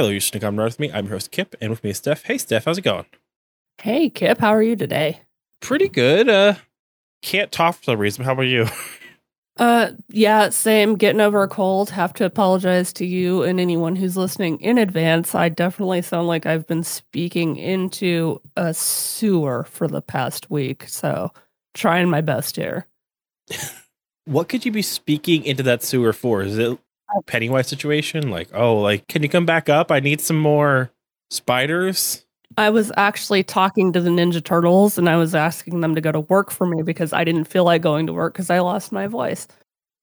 [0.00, 0.90] Hello, you should come north with me.
[0.90, 2.22] I'm your host Kip, and with me is Steph.
[2.22, 3.04] Hey, Steph, how's it going?
[3.82, 5.20] Hey, Kip, how are you today?
[5.60, 6.26] Pretty good.
[6.26, 6.54] Uh,
[7.20, 8.24] can't talk for some reason.
[8.24, 8.66] How about you?
[9.56, 10.94] Uh, yeah, same.
[10.94, 11.90] Getting over a cold.
[11.90, 15.34] Have to apologize to you and anyone who's listening in advance.
[15.34, 20.84] I definitely sound like I've been speaking into a sewer for the past week.
[20.88, 21.30] So,
[21.74, 22.86] trying my best here.
[24.24, 26.40] what could you be speaking into that sewer for?
[26.40, 26.78] Is it
[27.26, 28.30] Pennywise situation?
[28.30, 29.90] Like, oh, like, can you come back up?
[29.90, 30.90] I need some more
[31.30, 32.24] spiders.
[32.58, 36.10] I was actually talking to the Ninja Turtles and I was asking them to go
[36.10, 38.90] to work for me because I didn't feel like going to work because I lost
[38.90, 39.46] my voice.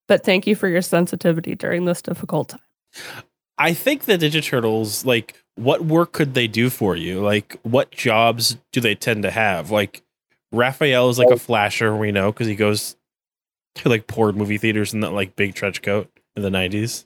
[0.08, 3.24] But thank you for your sensitivity during this difficult time.
[3.58, 7.20] I think the Ninja Turtles, like, what work could they do for you?
[7.20, 9.72] Like, what jobs do they tend to have?
[9.72, 10.04] Like,
[10.52, 12.96] Raphael is like a flasher, we know, because he goes
[13.76, 17.06] to like poor movie theaters in that like big trench coat in the 90s.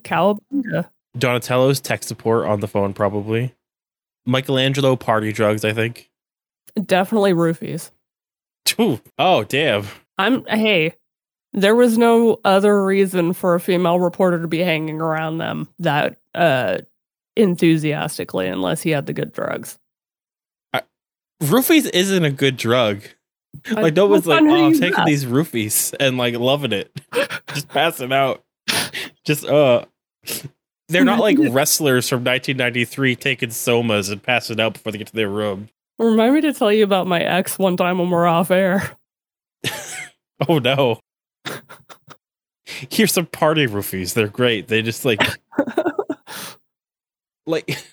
[0.00, 0.88] Cowabunga.
[1.16, 3.54] Donatello's tech support on the phone, probably.
[4.26, 6.10] Michelangelo party drugs, I think.
[6.84, 7.90] Definitely roofies.
[8.80, 9.00] Ooh.
[9.18, 9.86] Oh, damn.
[10.18, 10.94] I'm hey,
[11.52, 16.18] there was no other reason for a female reporter to be hanging around them that
[16.34, 16.78] uh
[17.36, 19.78] enthusiastically unless he had the good drugs.
[20.72, 20.82] I,
[21.42, 23.02] roofies isn't a good drug.
[23.70, 25.06] Like no one's like, oh, I'm taking that?
[25.06, 26.90] these roofies and like loving it.
[27.54, 28.44] Just passing out.
[29.24, 29.84] Just uh
[30.88, 35.14] they're not like wrestlers from 1993 taking somas and passing out before they get to
[35.14, 35.68] their room.
[35.98, 38.96] Remind me to tell you about my ex one time when we're off air.
[40.48, 41.00] oh no.
[42.64, 44.14] Here's some party roofies.
[44.14, 44.68] They're great.
[44.68, 45.20] They just like
[47.46, 47.84] like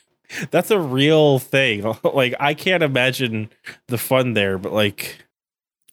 [0.52, 1.96] that's a real thing.
[2.04, 3.50] Like I can't imagine
[3.88, 5.25] the fun there, but like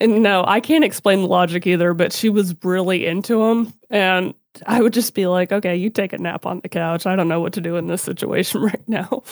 [0.03, 4.35] and no, I can't explain the logic either, but she was really into him and
[4.67, 7.07] I would just be like, okay, you take a nap on the couch.
[7.07, 9.23] I don't know what to do in this situation right now.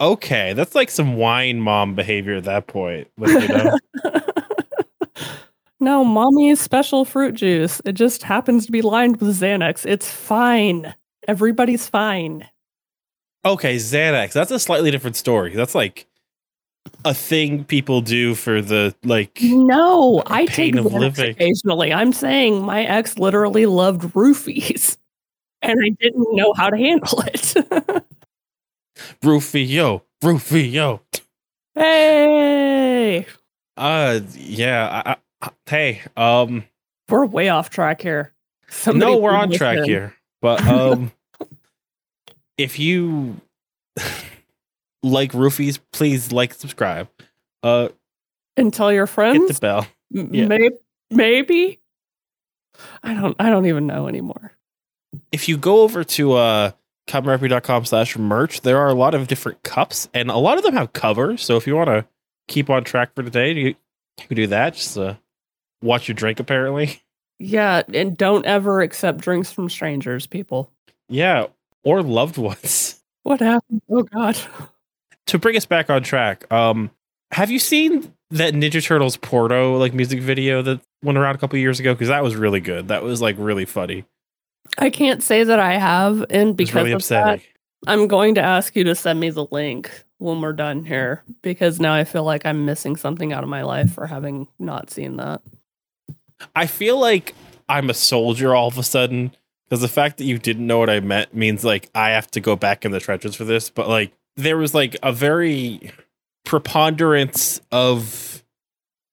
[0.00, 3.08] Okay, that's like some wine mom behavior at that point.
[3.18, 3.78] you know?
[5.80, 7.80] no, mommy's special fruit juice.
[7.84, 9.84] It just happens to be lined with Xanax.
[9.86, 10.94] It's fine.
[11.28, 12.48] Everybody's fine.
[13.44, 14.32] Okay, Xanax.
[14.32, 15.54] That's a slightly different story.
[15.54, 16.06] That's like
[17.04, 21.30] a thing people do for the like no i take of living.
[21.30, 21.92] occasionally.
[21.92, 24.96] I'm saying my ex literally loved roofies
[25.62, 27.54] and i didn't know how to handle it.
[29.22, 31.00] Roofie yo roofie yo.
[31.74, 33.26] Hey!
[33.76, 35.16] Uh yeah I,
[35.46, 36.64] I, hey um.
[37.08, 38.32] We're way off track here.
[38.68, 41.12] Somebody no we're on track here but um
[42.58, 43.40] if you
[45.02, 47.08] like roofies, please like subscribe.
[47.62, 47.88] Uh
[48.56, 49.38] and tell your friends.
[49.38, 49.86] Hit the bell.
[50.10, 50.46] Yeah.
[50.46, 50.70] Maybe,
[51.10, 51.80] maybe.
[53.02, 54.52] I don't I don't even know anymore.
[55.32, 56.72] If you go over to uh
[57.06, 60.74] com slash merch, there are a lot of different cups and a lot of them
[60.74, 61.42] have covers.
[61.42, 62.06] So if you want to
[62.48, 64.74] keep on track for today, you, you can do that.
[64.74, 65.14] Just uh,
[65.82, 67.02] watch your drink apparently.
[67.38, 70.70] Yeah, and don't ever accept drinks from strangers, people.
[71.08, 71.46] Yeah,
[71.84, 73.00] or loved ones.
[73.22, 73.82] What happened?
[73.88, 74.38] Oh god
[75.30, 76.90] to bring us back on track, um,
[77.30, 81.58] have you seen that Ninja Turtles Porto like music video that went around a couple
[81.58, 81.94] years ago?
[81.94, 82.88] Because that was really good.
[82.88, 84.04] That was like really funny.
[84.78, 87.40] I can't say that I have, and because really of that,
[87.86, 91.80] I'm going to ask you to send me the link when we're done here because
[91.80, 95.16] now I feel like I'm missing something out of my life for having not seen
[95.16, 95.40] that.
[96.54, 97.34] I feel like
[97.68, 99.34] I'm a soldier all of a sudden
[99.68, 102.40] because the fact that you didn't know what I meant means like I have to
[102.40, 103.70] go back in the trenches for this.
[103.70, 104.12] But like
[104.42, 105.92] there was like a very
[106.44, 108.44] preponderance of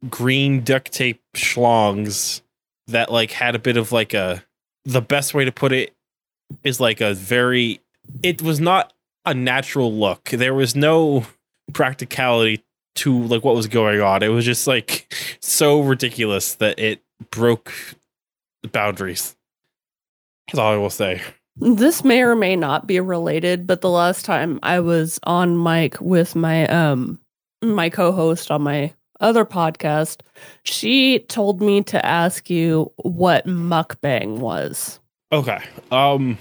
[0.09, 2.41] green duct tape schlongs
[2.87, 4.43] that like had a bit of like a
[4.85, 5.93] the best way to put it
[6.63, 7.81] is like a very
[8.23, 8.93] it was not
[9.25, 10.25] a natural look.
[10.29, 11.25] There was no
[11.73, 12.63] practicality
[12.95, 14.23] to like what was going on.
[14.23, 17.73] It was just like so ridiculous that it broke
[18.63, 19.35] the boundaries.
[20.47, 21.21] That's all I will say.
[21.59, 25.99] This may or may not be related, but the last time I was on mic
[25.99, 27.19] with my um
[27.63, 30.21] my co-host on my other podcast,
[30.63, 34.99] she told me to ask you what mukbang was.
[35.31, 35.59] Okay.
[35.91, 36.37] Um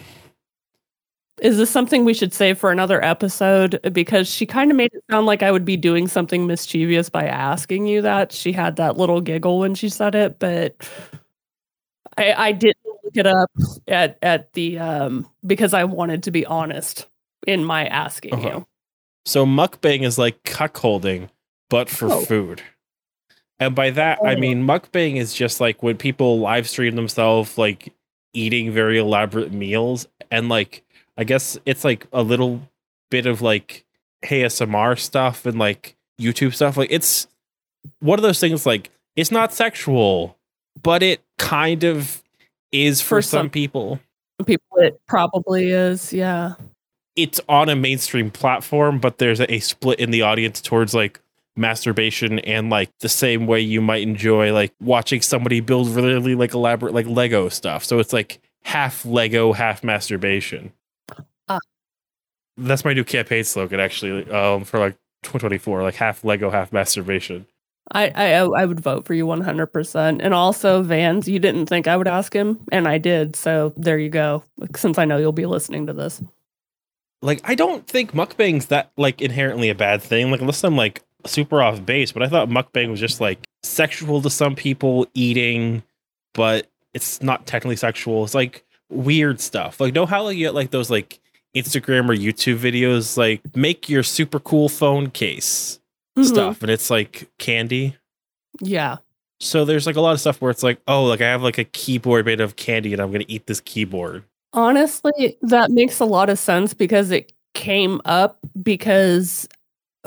[1.43, 3.79] is this something we should save for another episode?
[3.93, 7.27] Because she kind of made it sound like I would be doing something mischievous by
[7.27, 8.33] asking you that.
[8.33, 10.77] She had that little giggle when she said it, but
[12.17, 12.86] I, I didn't
[13.17, 13.51] it up
[13.89, 17.07] at at the um because I wanted to be honest
[17.47, 18.49] in my asking uh-huh.
[18.49, 18.67] you.
[19.25, 21.29] So mukbang is like cuckolding,
[21.69, 22.25] but for oh.
[22.25, 22.63] food.
[23.59, 24.27] And by that oh.
[24.27, 27.93] I mean mukbang is just like when people live stream themselves like
[28.33, 30.83] eating very elaborate meals and like
[31.19, 32.61] I guess it's like a little
[33.11, 33.85] bit of like
[34.25, 36.77] ASMR stuff and like YouTube stuff.
[36.77, 37.27] Like it's
[38.01, 40.37] one of those things like it's not sexual,
[40.83, 42.23] but it kind of
[42.85, 44.01] is for, For some, some- people.
[44.45, 46.13] People, it probably is.
[46.13, 46.55] Yeah.
[47.17, 51.19] It's on a mainstream platform, but there's a split in the audience towards like
[51.57, 56.53] masturbation and like the same way you might enjoy like watching somebody build really like
[56.53, 57.83] elaborate like Lego stuff.
[57.83, 60.71] So it's like half Lego, half masturbation.
[61.49, 61.59] Ah.
[62.59, 67.47] That's my new campaign slogan actually um for like 2024 like half Lego, half masturbation.
[67.93, 70.21] I, I I would vote for you 100%.
[70.23, 73.37] And also, Vans, you didn't think I would ask him, and I did.
[73.37, 74.43] So there you go.
[74.75, 76.21] Since I know you'll be listening to this.
[77.23, 80.31] like I don't think mukbang's that like inherently a bad thing.
[80.31, 84.23] Like unless I'm like super off base, but I thought mukbang was just like sexual
[84.23, 85.83] to some people eating,
[86.35, 88.25] but it's not technically sexual.
[88.25, 89.81] It's like weird stuff.
[89.81, 91.21] Like know how like you get like those like
[91.55, 95.81] Instagram or YouTube videos like make your super cool phone case
[96.17, 96.25] Mhm.
[96.25, 97.97] stuff and it's like candy.
[98.61, 98.97] Yeah.
[99.41, 101.59] So there's like a lot of stuff where it's like, oh, like I have like
[101.59, 104.25] a keyboard made of candy and I'm gonna eat this keyboard.
[104.55, 109.47] Honestly, that makes a lot of sense because it came up because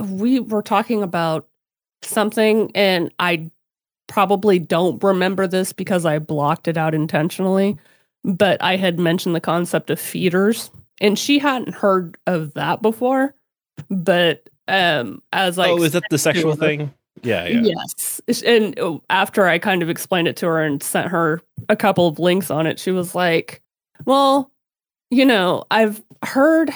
[0.02, 1.48] we were talking about
[2.04, 3.52] something and I
[4.08, 7.78] probably don't remember this because I blocked it out intentionally,
[8.24, 10.72] but I had mentioned the concept of feeders
[11.02, 13.36] and she hadn't heard of that before.
[13.90, 15.72] But um as like.
[15.72, 16.94] oh, is that the sexual thing?
[17.24, 17.74] Yeah, yeah.
[18.28, 18.42] Yes.
[18.44, 22.08] And uh, after I kind of explained it to her and sent her a couple
[22.08, 23.62] of links on it, she was like,
[24.06, 24.52] Well,
[25.12, 26.72] you know, I've heard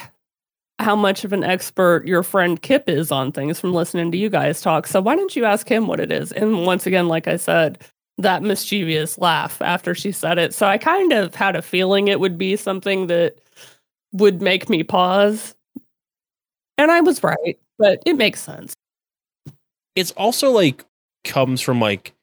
[0.79, 4.29] how much of an expert your friend Kip is on things from listening to you
[4.29, 4.87] guys talk.
[4.87, 6.31] So why don't you ask him what it is?
[6.31, 7.79] And once again, like I said,
[8.17, 10.53] that mischievous laugh after she said it.
[10.53, 13.39] So I kind of had a feeling it would be something that
[14.11, 15.55] would make me pause.
[16.77, 18.73] And I was right, but it makes sense.
[19.95, 20.85] it's also like
[21.25, 22.13] comes from like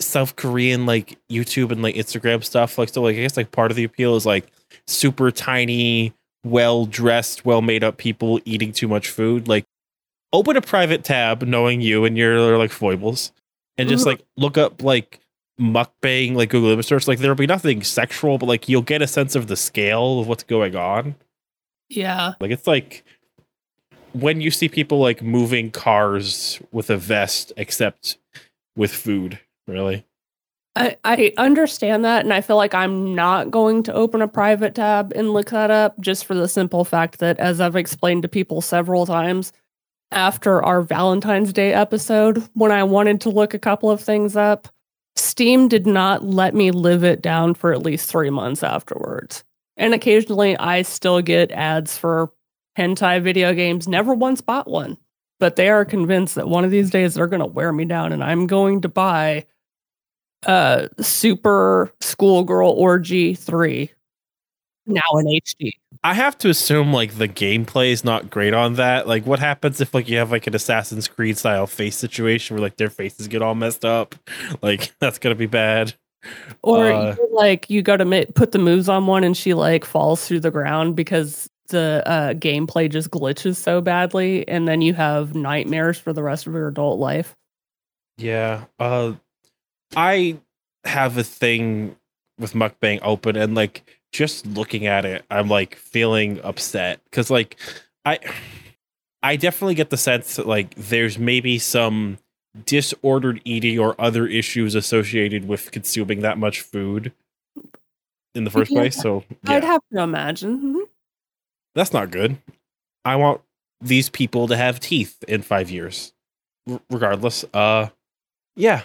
[0.00, 2.78] South Korean like YouTube and like Instagram stuff.
[2.78, 4.46] Like so like I guess like part of the appeal is like
[4.86, 6.12] super tiny,
[6.44, 9.48] well dressed, well made up people eating too much food.
[9.48, 9.64] Like
[10.32, 13.32] open a private tab knowing you and your like foibles
[13.78, 14.06] and just Mhm.
[14.08, 15.20] like look up like
[15.60, 17.06] mukbang like Google image search.
[17.06, 20.26] Like there'll be nothing sexual, but like you'll get a sense of the scale of
[20.26, 21.14] what's going on.
[21.88, 22.32] Yeah.
[22.40, 23.04] Like it's like
[24.12, 28.18] when you see people like moving cars with a vest, except
[28.76, 29.38] with food.
[29.66, 30.04] Really,
[30.74, 34.74] I, I understand that, and I feel like I'm not going to open a private
[34.74, 38.28] tab and look that up just for the simple fact that, as I've explained to
[38.28, 39.52] people several times,
[40.10, 44.68] after our Valentine's Day episode, when I wanted to look a couple of things up,
[45.16, 49.44] Steam did not let me live it down for at least three months afterwards.
[49.76, 52.30] And occasionally I still get ads for
[52.78, 54.96] hentai video games, never once bought one.
[55.40, 58.12] But they are convinced that one of these days they're going to wear me down
[58.12, 59.46] and I'm going to buy
[60.46, 63.90] uh Super Schoolgirl Orgy 3
[64.86, 65.72] now in HD.
[66.04, 69.06] I have to assume like the gameplay is not great on that.
[69.06, 72.62] Like, what happens if like you have like an Assassin's Creed style face situation where
[72.62, 74.14] like their faces get all messed up?
[74.62, 75.94] Like, that's gonna be bad.
[76.62, 79.84] Or Uh, like you got to ma- put the moves on one and she like
[79.84, 84.94] falls through the ground because the uh, gameplay just glitches so badly, and then you
[84.94, 87.36] have nightmares for the rest of your adult life.
[88.16, 88.64] Yeah.
[88.78, 89.14] Uh,
[89.96, 90.38] I
[90.84, 91.96] have a thing
[92.38, 97.56] with mukbang open and like just looking at it, I'm like feeling upset because like
[98.04, 98.18] I
[99.22, 102.18] I definitely get the sense that like there's maybe some
[102.66, 107.12] disordered eating or other issues associated with consuming that much food
[108.34, 108.80] in the first Yeah.
[108.80, 109.00] place.
[109.00, 110.74] So I'd have to imagine.
[110.74, 110.81] Mhm.
[111.74, 112.38] That's not good.
[113.04, 113.40] I want
[113.80, 116.12] these people to have teeth in five years,
[116.68, 117.44] r- regardless.
[117.52, 117.88] Uh,
[118.56, 118.82] yeah.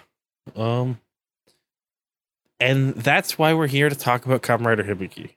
[0.55, 0.99] Um,
[2.59, 5.31] and that's why we're here to talk about Kamen Rider Hibiki.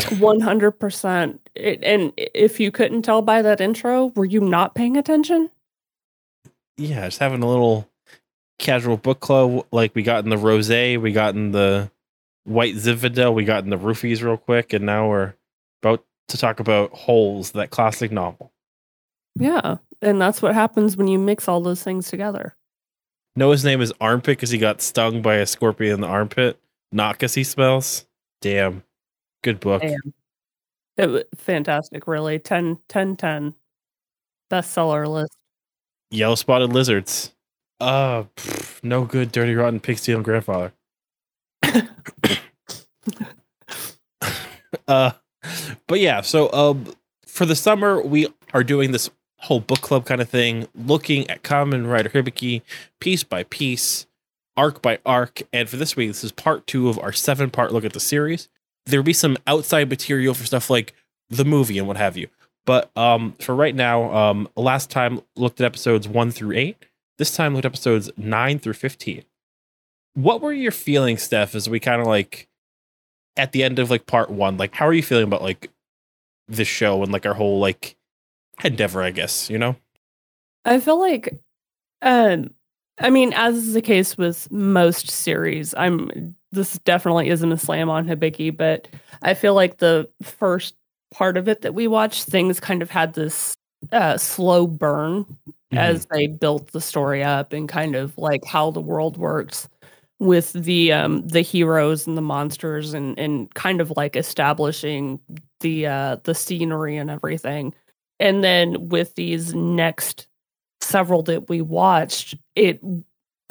[0.00, 1.38] 100%.
[1.56, 5.50] And if you couldn't tell by that intro, were you not paying attention?
[6.76, 7.88] Yeah, just having a little
[8.58, 11.90] casual book club like we got in the rose, we got in the
[12.44, 15.34] white Zinfandel, we got in the roofies real quick, and now we're
[15.82, 18.52] about to talk about Holes, that classic novel.
[19.36, 19.76] Yeah.
[20.00, 22.56] And that's what happens when you mix all those things together.
[23.36, 26.58] Noah's name is Armpit because he got stung by a scorpion in the armpit,
[26.90, 28.04] not because he smells.
[28.40, 28.82] Damn.
[29.42, 29.82] Good book.
[29.82, 30.12] Damn.
[30.98, 32.38] It was fantastic, really.
[32.38, 33.54] 10, 10, 10.
[34.50, 35.36] Bestseller list.
[36.10, 37.32] Yellow spotted lizards.
[37.80, 40.72] Uh, pff, no good, dirty, rotten, pig stealing grandfather.
[44.88, 45.12] uh,
[45.86, 46.86] but yeah, so um,
[47.26, 51.42] for the summer we are doing this whole book club kind of thing, looking at
[51.42, 52.62] Kamen Rider Hibiki
[53.00, 54.06] piece by piece,
[54.56, 55.42] arc by arc.
[55.52, 58.00] And for this week, this is part two of our seven part look at the
[58.00, 58.48] series.
[58.86, 60.94] There'll be some outside material for stuff like
[61.28, 62.28] the movie and what have you.
[62.64, 66.76] But um, for right now, um, last time looked at episodes one through eight.
[67.18, 69.24] This time looked at episodes nine through fifteen.
[70.14, 72.48] What were your feelings, Steph, as we kind of like
[73.36, 74.56] at the end of like part one?
[74.56, 75.70] Like, how are you feeling about like
[76.48, 77.96] this show and like our whole like
[78.64, 79.02] endeavor?
[79.02, 79.76] I guess you know.
[80.64, 81.40] I feel like,
[82.02, 82.50] um,
[83.00, 87.88] I mean, as is the case with most series, I'm this definitely isn't a slam
[87.88, 88.88] on Hibiki, but
[89.22, 90.74] I feel like the first
[91.12, 93.56] part of it that we watched, things kind of had this
[93.90, 95.78] uh, slow burn mm-hmm.
[95.78, 99.68] as they built the story up and kind of like how the world works
[100.22, 105.18] with the um the heroes and the monsters and and kind of like establishing
[105.60, 107.74] the uh the scenery and everything
[108.20, 110.28] and then with these next
[110.80, 112.80] several that we watched it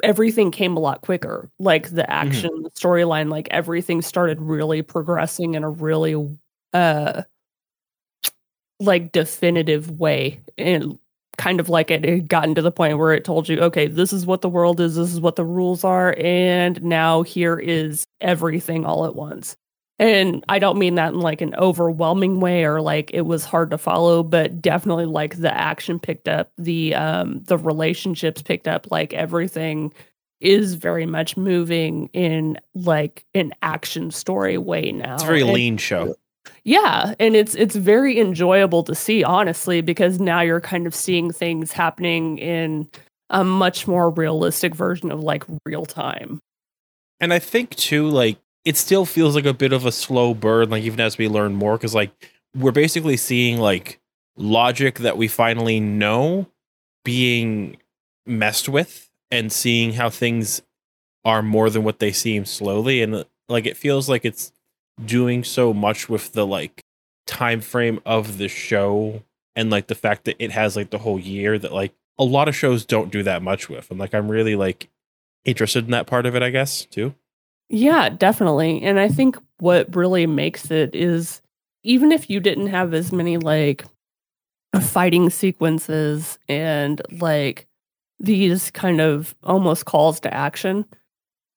[0.02, 2.10] everything came a lot quicker like the mm-hmm.
[2.10, 2.62] action mm-hmm.
[2.62, 6.16] the storyline like everything started really progressing in a really
[6.72, 7.22] uh
[8.80, 10.98] like definitive way and
[11.38, 14.12] kind of like it had gotten to the point where it told you okay this
[14.12, 18.06] is what the world is this is what the rules are and now here is
[18.20, 19.56] everything all at once
[19.98, 23.70] and i don't mean that in like an overwhelming way or like it was hard
[23.70, 28.90] to follow but definitely like the action picked up the um the relationships picked up
[28.90, 29.92] like everything
[30.42, 35.14] is very much moving in like an action story way now.
[35.14, 36.16] It's a very and, lean show.
[36.64, 41.32] Yeah, and it's it's very enjoyable to see honestly because now you're kind of seeing
[41.32, 42.88] things happening in
[43.30, 46.40] a much more realistic version of like real time.
[47.20, 50.70] And I think too like it still feels like a bit of a slow burn
[50.70, 52.10] like even as we learn more cuz like
[52.56, 53.98] we're basically seeing like
[54.36, 56.46] logic that we finally know
[57.04, 57.76] being
[58.26, 60.62] messed with and seeing how things
[61.24, 64.52] are more than what they seem slowly and like it feels like it's
[65.04, 66.82] doing so much with the like
[67.26, 69.22] time frame of the show
[69.56, 72.48] and like the fact that it has like the whole year that like a lot
[72.48, 73.90] of shows don't do that much with.
[73.90, 74.88] And like i'm really like
[75.44, 77.14] interested in that part of it i guess too.
[77.68, 78.82] Yeah definitely.
[78.82, 81.40] And i think what really makes it is
[81.84, 83.84] even if you didn't have as many like
[84.80, 87.66] fighting sequences and like
[88.20, 90.84] these kind of almost calls to action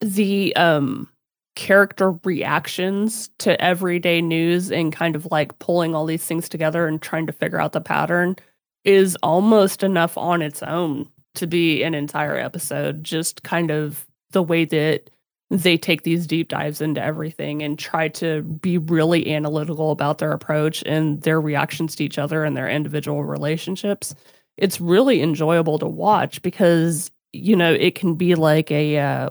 [0.02, 1.10] the um
[1.56, 7.02] character reactions to everyday news and kind of like pulling all these things together and
[7.02, 8.36] trying to figure out the pattern
[8.84, 13.04] is almost enough on its own to be an entire episode.
[13.04, 15.10] Just kind of the way that
[15.50, 20.32] they take these deep dives into everything and try to be really analytical about their
[20.32, 24.16] approach and their reactions to each other and their individual relationships.
[24.58, 29.30] It's really enjoyable to watch because, you know, it can be like a, uh,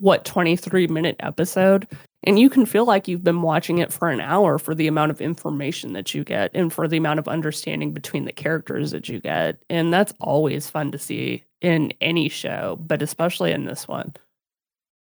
[0.00, 1.86] what 23 minute episode?
[2.24, 5.10] And you can feel like you've been watching it for an hour for the amount
[5.10, 9.08] of information that you get and for the amount of understanding between the characters that
[9.08, 9.62] you get.
[9.70, 14.14] And that's always fun to see in any show but especially in this one.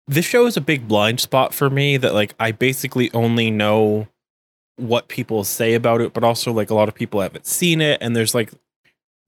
[0.07, 4.09] This show is a big blind spot for me that like i basically only know
[4.77, 7.99] what people say about it but also like a lot of people haven't seen it.
[8.01, 8.53] And there's like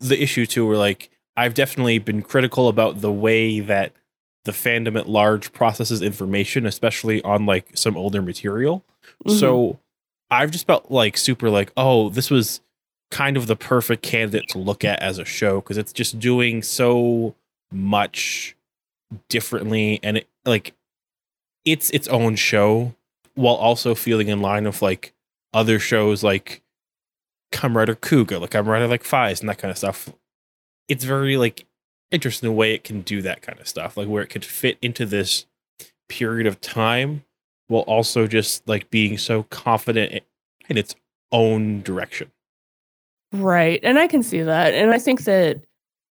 [0.01, 3.93] the issue too where like i've definitely been critical about the way that
[4.45, 8.85] the fandom at large processes information, especially on like some older material.
[9.25, 9.39] Mm-hmm.
[9.39, 9.79] So
[10.31, 12.61] I've just felt like super like, oh, this was
[13.11, 16.63] kind of the perfect candidate to look at as a show because it's just doing
[16.63, 17.35] so
[17.71, 18.57] much
[19.29, 20.75] differently and it like
[21.65, 22.95] it's its own show
[23.35, 25.13] while also feeling in line with like
[25.53, 26.63] other shows like
[27.53, 30.13] Kamen Rider Kuuga, like Kamen Rider like Faiz and that kind of stuff.
[30.89, 31.67] It's very like
[32.13, 35.07] interesting way it can do that kind of stuff, like where it could fit into
[35.07, 35.47] this
[36.09, 37.25] period of time
[37.69, 40.23] while also just like being so confident
[40.69, 40.95] in its
[41.33, 42.31] own direction.
[43.33, 43.81] Right.
[43.83, 44.75] And I can see that.
[44.75, 45.63] And I think that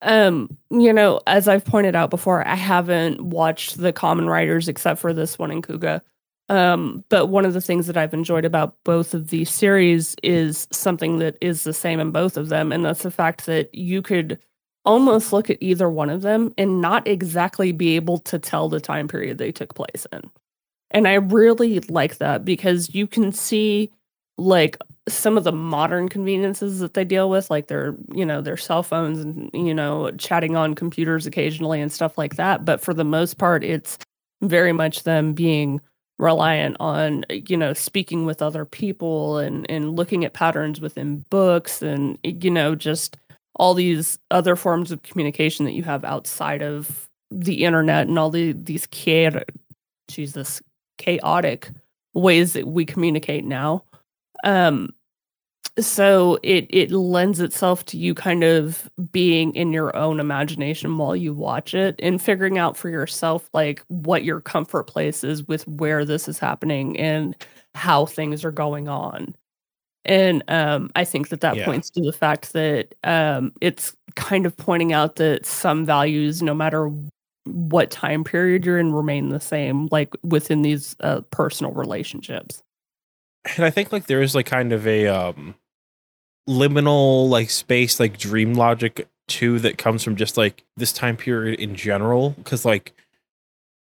[0.01, 4.99] um, you know, as I've pointed out before, I haven't watched the Kamen Riders except
[4.99, 6.01] for this one in Kuuga.
[6.49, 10.67] Um, but one of the things that I've enjoyed about both of these series is
[10.71, 14.01] something that is the same in both of them, and that's the fact that you
[14.01, 14.39] could
[14.85, 18.79] almost look at either one of them and not exactly be able to tell the
[18.79, 20.29] time period they took place in.
[20.89, 23.91] And I really like that because you can see
[24.37, 28.57] like some of the modern conveniences that they deal with like their you know their
[28.57, 32.93] cell phones and you know chatting on computers occasionally and stuff like that but for
[32.93, 33.97] the most part it's
[34.41, 35.81] very much them being
[36.17, 41.81] reliant on you know speaking with other people and and looking at patterns within books
[41.81, 43.17] and you know just
[43.55, 48.29] all these other forms of communication that you have outside of the internet and all
[48.29, 49.49] the these chaotic
[50.09, 50.61] jesus
[50.97, 51.69] chaotic
[52.13, 53.83] ways that we communicate now.
[54.43, 54.89] Um
[55.79, 61.15] so it it lends itself to you kind of being in your own imagination while
[61.15, 65.65] you watch it and figuring out for yourself like what your comfort place is with
[65.67, 67.35] where this is happening and
[67.73, 69.33] how things are going on
[70.05, 71.65] and um, i think that that yeah.
[71.65, 76.53] points to the fact that um, it's kind of pointing out that some values no
[76.53, 76.91] matter
[77.45, 82.61] what time period you're in remain the same like within these uh, personal relationships.
[83.55, 85.55] And i think like there is like kind of a um
[86.47, 91.59] liminal like space like dream logic too that comes from just like this time period
[91.59, 92.31] in general.
[92.31, 92.93] Because like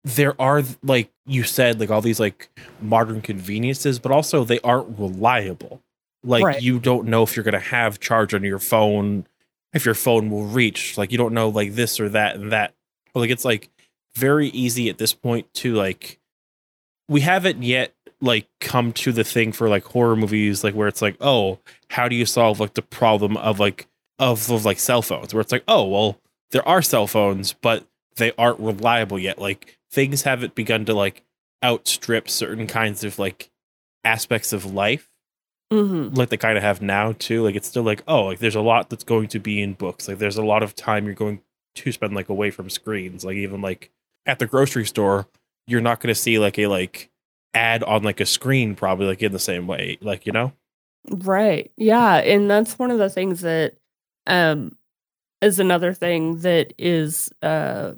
[0.04, 2.48] there are like you said like all these like
[2.80, 5.82] modern conveniences but also they aren't reliable
[6.22, 6.62] like right.
[6.62, 9.26] you don't know if you're going to have charge on your phone
[9.72, 10.98] if your phone will reach.
[10.98, 12.74] Like you don't know like this or that and that.
[13.12, 13.70] But, like it's like
[14.14, 16.18] very easy at this point to like
[17.08, 21.00] we haven't yet like come to the thing for like horror movies like where it's
[21.00, 21.58] like oh
[21.88, 23.86] how do you solve like the problem of like
[24.18, 25.32] of, of like cell phones?
[25.32, 27.86] Where it's like oh well there are cell phones but
[28.16, 29.38] they aren't reliable yet.
[29.38, 31.24] Like things haven't begun to like
[31.64, 33.50] outstrip certain kinds of like
[34.04, 35.09] aspects of life
[35.70, 36.14] mm-hmm.
[36.14, 37.42] like they kind of have now too.
[37.42, 40.08] Like it's still like oh like there's a lot that's going to be in books.
[40.08, 41.40] Like there's a lot of time you're going
[41.76, 43.24] to spend like away from screens.
[43.24, 43.90] Like even like
[44.26, 45.28] at the grocery store
[45.66, 47.10] you're not going to see like a like
[47.54, 50.52] ad on like a screen probably like in the same way like you know?
[51.08, 51.70] Right.
[51.76, 53.74] Yeah and that's one of the things that
[54.26, 54.76] um
[55.40, 57.92] is another thing that is uh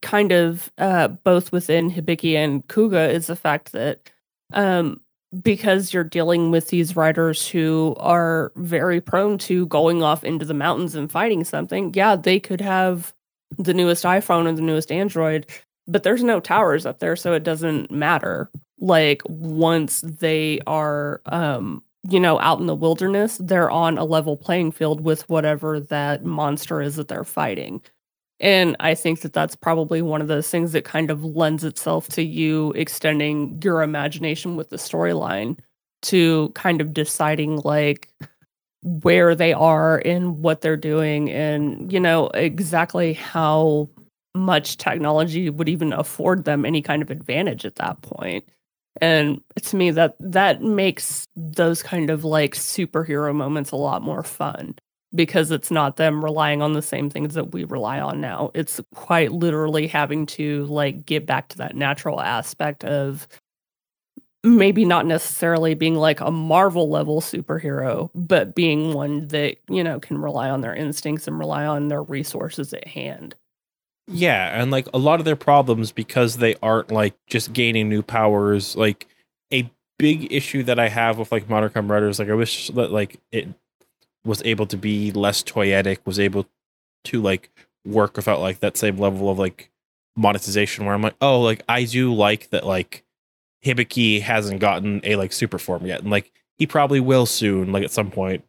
[0.00, 4.10] kind of uh both within hibiki and kuuga is the fact that
[4.54, 5.00] um
[5.42, 10.54] because you're dealing with these writers who are very prone to going off into the
[10.54, 13.12] mountains and fighting something yeah they could have
[13.58, 15.46] the newest iphone or the newest android
[15.86, 18.50] but there's no towers up there so it doesn't matter.
[18.78, 24.36] Like once they are um you know out in the wilderness they're on a level
[24.36, 27.80] playing field with whatever that monster is that they're fighting
[28.44, 32.08] and i think that that's probably one of those things that kind of lends itself
[32.08, 35.58] to you extending your imagination with the storyline
[36.02, 38.08] to kind of deciding like
[38.82, 43.88] where they are and what they're doing and you know exactly how
[44.34, 48.44] much technology would even afford them any kind of advantage at that point.
[49.00, 54.22] And to me that that makes those kind of like superhero moments a lot more
[54.22, 54.76] fun
[55.14, 58.50] because it's not them relying on the same things that we rely on now.
[58.54, 63.28] It's quite literally having to like get back to that natural aspect of
[64.42, 69.98] maybe not necessarily being like a Marvel level superhero, but being one that, you know,
[69.98, 73.34] can rely on their instincts and rely on their resources at hand.
[74.06, 78.02] Yeah, and like a lot of their problems because they aren't like just gaining new
[78.02, 78.76] powers.
[78.76, 79.06] Like
[79.50, 82.92] a big issue that I have with like Modern Kamen Riders, like I wish that
[82.92, 83.48] like it
[84.24, 86.46] was able to be less toyetic, was able
[87.04, 87.50] to like
[87.84, 89.70] work without like that same level of like
[90.16, 93.04] monetization where I'm like, oh, like I do like that like
[93.64, 96.00] Hibiki hasn't gotten a like super form yet.
[96.00, 98.44] And like he probably will soon, like at some point.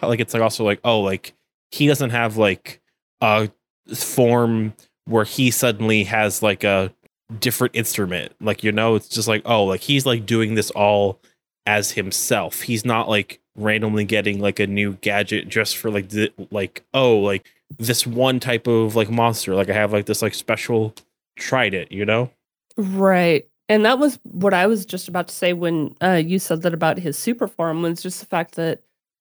[0.00, 1.34] Like it's like also like, oh, like
[1.70, 2.80] he doesn't have like
[3.20, 3.50] a
[3.94, 6.94] form where he suddenly has like a
[7.38, 8.32] different instrument.
[8.40, 11.20] Like, you know, it's just like, oh, like he's like doing this all
[11.66, 12.62] as himself.
[12.62, 17.18] He's not like randomly getting like a new gadget just for like the, like oh,
[17.18, 19.54] like this one type of like monster.
[19.54, 20.94] Like I have like this like special
[21.36, 22.30] trident, you know?
[22.76, 23.46] Right.
[23.68, 26.74] And that was what I was just about to say when uh, you said that
[26.74, 28.80] about his super form was just the fact that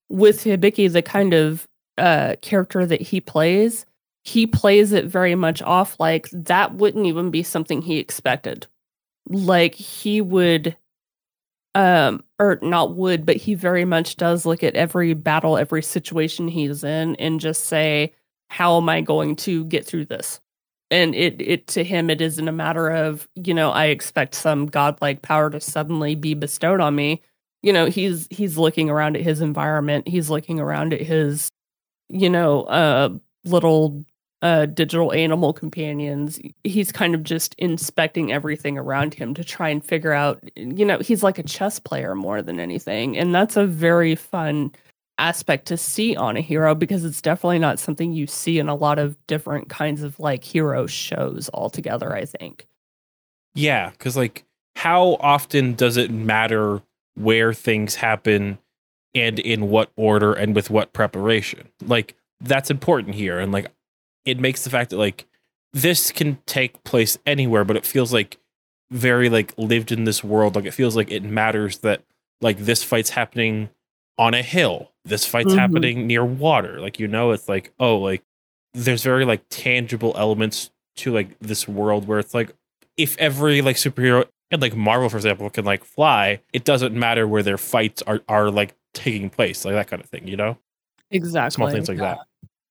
[0.10, 1.68] with Hibiki, the kind of
[1.98, 3.86] uh, character that he plays,
[4.24, 8.68] he plays it very much off like that wouldn't even be something he expected.
[9.30, 10.76] Like he would
[11.76, 16.48] um or not would, but he very much does look at every battle, every situation
[16.48, 18.14] he's in and just say,
[18.50, 20.40] How am I going to get through this?
[20.90, 24.66] And it it to him it isn't a matter of, you know, I expect some
[24.68, 27.22] godlike power to suddenly be bestowed on me.
[27.64, 31.52] You know, he's he's looking around at his environment, he's looking around at his,
[32.10, 33.10] you know, uh
[33.46, 34.06] little
[34.42, 39.86] uh, digital animal companions, he's kind of just inspecting everything around him to try and
[39.86, 43.18] figure out, you know, he's like a chess player more than anything.
[43.18, 44.72] And that's a very fun
[45.20, 48.76] aspect to see on a hero because it's definitely not something you see in a
[48.76, 52.68] lot of different kinds of like hero shows altogether, I think.
[53.54, 54.44] Yeah, because like
[54.76, 56.82] how often does it matter
[57.14, 58.58] where things happen
[59.14, 61.68] and in what order and with what preparation?
[61.86, 63.68] Like that's important here and like
[64.26, 65.26] it makes the fact that like
[65.74, 68.38] this can take place anywhere but it feels like
[68.92, 72.04] very like lived in this world like it feels like it matters that
[72.42, 73.70] like this fight's happening
[74.18, 75.58] on a hill this fight's Mhm.
[75.58, 78.22] happening near water like you know it's like oh like
[78.74, 82.52] there's very like tangible elements to like this world where it's like
[82.98, 87.26] if every like superhero and like Marvel for example can like fly it doesn't matter
[87.28, 90.58] where their fights are are like taking place like that kind of thing you know
[91.10, 91.56] Exactly.
[91.56, 92.20] small things like that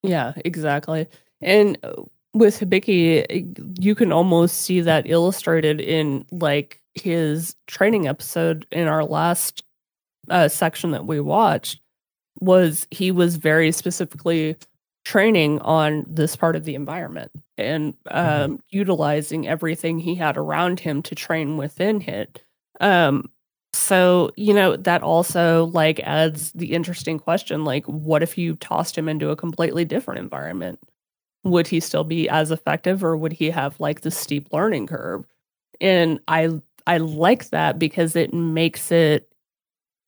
[0.03, 1.07] Yeah, exactly.
[1.43, 1.79] And
[2.35, 9.05] with Hibiki, you can almost see that illustrated in like his training episode in our
[9.05, 9.63] last
[10.29, 11.81] uh, section that we watched.
[12.41, 14.57] Was he was very specifically
[15.05, 21.03] training on this part of the environment and um, utilizing everything he had around him
[21.03, 22.43] to train within it.
[22.81, 23.31] Um,
[23.73, 28.97] so, you know, that also like adds the interesting question like what if you tossed
[28.97, 30.79] him into a completely different environment?
[31.45, 35.27] Would he still be as effective or would he have like the steep learning curve?
[35.81, 39.33] And I I like that because it makes it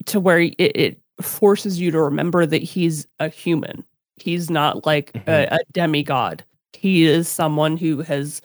[0.06, 3.84] to where it, it forces you to remember that he's a human.
[4.16, 6.44] He's not like a, a demigod.
[6.72, 8.42] He is someone who has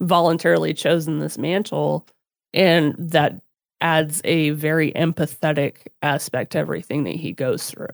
[0.00, 2.06] voluntarily chosen this mantle
[2.52, 3.40] and that
[3.80, 7.88] adds a very empathetic aspect to everything that he goes through.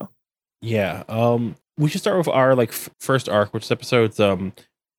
[0.60, 1.04] Yeah.
[1.08, 4.52] Um we should start with our like f- first arc, which is episodes um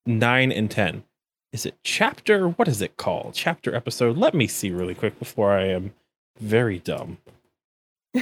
[0.05, 1.03] 9 and 10.
[1.51, 2.47] Is it chapter?
[2.47, 3.33] What is it called?
[3.35, 4.17] Chapter episode?
[4.17, 5.93] Let me see really quick before I am
[6.39, 7.17] very dumb.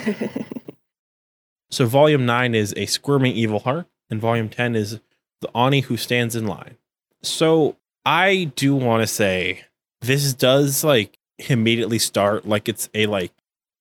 [1.69, 4.99] So volume 9 is a squirming evil heart and volume 10 is
[5.41, 6.77] the Oni who stands in line.
[7.21, 9.65] So I do want to say
[10.01, 11.17] this does like
[11.49, 13.33] immediately start like it's a like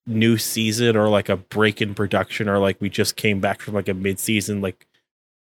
[0.07, 3.75] new season or like a break in production or like we just came back from
[3.75, 4.87] like a mid-season like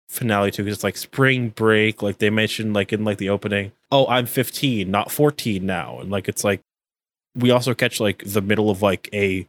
[0.09, 3.73] finale too because it's like spring break like they mentioned like in like the opening
[3.91, 5.99] oh i'm 15 not 14 now.
[6.01, 6.61] And like it's like
[7.35, 9.47] we also catch like the middle of like a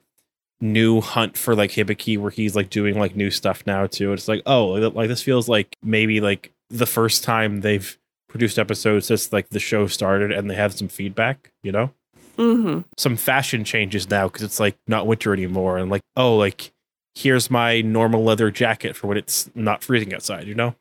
[0.61, 4.13] new hunt for like hibiki where he's like doing like new stuff now too.
[4.13, 9.07] It's like oh like this feels like maybe like the first time they've produced episodes
[9.07, 11.91] since like the show started and they have some feedback you know
[12.35, 16.71] hmm some fashion changes now because it's like not winter anymore and like oh like
[17.15, 20.75] here's my normal leather jacket for when it's not freezing outside you know?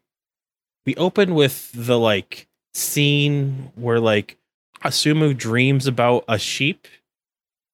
[0.87, 4.37] We open with the like scene where like
[4.83, 6.87] asumu dreams about a sheep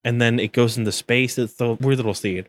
[0.03, 1.37] and then it goes into space.
[1.37, 2.45] It's the weird little scene.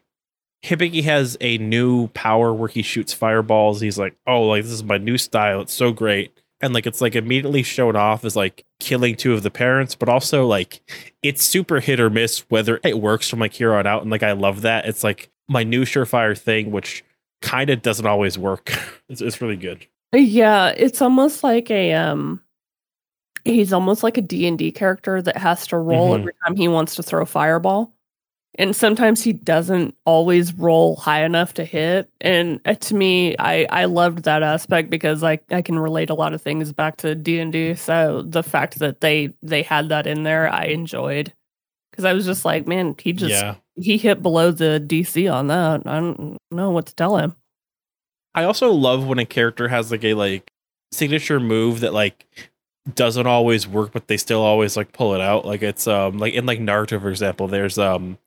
[0.64, 3.80] Hibiki has a new power where he shoots fireballs.
[3.80, 5.62] He's like oh like this is my new style.
[5.62, 9.42] It's so great and like it's like immediately shown off as like killing two of
[9.42, 10.80] the parents but also like
[11.22, 14.22] it's super hit or miss whether it works from like here on out and like
[14.22, 17.04] i love that it's like my new surefire thing which
[17.42, 18.72] kind of doesn't always work
[19.08, 22.40] it's, it's really good Yeah, it's almost like a um
[23.44, 26.20] he's almost like a D&D character that has to roll Mhm.
[26.20, 27.92] every time he wants to throw fireball.
[28.56, 32.10] And sometimes he doesn't always roll high enough to hit.
[32.20, 36.14] And uh, to me, I I loved that aspect because I I can relate a
[36.14, 37.74] lot of things back to D&D.
[37.76, 41.32] So the fact that they they had that in there, I enjoyed.
[41.94, 45.46] Cuz I was just like, man, he just yeah he hit below the DC on
[45.46, 45.82] that.
[45.86, 47.34] I don't know what to tell him.
[48.34, 50.50] i also love when a character has like a like
[50.90, 52.26] signature move that like
[52.94, 56.34] doesn't always work but they still always like pull it out like it's um like
[56.34, 58.18] in like naruto for example there's um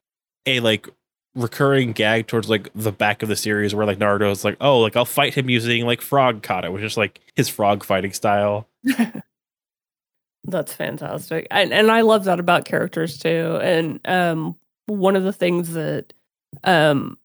[0.45, 0.88] a like
[1.36, 4.95] recurring gag towards like the back of the series where like naruto's like oh like
[4.95, 8.67] i'll fight him using like frog kata which is like his frog fighting style
[10.47, 11.47] That's fantastic.
[11.51, 13.60] And and I love that about characters too.
[13.62, 14.55] And um
[14.88, 16.13] one of the things that
[16.63, 17.17] um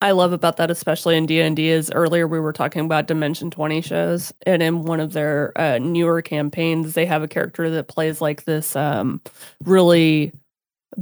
[0.00, 3.80] I love about that especially in D&D is earlier we were talking about Dimension 20
[3.80, 8.20] shows and in one of their uh, newer campaigns they have a character that plays
[8.20, 9.20] like this um
[9.64, 10.32] really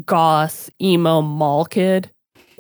[0.04, 2.10] goth emo mall kid.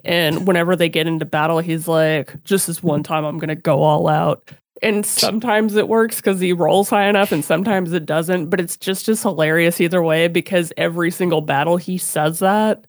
[0.04, 3.54] And whenever they get into battle he's like just this one time I'm going to
[3.54, 4.50] go all out.
[4.82, 8.76] And sometimes it works because he rolls high enough and sometimes it doesn't but it's
[8.76, 12.86] just as hilarious either way because every single battle he says that.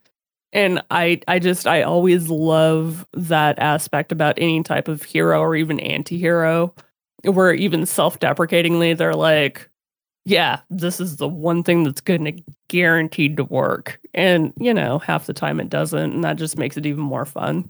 [0.54, 5.56] And i i just i always love that aspect about any type of hero or
[5.56, 6.74] even anti-hero
[7.24, 9.70] where even self-deprecatingly they're like
[10.26, 15.00] yeah this is the one thing that's going to guaranteed to work and you know
[15.00, 17.70] half the time it doesn't and that just makes it even more fun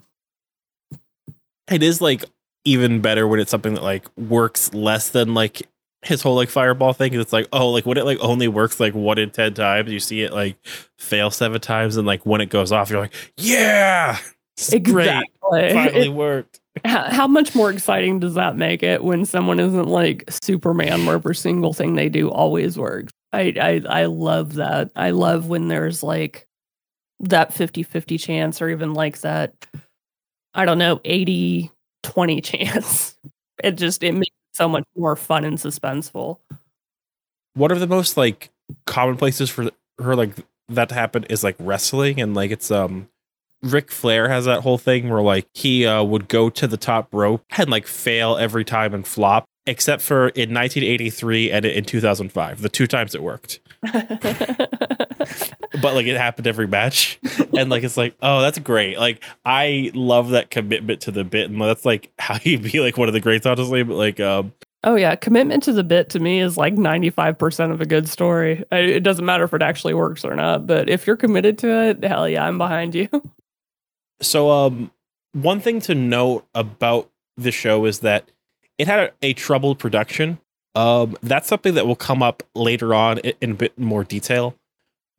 [1.69, 2.25] it is like
[2.65, 5.63] even better when it's something that like works less than like
[6.03, 7.13] his whole like fireball thing.
[7.13, 9.99] It's like, oh, like when it like only works like one in ten times, you
[9.99, 10.57] see it like
[10.97, 14.17] fail seven times, and like when it goes off, you're like, yeah,
[14.57, 14.79] Exactly.
[14.79, 16.59] great, finally worked.
[16.85, 21.15] How, how much more exciting does that make it when someone isn't like Superman, where
[21.15, 23.11] every single thing they do always works?
[23.33, 24.91] I, I, I love that.
[24.95, 26.47] I love when there's like
[27.19, 29.53] that 50 50 chance, or even like that,
[30.53, 31.71] I don't know, 80
[32.03, 33.17] 20 chance.
[33.63, 36.39] It just, it makes it so much more fun and suspenseful.
[37.53, 38.49] One of the most like
[38.85, 40.35] common places for her like
[40.69, 43.09] that to happen is like wrestling, and like it's um.
[43.63, 47.07] Ric Flair has that whole thing where like he uh, would go to the top
[47.13, 52.61] rope and like fail every time and flop, except for in 1983 and in 2005,
[52.61, 53.59] the two times it worked.
[55.81, 57.19] but like it happened every match
[57.57, 61.49] and like it's like oh that's great like i love that commitment to the bit
[61.49, 64.53] and that's like how you be like one of the greats honestly but like um
[64.83, 65.15] oh, yeah.
[65.15, 68.63] Commitment to the bit to me is like 95% of a good story.
[68.71, 72.03] It doesn't matter if it actually works or not, but if you're committed to it,
[72.03, 73.07] hell yeah, I'm behind you.
[74.21, 74.91] so um
[75.33, 78.29] one thing to note about the show is that
[78.77, 80.39] it had a, a troubled production.
[80.75, 84.55] Um that's something that will come up later on in, in a bit more detail.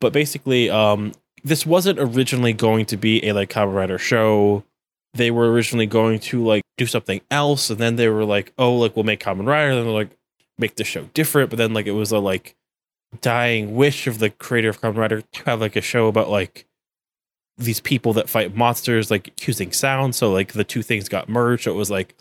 [0.00, 1.12] But basically um
[1.44, 4.64] this wasn't originally going to be a like Kamen Rider show.
[5.14, 8.74] They were originally going to like do something else and then they were like oh
[8.74, 9.70] like we'll make Kamen Rider.
[9.70, 10.16] And then they're like
[10.58, 11.50] make the show different.
[11.50, 12.56] But then like it was a like
[13.20, 16.66] dying wish of the creator of Kamen Rider to have like a show about like
[17.58, 20.14] these people that fight monsters like using sound.
[20.14, 21.64] So like the two things got merged.
[21.64, 22.14] So it was like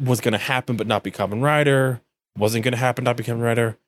[0.00, 2.00] was going to happen but not be Kamen Rider
[2.38, 3.78] wasn't going to happen not be Kamen Rider.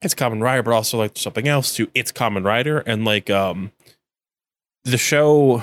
[0.00, 3.72] It's Kamen Rider but also like something else to it's Kamen Rider and like um
[4.84, 5.62] the show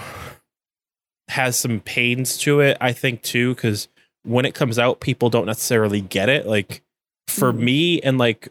[1.29, 3.87] has some pains to it i think too because
[4.23, 6.45] when it comes out people don't necessarily get it.
[6.45, 6.81] Like
[7.27, 7.59] for Mhm.
[7.59, 8.49] me and like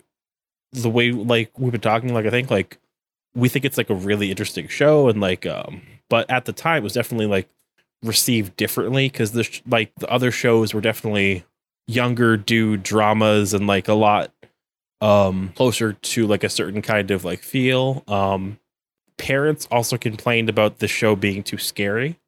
[0.73, 2.79] the way like we've been talking like i think like
[3.35, 6.79] we think it's like a really interesting show and like um but at the time
[6.79, 7.49] it was definitely like
[8.03, 11.45] received differently because the sh- like the other shows were definitely
[11.87, 14.31] younger dude dramas and like a lot
[15.01, 18.59] um closer to like a certain kind of like feel um
[19.19, 22.19] parents also complained about the show being too scary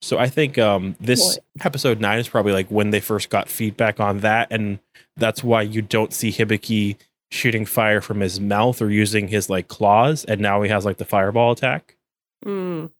[0.00, 1.44] so i think um this Boy.
[1.64, 4.78] episode 9 is probably like when they first got feedback on that and
[5.16, 6.96] that's why you don't see hibiki
[7.32, 10.98] shooting fire from his mouth or using his like claws and now he has like
[10.98, 11.96] the fireball attack
[12.44, 12.90] Mm.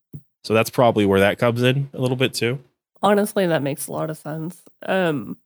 [0.45, 2.59] so that's probably where that comes in a little bit too
[3.05, 4.63] Honestly, that makes a lot of sense.
[4.87, 5.37] Um,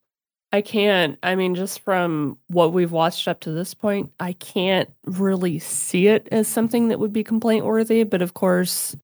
[0.52, 4.90] I can't, I mean, just from what we've watched up to this point, I can't
[5.06, 8.02] really see it as something that would be complaint worthy.
[8.04, 8.94] But of course,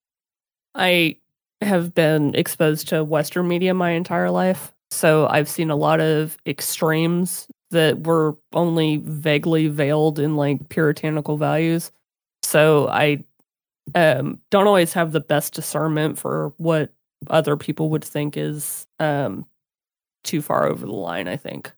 [0.74, 1.16] I
[1.62, 4.74] have been exposed to Western media my entire life.
[4.90, 11.36] So I've seen a lot of extremes that were only vaguely veiled in like puritanical
[11.36, 11.92] values.
[12.42, 13.24] So I
[13.94, 16.92] um, don't always have the best discernment for what
[17.28, 19.44] other people would think is um,
[20.24, 21.28] too far over the line.
[21.28, 21.72] I think.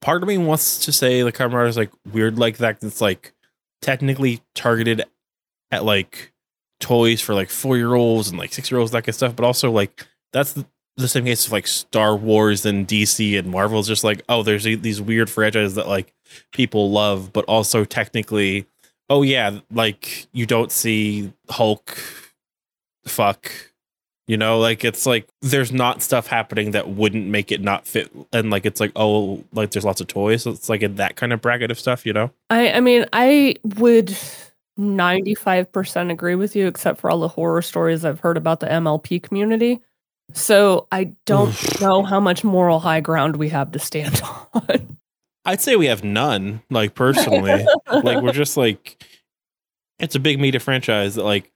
[0.00, 2.82] part of me wants to say the Rider is like weird like that.
[2.82, 3.32] It's like
[3.80, 5.04] technically targeted
[5.70, 6.32] at like
[6.80, 9.36] toys for like four year olds and like six year olds, that kind of stuff.
[9.36, 13.50] But also like that's the, the same case of like Star Wars and DC and
[13.50, 13.78] Marvel.
[13.78, 16.12] It's just like oh, there's these weird franchises that like
[16.52, 18.66] people love, but also technically,
[19.10, 21.98] oh yeah, like you don't see Hulk,
[23.06, 23.50] fuck.
[24.26, 28.10] You know, like it's like there's not stuff happening that wouldn't make it not fit,
[28.32, 31.16] and like it's like oh, like there's lots of toys, so it's like in that
[31.16, 32.30] kind of bracket of stuff, you know.
[32.50, 34.16] I I mean I would.
[34.76, 39.22] 95% agree with you except for all the horror stories I've heard about the MLP
[39.22, 39.80] community.
[40.32, 44.20] So I don't know how much moral high ground we have to stand
[44.52, 44.98] on.
[45.44, 47.66] I'd say we have none, like personally.
[47.86, 49.02] like we're just like
[49.98, 51.52] it's a big media franchise that like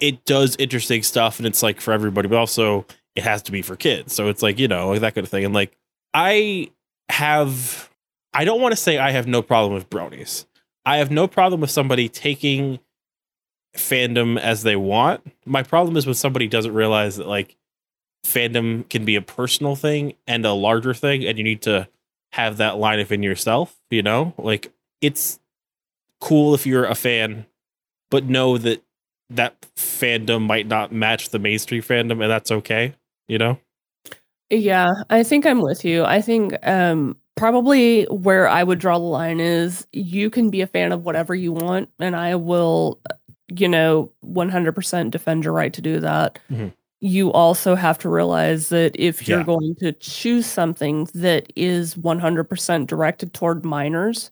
[0.00, 2.86] it does interesting stuff and it's like for everybody, but also
[3.16, 4.14] it has to be for kids.
[4.14, 5.44] So it's like, you know, like that kind of thing.
[5.44, 5.76] And like
[6.12, 6.70] I
[7.08, 7.90] have
[8.32, 10.44] I don't want to say I have no problem with bronies.
[10.84, 12.80] I have no problem with somebody taking
[13.76, 15.22] fandom as they want.
[15.46, 17.56] My problem is when somebody doesn't realize that like
[18.24, 21.88] fandom can be a personal thing and a larger thing and you need to
[22.32, 24.34] have that line within yourself, you know?
[24.38, 25.38] Like it's
[26.20, 27.46] cool if you're a fan,
[28.10, 28.82] but know that
[29.30, 32.94] that fandom might not match the mainstream fandom and that's okay,
[33.28, 33.58] you know?
[34.50, 36.04] Yeah, I think I'm with you.
[36.04, 40.66] I think um probably where I would draw the line is you can be a
[40.66, 43.00] fan of whatever you want and I will
[43.48, 46.38] you know 100% defend your right to do that.
[46.50, 46.72] Mhm.
[47.00, 49.44] You also have to realize that if you're Yeah.
[49.44, 54.30] going to choose something that is 100% directed toward minors,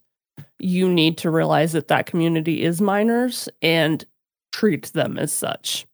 [0.59, 4.05] you need to realize that that community is minors and
[4.53, 5.87] treat them as such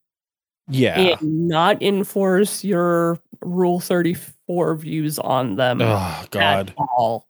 [0.69, 0.99] Yeah.
[1.21, 6.71] and not enforce your rule 34 views on them Oh God.
[6.71, 7.27] at all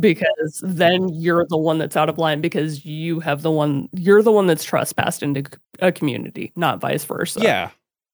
[0.00, 4.22] because then you're the one that's out of line because you have the one you're
[4.22, 5.44] the one that's trespassed into
[5.78, 7.70] a community not vice versa Yeah.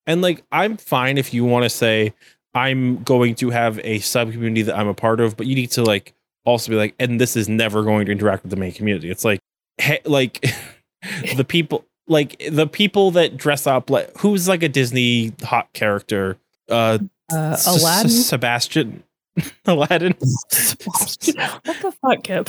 [0.06, 2.12] And like I'm fine if you want to say
[2.54, 5.70] I'm going to have a sub community that I'm a part of, but you need
[5.72, 6.14] to like
[6.44, 9.10] also be like, and this is never going to interact with the main community.
[9.10, 9.40] It's like
[9.78, 10.44] hey, like
[11.36, 16.38] the people like the people that dress up like who's like a Disney hot character.
[16.68, 16.98] Uh
[17.32, 19.02] uh, aladdin S- Sebastian
[19.66, 20.12] Aladdin.
[20.20, 22.48] what the fuck kip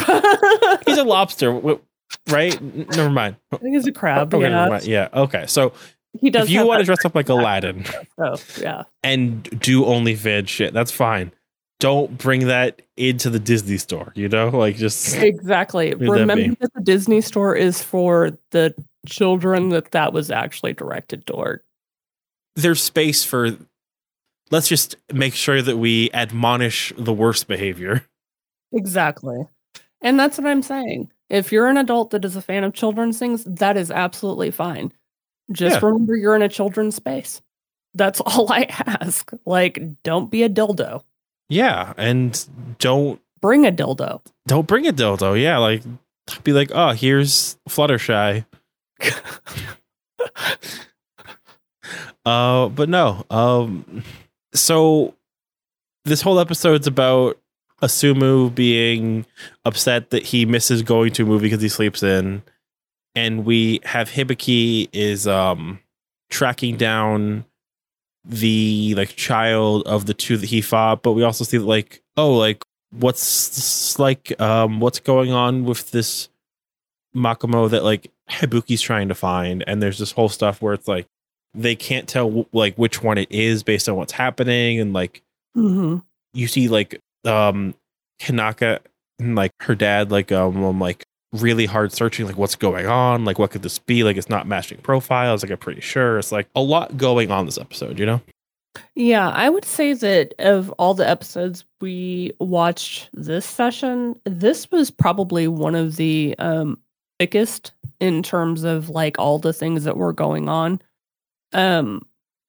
[0.86, 1.60] He's a lobster,
[2.30, 2.62] right?
[2.62, 3.38] Never mind.
[3.52, 4.80] i think it's a crab Okay, yeah.
[4.84, 5.10] Yeah.
[5.14, 5.46] Okay.
[5.48, 5.74] So
[6.20, 7.86] he does if you want to dress up like Aladdin
[8.18, 11.32] oh yeah and do only fan shit, that's fine.
[11.80, 14.14] Don't bring that into the Disney store.
[14.16, 18.74] You know, like just exactly Who'd that remember that the disney store is for the
[19.06, 21.62] children that that was actually directed toward
[22.56, 23.58] there's space for.
[24.52, 28.06] Let's just make sure that we admonish the worst behavior.
[28.72, 29.48] Exactly.
[30.02, 31.12] And that's what I'm saying.
[31.30, 34.92] If you're an adult that is a fan of children's things, that is absolutely fine.
[35.52, 35.86] Just Yeah.
[35.88, 37.42] remember you're in a children's space.
[37.94, 39.32] That's all I ask.
[39.46, 41.04] Like, don't be a dildo.
[41.50, 42.44] Yeah, and
[42.80, 44.22] don't Bring a dildo.
[44.48, 45.40] don't bring a dildo.
[45.40, 45.84] Yeah, like
[46.44, 48.46] be like, oh, here's Fluttershy.
[52.26, 53.24] Uh, but no.
[53.30, 54.04] Um,
[54.54, 55.14] so
[56.06, 57.38] this whole episode's about
[57.84, 59.26] Asumu being
[59.64, 62.42] upset that he misses going to a movie because he sleeps in,
[63.16, 65.80] and we have Hibiki is um
[66.30, 67.46] tracking down
[68.24, 72.02] the like child of the two that he fought, but we also see that like
[72.18, 76.30] oh like what's like um what's going on with this
[77.16, 81.08] Makamou that like Ibuki's trying to find, and there's this whole stuff where it's like
[81.54, 85.22] they can't tell like which one it is based on what's happening, and like
[85.54, 85.98] hmm
[86.34, 87.74] you see like um
[88.20, 88.80] Hinaka
[89.20, 91.05] and like her dad like um like
[91.36, 93.26] really hard searching like what's going on?
[93.26, 94.04] Like what could this be?
[94.04, 95.44] Like it's not matching profiles.
[95.44, 96.18] Like I'm pretty sure.
[96.18, 98.22] It's like a lot going on this episode you know?
[98.96, 104.92] Yeah, I would say that of all the episodes we watched this session, this was
[104.92, 106.80] probably one of the um
[107.20, 110.82] thickest in terms of like all the things that were going on.
[111.54, 112.06] Um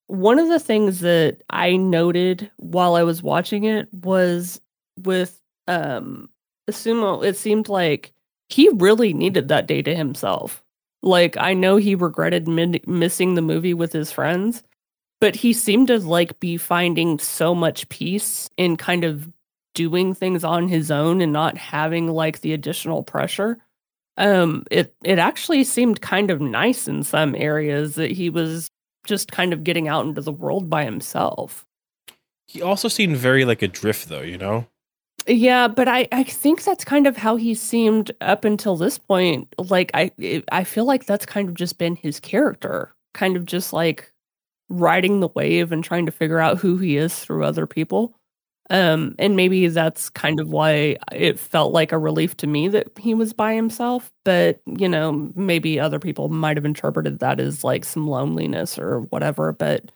[0.08, 4.60] one of the things that I noted while I was watching it was
[5.02, 6.28] with um
[6.70, 8.12] Sumo, it seemed like
[8.48, 10.62] he really needed that day to himself.
[11.02, 14.62] Like I know he regretted mid- missing the movie with his friends,
[15.20, 19.28] but he seemed to like be finding so much peace in kind of
[19.74, 23.58] doing things on his own and not having like the additional pressure.
[24.16, 28.70] Um it it actually seemed kind of nice in some areas that he was
[29.06, 31.66] just kind of getting out into the world by himself.
[32.48, 34.66] He also seemed very like adrift though you know
[35.26, 39.52] yeah but i i think that's kind of how he seemed up until this point.
[39.58, 40.10] Like i
[40.52, 44.12] i feel like that's kind of just been his character kind of just like
[44.68, 48.14] riding the wave and trying to figure out who he is through other people.
[48.68, 52.88] Um and maybe that's kind of why it felt like a relief to me that
[52.98, 57.62] he was by himself but you know maybe other people might have interpreted that as
[57.62, 59.92] like some loneliness or whatever but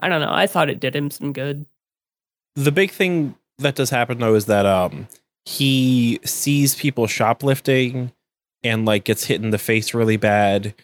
[0.00, 0.32] i don't know.
[0.32, 1.66] I thought it did him some good.
[2.56, 5.08] The big thing that does happen though is that um
[5.44, 8.12] he sees people shoplifting
[8.62, 10.74] and like gets hit in the face really bad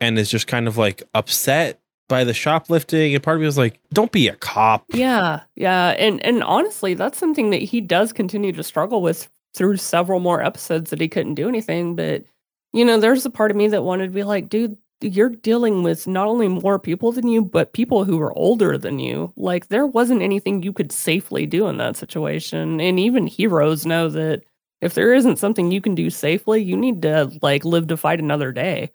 [0.00, 3.14] and is just kind of like upset by the shoplifting.
[3.14, 4.84] And part of me was like don't be a cop.
[4.88, 9.78] Yeah, yeah, and and honestly, that's something that he does continue to struggle with through
[9.78, 11.96] several more episodes that he couldn't do anything.
[11.96, 12.24] But
[12.72, 15.82] you know, there's a part of me that wanted to be like, dude, you're dealing
[15.82, 19.32] with not only more people than you, but people who are older than you.
[19.36, 24.08] Like there wasn't anything you could safely do in that situation, and even heroes know
[24.08, 24.42] that
[24.80, 28.20] if there isn't something you can do safely, you need to like live to fight
[28.20, 28.90] another day.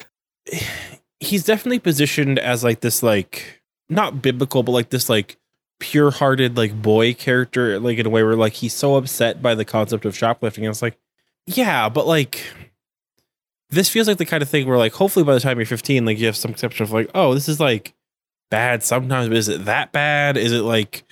[1.20, 5.38] he's definitely positioned as like this like not biblical but like this like
[5.80, 9.66] pure-hearted like boy character like in a way where like he's so upset by the
[9.66, 10.98] concept of shoplifting and it's like
[11.46, 12.42] yeah but like
[13.70, 16.06] this feels like the kind of thing where like hopefully by the time you're 15
[16.06, 17.94] like you have some conception of like oh this is like
[18.52, 21.04] bad sometimes but is it that bad is it like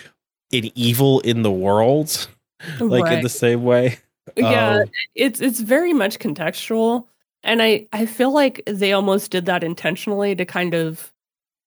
[0.54, 2.28] an evil in the world
[2.80, 3.98] like in the same way
[4.38, 7.06] yeah Um, it's it's very much contextual
[7.44, 11.12] and i i feel like they almost did that intentionally to kind of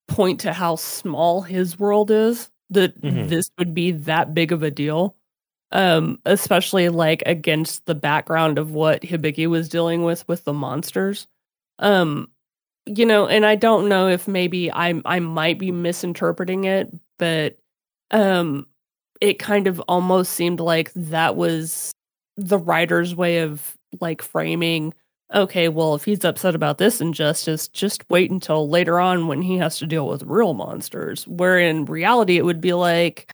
[0.08, 3.28] point to how small his world is that Mhm.
[3.28, 5.15] this would be that big of a deal.
[5.72, 11.26] Um, especially like against the background of what Hibiki was dealing with with the monsters.
[11.80, 12.30] Um,
[12.86, 17.58] you know, and I don't know if maybe I I might be misinterpreting it, but
[18.12, 18.66] um
[19.20, 21.92] it kind of almost seemed like that was
[22.36, 24.94] the writer's way of like framing
[25.34, 29.58] okay, well, if he's upset about this injustice, just wait until later on when he
[29.58, 31.26] has to deal with real monsters.
[31.26, 33.32] Where in reality, it would be like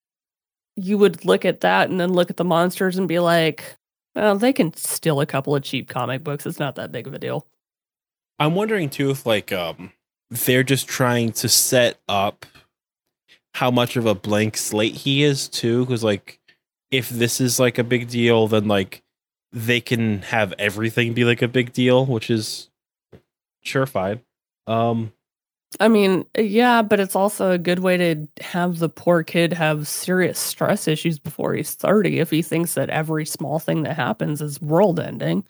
[0.76, 3.76] you would look at that and then look at the monsters and be like,
[4.14, 6.46] well, they can steal a couple of cheap comic books.
[6.46, 7.46] It's not that big of a deal.
[8.38, 9.92] I'm wondering too if like um
[10.30, 12.46] they're just trying to set up
[13.54, 16.40] how much of a blank slate he is too because like
[16.90, 19.02] if this is like a big deal then like
[19.52, 22.70] they can have everything be like a big deal which is
[23.60, 24.20] sure fine
[24.66, 25.12] um
[25.80, 29.88] I mean, yeah, but it's also a good way to have the poor kid have
[29.88, 34.42] serious stress issues before he's 30 if he thinks that every small thing that happens
[34.42, 35.44] is world ending.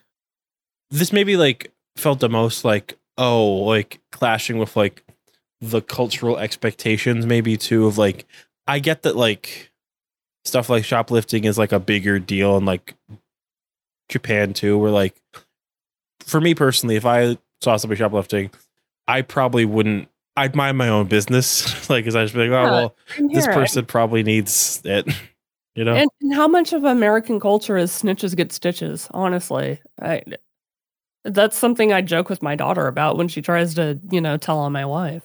[0.90, 5.04] this maybe like felt the most like oh like clashing with like
[5.60, 8.24] the cultural expectations maybe too of like
[8.66, 9.70] i get that like
[10.44, 12.94] stuff like shoplifting is like a bigger deal in like
[14.08, 15.14] japan too where like
[16.20, 18.50] for me personally if i saw somebody shoplifting
[19.06, 22.64] i probably wouldn't i'd mind my own business like because i'd just be like oh
[22.64, 22.96] Yeah, well
[23.32, 25.06] this person probably needs it
[25.74, 29.08] you know And, and how much of American culture is snitches get stitches?
[29.12, 30.22] Honestly, I
[31.24, 34.58] that's something I joke with my daughter about when she tries to, you know, tell
[34.58, 35.22] on my wife.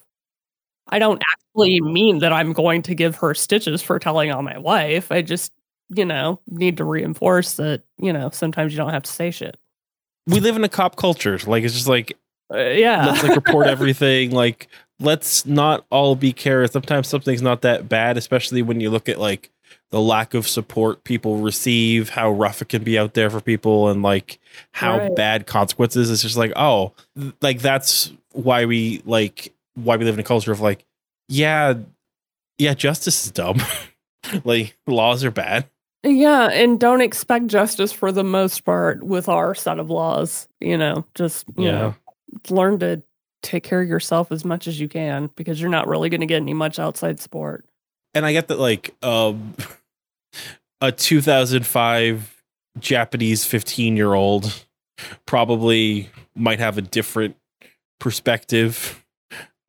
[0.89, 4.57] I don't actually mean that I'm going to give her stitches for telling on my
[4.57, 5.11] wife.
[5.11, 5.51] I just,
[5.89, 9.57] you know, need to reinforce that, you know, sometimes you don't have to say shit.
[10.27, 12.13] we live in a cop culture like it's just like
[12.53, 13.07] Uh, yeah.
[13.07, 14.67] let's like report everything like
[14.99, 19.19] let's not all be careless sometimes something's not that bad especially when you look at
[19.19, 19.51] like
[19.91, 23.89] the lack of support people receive how rough it can be out there for people
[23.89, 24.39] and like
[24.71, 25.15] how Right.
[25.15, 30.15] bad consequences it's just like oh th- like that's why we like why we live
[30.15, 30.83] in a culture of like
[31.29, 31.75] yeah
[32.57, 33.61] yeah justice is dumb
[34.43, 35.65] like laws are bad
[36.03, 40.47] Yeah, and don't expect justice for the most part with our set of laws.
[40.59, 41.71] You know, just you Yeah.
[41.71, 41.95] know,
[42.49, 43.01] learn to
[43.47, 46.27] take care of yourself as much as you can because you're not really going to
[46.27, 47.65] get any much outside support.
[48.13, 49.55] and I get that like um
[50.81, 52.43] a 2005
[52.79, 54.65] Japanese 15 year old
[55.25, 57.35] probably might have a different
[57.99, 59.03] perspective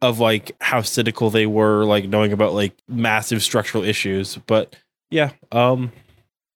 [0.02, 4.76] of like how cynical they were like knowing about like massive structural issues but
[5.10, 5.90] yeah um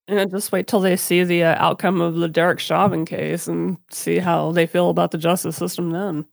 [0.09, 3.79] And just wait till they see the uh, outcome of the Derek Chauvin case and
[3.91, 6.27] see how they feel about the justice system then.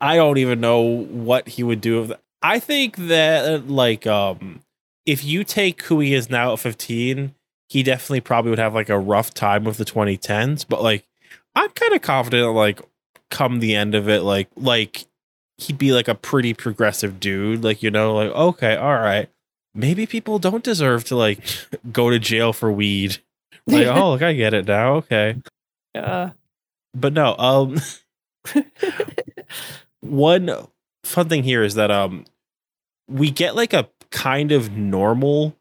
[0.00, 2.02] I don't even know what he would do.
[2.02, 2.20] If that.
[2.42, 4.60] I think that like um
[5.06, 7.34] if you take who he is now at 15,
[7.68, 11.06] he definitely probably would have like a rough time with the 2010s, but like
[11.54, 12.80] I'm kind of confident like
[13.30, 15.06] come the end of it like like
[15.58, 19.28] he'd be like a pretty progressive dude, like you know like okay, all right.
[19.74, 21.40] Maybe people don't deserve to like
[21.92, 23.18] go to jail for weed.
[23.66, 24.96] Like, oh, look, I get it now.
[24.96, 25.40] Okay.
[25.94, 26.30] Yeah.
[26.94, 27.80] But no, um
[30.00, 30.50] one
[31.04, 32.24] fun thing here is that um
[33.08, 35.56] we get like a kind of normal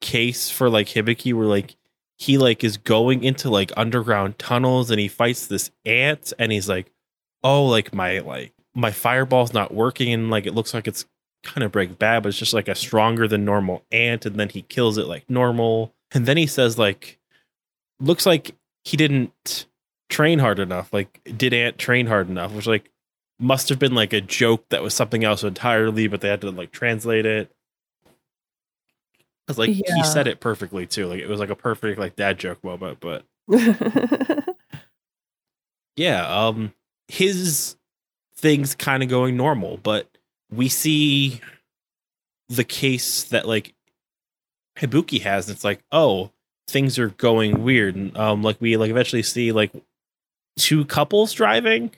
[0.00, 1.76] case for like Hibiki where like
[2.18, 6.68] he like is going into like underground tunnels and he fights this ant and he's
[6.68, 6.92] like
[7.42, 11.06] oh like my like my fireball's not working and like it looks like it's
[11.44, 14.26] kind of break bad but it's just like a stronger than normal ant.
[14.26, 15.94] And then he kills it like normal.
[16.12, 17.18] And then he says like
[18.00, 19.66] looks like he didn't
[20.14, 22.90] train hard enough like did ant train hard enough which like
[23.40, 26.50] must have been like a joke that was something else entirely, but they had to
[26.52, 27.50] like translate it.
[29.44, 29.96] Because like Yeah.
[29.96, 31.06] he said it perfectly too.
[31.08, 32.98] Like it was like a perfect like dad joke moment.
[33.00, 33.24] But
[35.96, 36.72] yeah, um
[37.08, 37.76] his
[38.36, 40.08] things kind of going normal, but
[40.50, 41.40] we see
[42.48, 43.74] the case that like
[44.78, 46.30] Ibuki has, and it's like, oh,
[46.68, 47.96] things are going weird.
[47.96, 49.72] And um like we like eventually see like
[50.56, 51.90] two couples driving.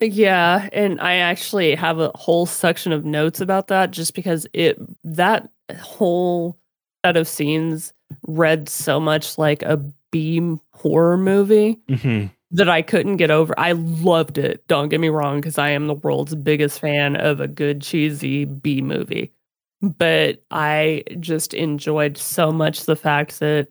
[0.00, 4.78] Yeah, and I actually have a whole section of notes about that just because it
[5.04, 5.48] that
[5.80, 6.58] whole
[7.04, 7.92] set of scenes
[8.26, 9.76] read so much like a
[10.10, 12.26] beam horror movie Mm-hmm.
[12.50, 13.54] that I couldn't get over.
[13.58, 14.66] I loved it.
[14.68, 18.44] Don't get me wrong cuz I am the world's biggest fan of a good cheesy
[18.44, 19.32] B movie.
[19.80, 23.68] But I just enjoyed so much the fact that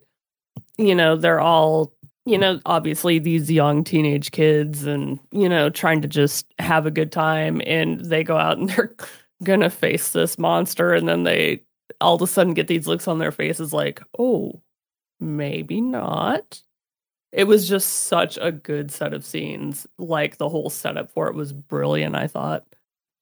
[0.78, 1.92] you know, they're all
[2.26, 6.90] you know, obviously these young teenage kids and, you know, trying to just have a
[6.90, 8.94] good time and they go out and they're
[9.42, 11.60] gonna face this monster and then they
[12.00, 14.60] all of a sudden get these looks on their faces like, oh,
[15.20, 16.60] maybe not.
[17.32, 19.86] It was just such a good set of scenes.
[19.98, 22.64] Like the whole setup for it was brilliant, I thought.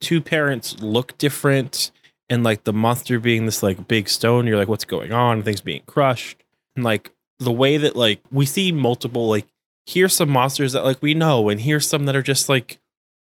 [0.00, 1.90] Two parents look different
[2.28, 5.42] and like the monster being this like big stone, you're like, what's going on?
[5.42, 6.42] Things being crushed.
[6.76, 7.11] And like
[7.43, 9.47] the way that like we see multiple like
[9.86, 12.78] here's some monsters that like we know and here's some that are just like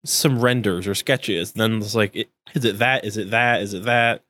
[0.04, 1.52] some renders or sketches.
[1.52, 2.16] And then it's like
[2.54, 3.04] is it that?
[3.04, 3.62] Is it that?
[3.62, 4.22] Is it that?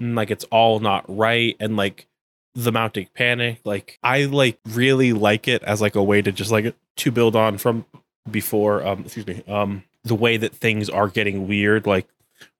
[0.00, 1.56] And like it's all not right.
[1.60, 2.06] And like
[2.54, 6.50] the mounting panic like i like really like it as like a way to just
[6.50, 7.84] like to build on from
[8.30, 11.86] before um excuse me um the way that things are getting weird.
[11.86, 12.08] Like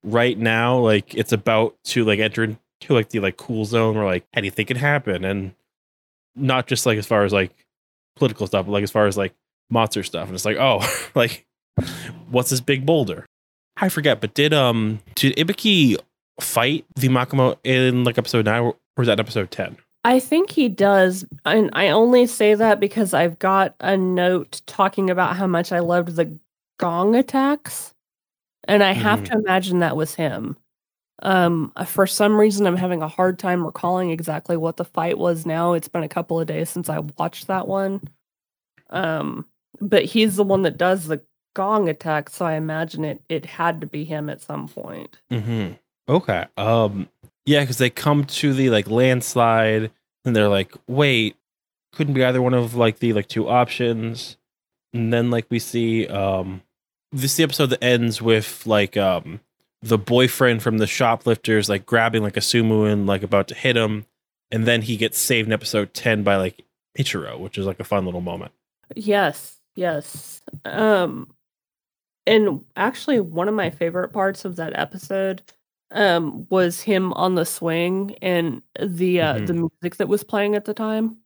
[0.02, 2.58] right now like it's about to like enter into
[2.90, 5.24] like the like cool zone where like anything can happen.
[5.24, 5.54] And
[6.36, 7.50] not just like as far as like
[8.16, 9.34] political stuff, but like as far as like
[9.70, 10.26] monster stuff.
[10.28, 10.80] And it's like, oh,
[11.14, 11.44] like
[12.30, 13.26] what's this big boulder?
[13.76, 15.96] I forget, but did um did Ibiki
[16.40, 19.76] fight the Makamou in like episode nine or was that episode ten?
[20.04, 21.24] I think he does.
[21.44, 25.80] And I only say that because I've got a note talking about how much I
[25.80, 26.38] loved the
[26.78, 27.92] gong attacks.
[28.68, 29.24] And I have Mhm.
[29.26, 30.56] to imagine that was him.
[31.22, 35.46] Um, for some reason, I'm having a hard time recalling exactly what the fight was
[35.46, 35.72] now.
[35.72, 38.02] It's been a couple of days since I watched that one.
[38.90, 39.46] Um,
[39.80, 41.22] but he's the one that does the
[41.54, 45.18] gong attack, so I imagine it it had to be him at some point.
[45.30, 45.72] Mm-hmm.
[46.08, 46.44] Okay.
[46.56, 47.08] Um.
[47.46, 49.90] Yeah, because they come to the like landslide,
[50.24, 51.36] and they're like, "Wait,
[51.92, 54.36] couldn't be either one of like the like two options."
[54.92, 56.62] And then like we see um,
[57.12, 59.40] this is the episode that ends with like um
[59.88, 64.06] the boyfriend from the shoplifters like grabbing like Asumu and like about to hit him,
[64.50, 66.62] and then he gets saved in episode ten by like
[66.98, 68.52] Ichiro, which is like a fun little moment.
[68.94, 70.42] Yes, yes.
[70.64, 71.32] Um
[72.26, 75.42] and actually one of my favorite parts of that episode
[75.92, 79.46] um was him on the swing and the uh Mhm.
[79.46, 81.18] the music that was playing at the time.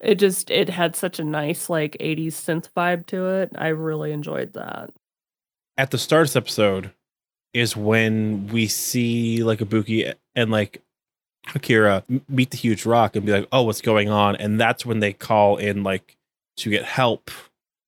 [0.00, 3.52] It just it had such a nice like 80s synth vibe to it.
[3.56, 4.90] I really enjoyed that.
[5.78, 6.90] at the start of this episode
[7.54, 10.82] is when we see like Ibuki and like
[11.54, 15.00] Akira meet the huge rock and be like, "Oh, what's going on?" And that's when
[15.00, 16.16] they call in like
[16.58, 17.30] to get help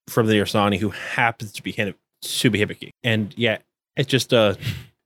[0.08, 2.90] from the Ursani, who happens to be Hin- to be Hibiki.
[3.02, 3.58] And yeah,
[3.96, 4.54] it's just uh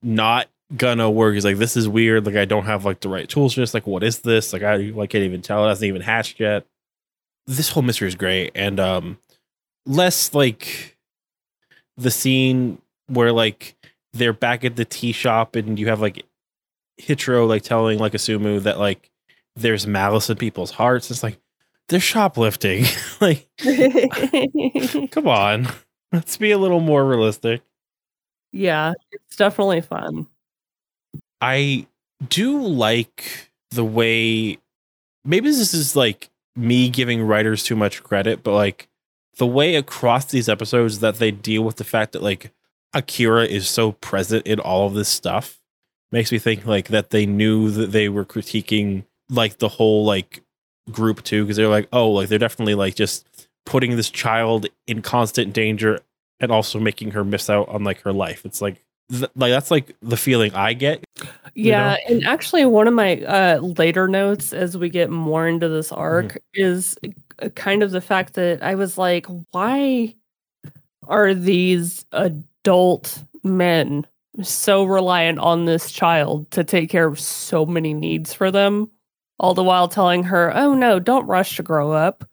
[0.01, 0.47] not
[0.77, 1.33] gonna work.
[1.33, 2.25] He's like, "This is weird.
[2.25, 3.73] Like, I don't have like the right tools for this.
[3.73, 4.53] Like, what is this?
[4.53, 5.65] Like, I like can't even tell.
[5.65, 6.65] It hasn't even hatched yet."
[7.45, 9.17] This whole mystery is great, and um,
[9.85, 10.97] less like
[11.97, 13.75] the scene where like
[14.13, 16.23] they're back at the tea shop and you have like
[17.01, 19.09] Hitro like telling like Asumu that like
[19.55, 21.11] there's malice in people's hearts.
[21.11, 21.39] It's like
[21.89, 22.85] they're shoplifting.
[23.21, 23.47] like,
[25.11, 25.67] come on.
[26.11, 27.61] Let's be a little more realistic.
[28.51, 30.27] yeah, it's definitely fun.
[31.41, 31.87] I
[32.29, 34.59] do like the way
[35.25, 38.87] maybe this is like me giving writers too much credit, but like
[39.37, 42.51] the way across these episodes that they deal with the fact that like
[42.93, 45.59] Akira is so present in all of this stuff
[46.11, 50.41] makes me think like that they knew that they were critiquing like the whole like
[50.91, 53.25] group too because they're like oh like they're definitely like just
[53.65, 55.99] putting this child in constant danger
[56.39, 58.45] and also making her miss out on like her life.
[58.45, 61.03] It's like th- like that's like the feeling i get
[61.53, 65.69] You Yeah, and actually, one of my uh, later notes as we get more into
[65.69, 66.97] this arc is
[67.39, 70.15] uh, kind of the fact that I was like, why
[71.07, 72.05] are these
[72.63, 74.07] adult men
[74.41, 78.89] so reliant on this child to take care of so many needs for them?
[79.39, 82.23] All the while telling her, oh no, don't rush to grow up,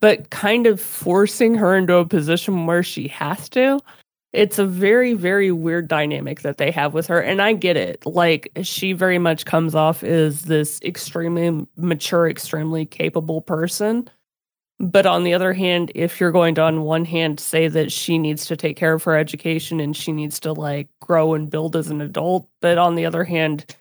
[0.00, 3.78] but kind of forcing her into a position where she has to
[4.32, 8.04] it's a very very weird dynamic that they have with her and i get it
[8.06, 14.08] like she very much comes off as this extremely mature extremely capable person
[14.82, 18.18] but on the other hand if you're going to on one hand say that she
[18.18, 21.76] needs to take care of her education and she needs to like grow and build
[21.76, 23.76] as an adult but on the other hand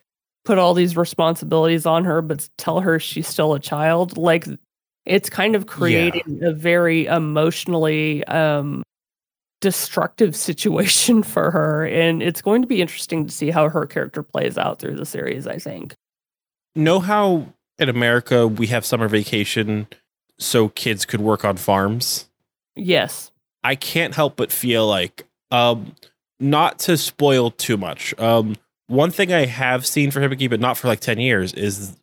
[0.46, 4.46] put all these responsibilities on her but tell her she's still a child like
[5.06, 8.84] it's kind of creating a very emotionally um
[9.60, 14.22] destructive situation for her and it's going to be interesting to see how her character
[14.22, 15.96] plays out through the series i think.
[16.76, 17.48] Know how
[17.80, 19.88] in america we have summer vacation
[20.42, 22.28] so kids could work on farms?
[22.76, 23.32] Yes.
[23.64, 25.96] I can't help but feel like um
[26.40, 28.18] not to spoil too much.
[28.20, 28.56] Um
[28.88, 31.96] one thing I have seen for Hibiki but not for like 10 years is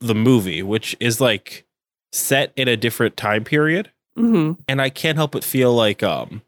[0.00, 1.64] the movie which is like
[2.12, 3.90] set in a different time period.
[4.16, 6.42] Hmm and I can't help but feel like um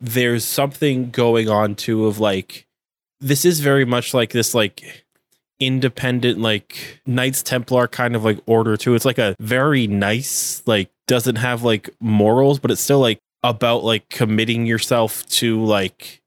[0.00, 2.66] there's something going on too of like
[3.20, 5.06] this is very much like this like
[5.60, 8.94] independent like Knights Templar kind of like order too.
[8.94, 13.84] It's like a very nice like doesn't have like morals, but it's still like about
[13.84, 16.22] like committing yourself to like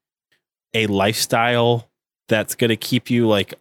[0.74, 1.88] a lifestyle
[2.28, 3.54] that's going to keep you like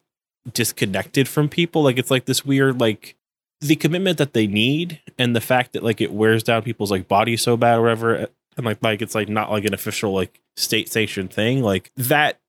[0.52, 1.84] disconnected from people.
[1.84, 3.16] Like it's like this weird like
[3.62, 7.08] the commitment that they need and the fact that like it wears down people's like
[7.08, 10.42] bodies so bad or whatever and like like it's like not like an official like
[10.58, 12.40] state sanctioned thing like that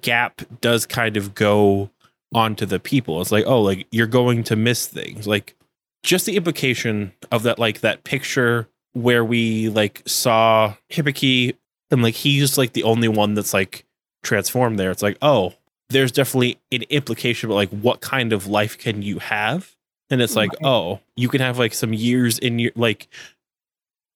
[0.00, 1.90] gap does kind of go
[2.34, 3.20] onto the people.
[3.20, 5.26] It's like oh like you're going to miss things.
[5.26, 5.54] Like
[6.02, 11.56] just the implication of that like that picture where we like saw Hibiki
[11.90, 13.84] and like he's like the only one that's like
[14.22, 14.90] transformed there.
[14.90, 15.54] It's like oh
[15.90, 19.74] there's definitely an implication but like what kind of life can you have?
[20.10, 23.08] And it's like oh you can have like some years in your like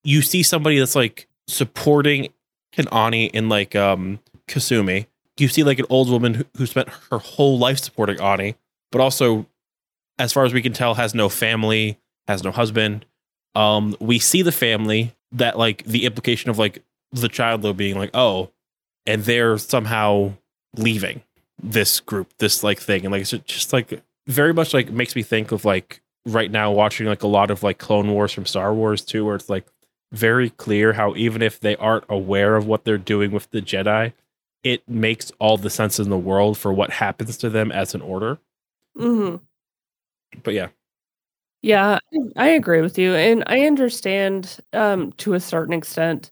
[0.04, 2.28] you see somebody that's like supporting
[2.76, 5.06] an Oni in like um kasumi
[5.40, 8.56] you see like an old woman who, who spent her whole life supporting Oni
[8.90, 9.46] but also
[10.18, 13.06] as far as we can tell has no family has no husband.
[13.54, 16.82] Um we see the family that like the implication of like
[17.12, 18.50] the child though being like oh
[19.06, 20.32] and they're somehow
[20.76, 21.22] leaving
[21.62, 25.22] this group this like thing and like it's just like very much like makes me
[25.22, 28.72] think of like right now watching like a lot of like clone wars from star
[28.72, 29.66] wars too where it's like
[30.12, 34.12] very clear how even if they aren't aware of what they're doing with the jedi
[34.64, 38.00] it makes all the sense in the world for what happens to them as an
[38.02, 38.38] order.
[38.96, 39.36] Hmm
[40.42, 40.68] but yeah.
[41.62, 41.98] Yeah,
[42.36, 46.30] I agree with you, and I understand um, to a certain extent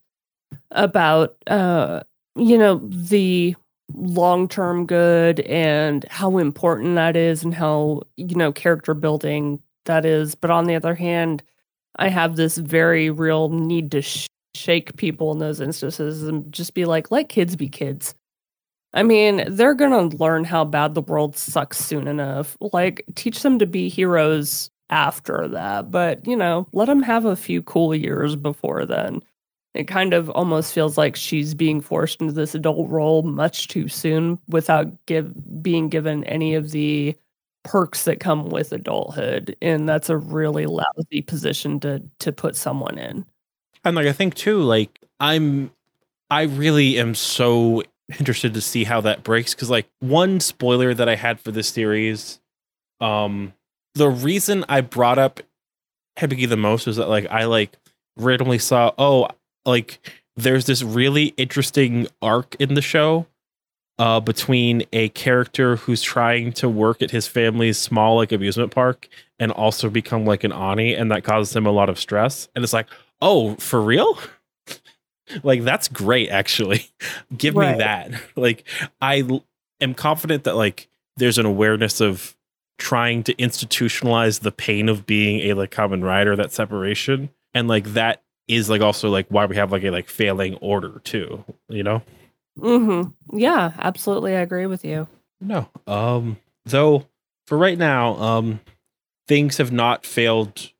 [0.73, 2.03] about uh,
[2.37, 3.57] you know the
[3.95, 10.05] long term good and how important that is, and how you know character building that
[10.07, 10.35] is.
[10.37, 11.43] But on the other hand,
[11.97, 16.75] I have this very real need to sh- shake people in those instances and just
[16.75, 18.15] be like, let kids be kids.
[18.95, 22.57] I mean, they're gonna learn how bad the world sucks soon enough.
[22.61, 27.37] Like, teach them to be heroes after that, but you know, let them have a
[27.37, 29.23] few cool years before then.
[29.75, 33.89] It kind of almost feels like she's being forced into this adult role much too
[33.89, 37.15] soon without give being given any of the
[37.65, 42.99] perks that come with adulthood, and that's a really lousy position to to put someone
[42.99, 43.27] in.
[43.87, 45.71] And like i think too like i'm
[46.29, 47.83] i really am so
[48.19, 51.69] interested to see how that breaks because like one spoiler that i had for this
[51.69, 52.41] series
[53.01, 53.53] um
[53.95, 55.41] the reason i brought up
[56.19, 57.77] Hibiki the most was that like i like
[58.17, 59.29] randomly saw oh
[59.65, 60.01] like
[60.37, 63.27] there's this really interesting arc in the show
[63.99, 69.09] uh between a character who's trying to work at his family's small like amusement park
[69.39, 72.49] and also become like an Oni and that causes him a lot of stress.
[72.55, 72.87] And it's like
[73.21, 74.19] oh for real
[75.43, 76.89] like that's great actually
[77.37, 78.65] give me that like
[79.01, 79.45] i l-
[79.81, 82.37] am confident that like there's an awareness of
[82.79, 87.85] trying to institutionalize the pain of being a like Kamen Rider that separation and like
[87.95, 91.83] that is like also like why we have like a like failing order too you
[91.83, 92.03] know
[92.59, 93.37] Mm-hmm.
[93.39, 94.35] Yeah, absolutely.
[94.35, 95.09] I agree with you.
[95.43, 97.07] no um though
[97.47, 98.61] for right now um
[99.29, 100.71] things have not failed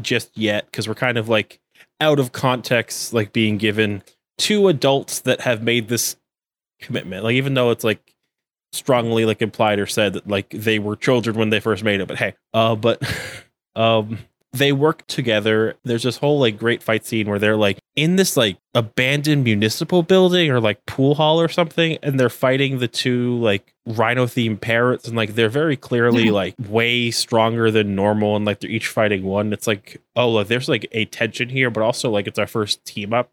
[0.00, 1.60] just yet because we're kind of like
[2.00, 4.02] out of context like being given
[4.38, 6.16] two adults that have made this
[6.80, 7.24] commitment.
[7.24, 8.14] Like even though it's like
[8.72, 12.06] strongly like implied or said that like they were children when they first made it
[12.06, 13.00] but hey uh but
[13.76, 14.18] um
[14.56, 15.76] they work together.
[15.84, 20.02] There's this whole like great fight scene where they're like in this like abandoned municipal
[20.02, 24.60] building or like pool hall or something and they're fighting the two like rhino themed
[24.60, 28.88] parrots and like they're very clearly like way stronger than normal and like they're each
[28.88, 29.52] fighting one.
[29.52, 32.84] It's like oh like there's like a tension here but also like it's our first
[32.84, 33.30] team up.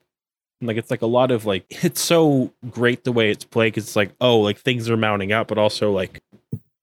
[0.62, 3.74] And, like it's like a lot of like it's so great the way it's played
[3.74, 6.22] because it's like oh like things are mounting up but also like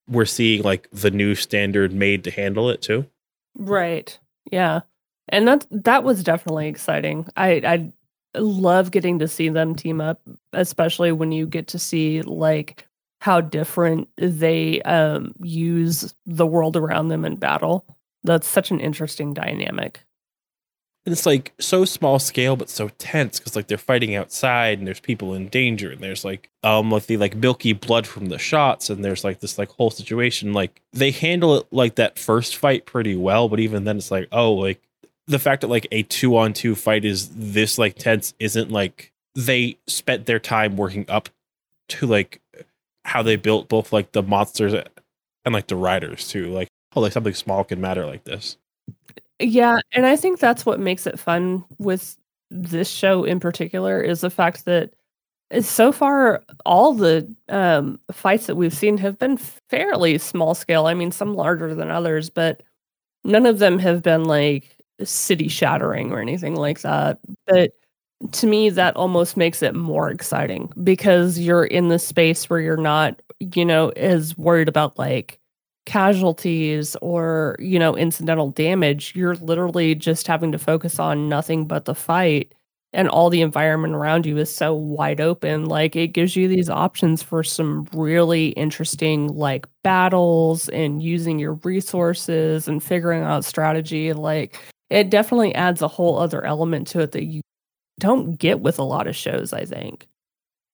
[0.08, 3.06] we're seeing like the new standard made to handle it too.
[3.56, 4.18] Right.
[4.50, 4.80] Yeah.
[5.28, 7.26] And that that was definitely exciting.
[7.36, 7.92] I
[8.34, 10.20] I love getting to see them team up,
[10.52, 12.86] especially when you get to see like
[13.20, 17.86] how different they um use the world around them in battle.
[18.24, 20.04] That's such an interesting dynamic.
[21.06, 24.86] And it's like so small scale but so tense because like they're fighting outside and
[24.86, 28.38] there's people in danger and there's like um like the like milky blood from the
[28.38, 30.52] shots and there's like this like whole situation.
[30.52, 34.28] Like they handle it like that first fight pretty well but even then it's like
[34.32, 34.82] oh like
[35.26, 39.12] the fact that like a two on two fight is this like tense isn't like
[39.34, 41.28] they spent their time working up
[41.88, 42.40] to like
[43.04, 44.74] how they built both like the monsters
[45.44, 46.50] and like the riders too.
[46.50, 48.58] Like oh like something small can matter like this
[49.40, 52.16] Yeah, and I think that's what makes it fun with
[52.50, 54.92] this show in particular is the fact that
[55.54, 60.86] uh, so far all the um, fights that we've seen have been fairly small scale.
[60.86, 62.62] I mean, some larger than others, but
[63.24, 67.20] none of them have been like city shattering or anything like that.
[67.48, 67.72] But
[68.32, 72.76] to me, that almost makes it more exciting because you're in the space where you're
[72.78, 75.39] not, you know, as worried about like
[75.86, 79.14] casualties or, you know, incidental damage.
[79.14, 82.54] You're literally just having to focus on nothing but the fight.
[82.92, 85.66] And all the environment around you is so wide open.
[85.66, 91.54] Like it gives you these options for some really interesting, like battles and using your
[91.62, 94.12] resources and figuring out strategy.
[94.12, 94.58] Like
[94.90, 97.42] it definitely adds a whole other element to it that you
[98.00, 100.08] don't get with a lot of shows, I think.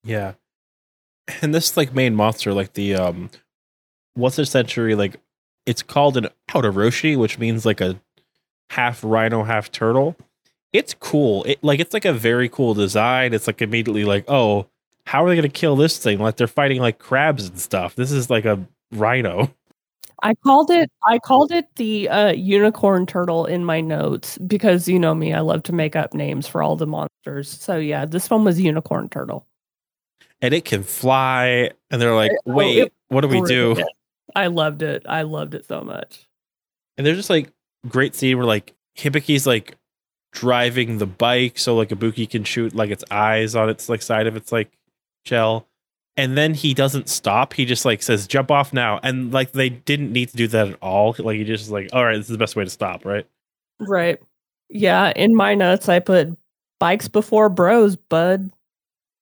[0.03, 0.35] Yeah.
[1.43, 3.31] And this like main monster, like the um
[4.17, 5.17] what's a century like
[5.67, 8.01] it's called an Outoroshi, which means like a
[8.71, 10.17] half rhino, half turtle.
[10.73, 11.45] It's cool.
[11.45, 13.33] It like it's like a very cool design.
[13.33, 14.67] It's like immediately like, oh,
[15.07, 16.19] how are they gonna kill this thing?
[16.19, 17.95] Like they're fighting like crabs and stuff.
[17.95, 19.53] This is like a rhino.
[20.23, 24.99] I called it I called it the uh, unicorn turtle in my notes because you
[24.99, 27.49] know me, I love to make up names for all the monsters.
[27.49, 29.47] So yeah, this one was unicorn turtle.
[30.43, 33.77] And it can fly and they're like, Oh, "Wait, it- what do we do?"
[34.35, 35.05] I loved it.
[35.09, 36.27] I loved it so much.
[36.97, 37.53] And there's just like
[37.89, 39.77] great scene where like Hibiki's like
[40.33, 44.27] driving the bike so like Ibuki can shoot like its eyes on its like side
[44.27, 44.71] of its like
[45.25, 45.67] shell.
[46.19, 47.53] And then he doesn't stop.
[47.53, 49.01] He just like says, jump off now.
[49.03, 51.15] And like they didn't need to do that at all.
[51.19, 53.27] Like he just like, all right, this is the best way to stop, right?
[53.79, 54.19] Right.
[54.69, 56.37] Yeah, in my notes I put
[56.81, 58.51] bikes before bros, bud.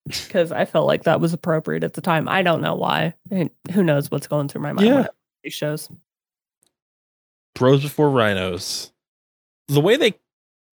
[0.07, 2.29] Because I felt like that was appropriate at the time.
[2.29, 3.15] I don't know why.
[3.31, 5.07] And who knows what's going through my mind Yeah.
[5.43, 5.89] these shows.
[7.55, 8.93] Bros before rhinos.
[9.69, 10.15] The way they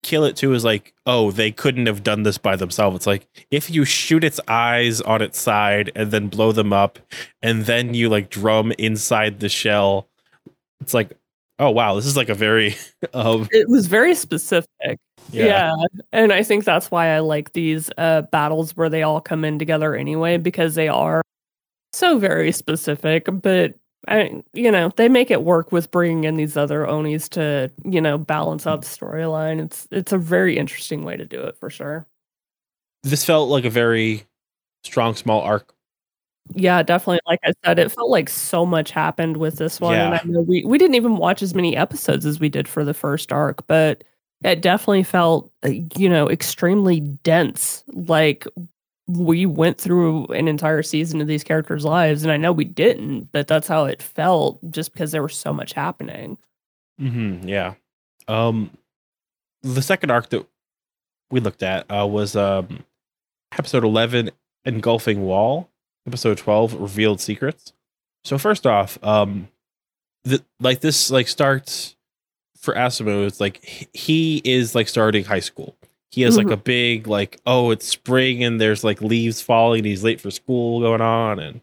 [0.03, 2.97] kill it too is like, oh, they couldn't have done this by themselves.
[2.97, 6.99] It's like if you shoot its eyes on its side and then blow them up,
[7.43, 10.09] and then you like drum inside the shell,
[10.81, 11.11] it's like,
[11.59, 12.76] oh wow, this is like a very
[13.12, 14.99] um It was very specific.
[15.31, 15.45] Yeah.
[15.45, 15.74] Yeah.
[16.12, 19.59] And I think that's why I like these uh, battles where they all come in
[19.59, 21.22] together anyway, because they are
[21.93, 23.29] so very specific.
[23.31, 23.74] But,
[24.07, 28.01] I, you know, they make it work with bringing in these other Onis to, you
[28.01, 29.62] know, balance out the storyline.
[29.64, 32.07] It's it's a very interesting way to do it for sure.
[33.03, 34.24] This felt like a very
[34.85, 35.74] strong small arc.
[36.55, 37.20] Yeah, definitely.
[37.26, 39.97] Like I said, it felt like so much happened with this one.
[39.97, 42.85] And I know we, we didn't even watch as many episodes as we did for
[42.85, 44.03] the first arc, but
[44.43, 47.84] it definitely felt, uh, you know, extremely dense.
[47.89, 48.47] Like
[49.07, 52.22] we went through an entire season of these characters' lives.
[52.22, 55.53] And I know we didn't, but that's how it felt just because there was so
[55.53, 56.39] much happening.
[57.01, 57.74] Mm-hmm, yeah.
[58.26, 58.70] Um,
[59.62, 60.47] the second arc that
[61.30, 62.84] we looked at uh, was um,
[63.53, 64.30] episode eleven,
[64.64, 65.70] engulfing wall.
[66.07, 67.74] Episode twelve, revealed secrets.
[68.24, 69.49] So first off, um,
[70.24, 71.97] the, like this like starts
[72.68, 73.26] for Asumu.
[73.26, 73.64] It's like
[73.94, 75.74] he is like starting high school.
[76.10, 76.52] He has like Mhm.
[76.52, 79.80] a big like oh it's spring and there's like leaves falling.
[79.80, 81.60] And he's late for school going on and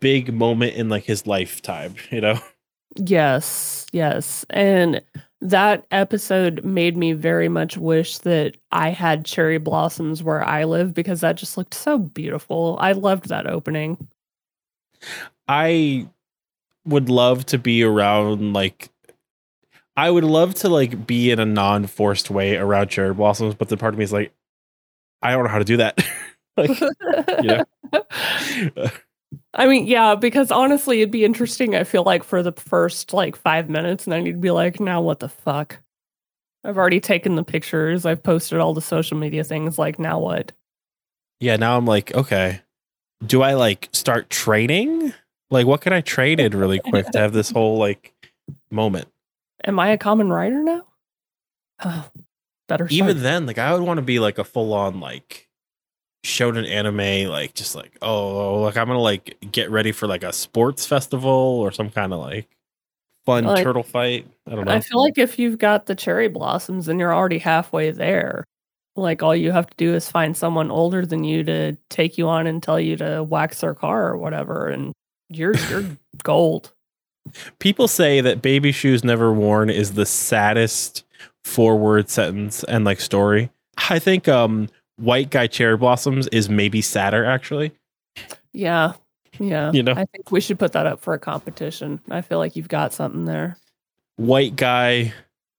[0.00, 1.94] big moment in like his lifetime.
[2.10, 2.38] You know.
[2.98, 4.46] Yes, yes.
[4.50, 5.02] And
[5.42, 10.94] that episode made me very much wish that I had cherry blossoms where I live
[10.94, 12.78] because that just looked so beautiful.
[12.80, 14.08] I loved that opening.
[15.48, 16.08] I
[16.86, 18.88] would love to be around like
[19.96, 23.76] I would love to like be in a non-forced way around cherry blossoms, but the
[23.76, 24.32] part of me is like,
[25.22, 26.04] I don't know how to do that.
[26.56, 26.70] like,
[27.42, 27.62] Yeah.
[29.54, 31.74] I mean, yeah, because honestly, it'd be interesting.
[31.74, 35.00] I feel like for the first like five minutes, and then you'd be like, now
[35.00, 35.78] what the fuck?
[36.62, 38.04] I've already taken the pictures.
[38.04, 39.78] I've posted all the social media things.
[39.78, 40.52] Like, now what?
[41.40, 42.60] yeah, now I'm like, okay,
[43.24, 45.12] do I like start training?
[45.50, 48.12] Like, what can I train in really quick to have this whole like
[48.70, 49.08] moment?
[49.64, 50.84] Am I a Kamen Rider now?
[51.84, 52.08] Oh,
[52.68, 52.86] better.
[52.90, 53.22] Even start.
[53.22, 55.48] then, like, I would want to be like a full-on like
[56.24, 60.24] shonen anime, like just like oh, oh, like I'm gonna like get ready for like
[60.24, 62.48] a sports festival or some kind of like
[63.24, 64.26] fun Like- turtle fight.
[64.46, 64.72] I don't know.
[64.72, 68.44] I feel like if you've got the cherry blossoms and you're already halfway there,
[68.96, 72.28] like all you have to do is find someone older than you to take you
[72.28, 74.92] on and tell you to wax their car or whatever, and
[75.28, 75.84] you're you're
[76.22, 76.72] gold.
[77.58, 81.04] People say that baby shoes never worn is the saddest
[81.44, 83.50] forward sentence and like story.
[83.90, 87.72] I think um white guy cherry blossoms is maybe sadder actually.
[88.52, 88.94] Yeah,
[89.38, 89.70] yeah.
[89.72, 89.92] You know?
[89.92, 92.00] I think we should put that up for a competition.
[92.10, 93.58] I feel like you've got something there.
[94.16, 95.12] White guy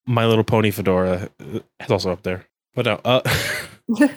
[0.06, 2.46] My Little Pony fedora is also up there.
[2.74, 3.22] But no, uh,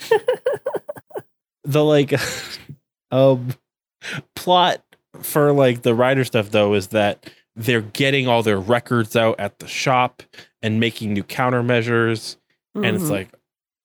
[1.65, 2.13] the like
[3.11, 3.55] um
[4.35, 4.83] plot
[5.23, 7.31] for like the rider stuff though is that
[7.61, 10.23] they're getting all their records out at the shop
[10.63, 12.37] and making new countermeasures
[12.75, 13.11] and it's Mhm.
[13.11, 13.29] like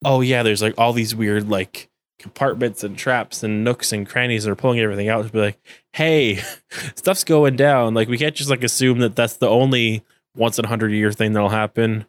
[0.03, 4.43] oh yeah there's like all these weird like compartments and traps and nooks and crannies
[4.45, 5.59] that are pulling everything out to be like
[5.93, 6.35] hey
[6.95, 10.03] stuff's going down like we can't just like assume that that's the only
[10.35, 12.05] once in a hundred year thing that'll happen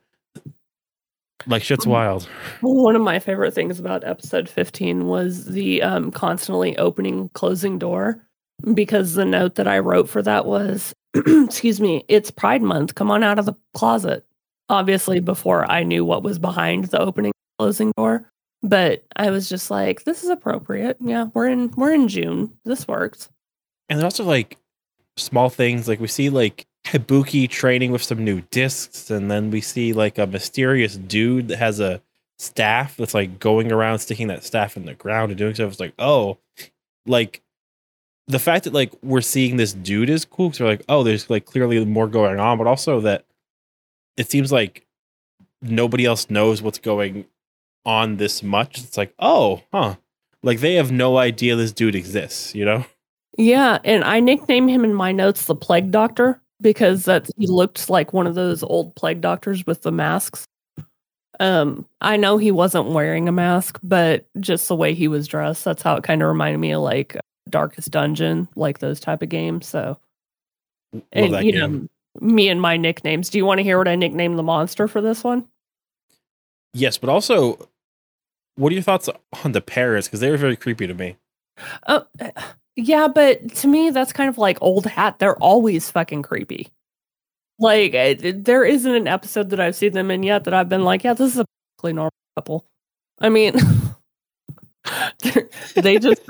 [1.46, 1.90] like shit's Mhm.
[1.90, 2.28] wild
[2.60, 8.20] One of my favorite things about episode 15 was the um, constantly opening, closing door.
[8.72, 10.94] Because the note that I wrote for that was,
[11.44, 12.94] excuse me, it's Pride Month.
[12.94, 14.24] Come on out of the closet.
[14.68, 18.30] Obviously, before I knew what was behind the opening, closing door.
[18.62, 20.96] But I was just like, this is appropriate.
[21.00, 22.52] Yeah, we're in we're in June.
[22.64, 23.28] This works.
[23.88, 24.56] and there's also like
[25.16, 29.60] small things like we see like Ibuki training with some new discs, and then we
[29.60, 32.02] see like a mysterious dude that has a
[32.38, 35.70] staff that's like going around sticking that staff in the ground and doing stuff.
[35.70, 36.38] It's like, oh,
[37.06, 37.42] like
[38.28, 41.30] the fact that like we're seeing this dude is cool because we're like, oh, there's
[41.30, 43.24] like clearly more going on, but also that
[44.16, 44.86] it seems like
[45.62, 47.26] nobody else knows what's going
[47.84, 48.78] on this much.
[48.78, 49.96] It's like, oh, huh.
[50.42, 52.84] Like they have no idea this dude exists, you know?
[53.38, 57.90] Yeah, and I nicknamed him in my notes the plague doctor because that he looked
[57.90, 60.46] like one of those old plague doctors with the masks.
[61.38, 65.64] Um, I know he wasn't wearing a mask, but just the way he was dressed,
[65.64, 67.18] that's how it kind of reminded me of like
[67.48, 69.66] Darkest Dungeon, like those type of games.
[69.66, 69.98] So,
[71.12, 71.72] and you game.
[71.72, 71.88] know,
[72.20, 73.30] me and my nicknames.
[73.30, 75.46] Do you want to hear what I nicknamed the monster for this one?
[76.72, 77.68] Yes, but also,
[78.56, 79.08] what are your thoughts
[79.44, 80.08] on the parrots?
[80.08, 81.16] Because they were very creepy to me.
[81.86, 82.30] Oh, eh,
[82.76, 85.18] yeah, but to me, that's kind of like old hat.
[85.18, 86.68] They're always fucking creepy.
[87.58, 90.68] Like, eh, it, there isn't an episode that I've seen them in yet that I've
[90.68, 92.66] been like, yeah, this is a normal couple.
[93.18, 93.54] I mean,
[95.74, 96.20] they just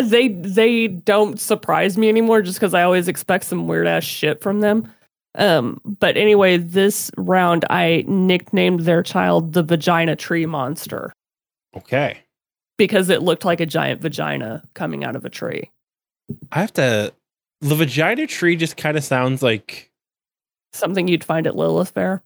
[0.00, 4.40] they they don't surprise me anymore just because I always expect some weird ass shit
[4.40, 4.90] from them.
[5.34, 11.12] Um, but anyway, this round I nicknamed their child the vagina tree monster
[11.76, 12.18] Okay.
[12.76, 15.70] because it looked like a giant vagina coming out of a tree.
[16.50, 17.12] I have to.
[17.60, 19.90] The vagina tree just kind of sounds like.
[20.72, 22.22] something you'd find at Lilith Fair.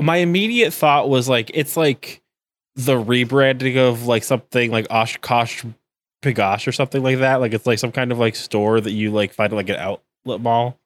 [0.00, 2.22] My immediate thought was like, it's like
[2.74, 5.64] the rebranding of like something like Oshkosh
[6.22, 7.40] B'gosh or something like that.
[7.40, 10.40] Like it's like some kind of like store that you like find like an outlet
[10.40, 10.78] mall.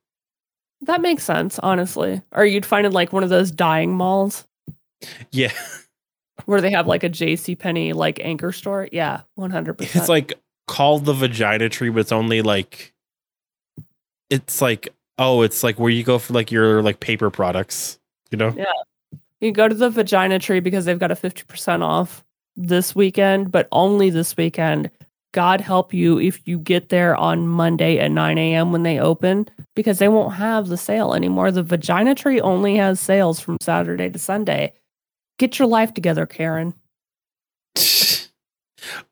[0.82, 2.20] That makes sense, honestly.
[2.32, 4.46] Or you'd find it like one of those dying malls
[5.30, 5.52] Yeah.
[6.44, 8.88] where they have like a JC Penney like anchor store.
[8.92, 9.96] Yeah, one hundred percent.
[9.96, 10.34] It's like
[10.66, 12.92] called the vagina tree, but it's only like.
[14.28, 17.98] It's like, oh, it's like where you go for like your like paper products,
[18.30, 18.52] you know?
[18.56, 18.64] Yeah.
[19.40, 22.24] You go to the Vagina Tree because they've got a fifty percent off
[22.56, 24.90] this weekend, but only this weekend.
[25.36, 28.72] God help you if you get there on Monday at nine a.m.
[28.72, 31.50] when they open because they won't have the sale anymore.
[31.50, 34.72] The Vagina Tree only has sales from Saturday to Sunday.
[35.38, 36.72] Get your life together, Karen.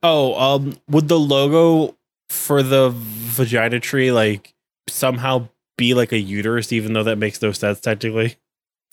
[0.02, 1.94] oh, um, would the logo
[2.30, 4.54] for the vagina tree like
[4.88, 5.46] somehow
[5.76, 8.36] be like a uterus, even though that makes no sense technically?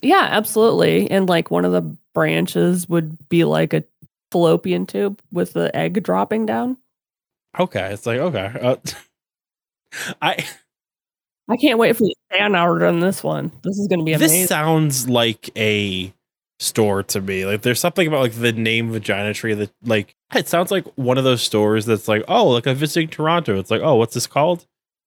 [0.01, 1.09] Yeah, absolutely.
[1.09, 3.85] And like one of the branches would be like a
[4.31, 6.75] fallopian tube with the egg dropping down.
[7.59, 8.51] Okay, it's like okay.
[8.61, 8.75] Uh,
[10.21, 10.45] I
[11.49, 13.51] I can't wait for the fan hour on this one.
[13.63, 14.41] This is going to be amazing.
[14.41, 16.13] this sounds like a
[16.59, 17.45] store to me.
[17.45, 21.17] Like there's something about like the name vagina tree that like it sounds like one
[21.17, 23.59] of those stores that's like oh like I'm visiting Toronto.
[23.59, 24.65] It's like oh what's this called?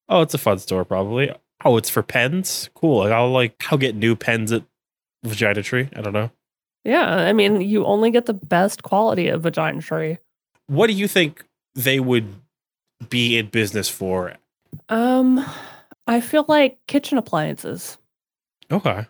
[0.08, 1.32] Oh it's a fun store probably.
[1.64, 2.68] Oh it's for pens.
[2.74, 2.98] Cool.
[2.98, 4.64] Like I'll like I'll get new pens at
[5.22, 5.88] vagina tree.
[5.96, 6.30] I don't know.
[6.84, 10.18] yeah, I mean, you only get the best quality of vagina tree.
[10.66, 12.34] What do you think they would
[13.08, 14.34] be in business for?
[14.88, 15.44] Um,
[16.06, 17.98] I feel like kitchen appliances.
[18.70, 19.06] Okay.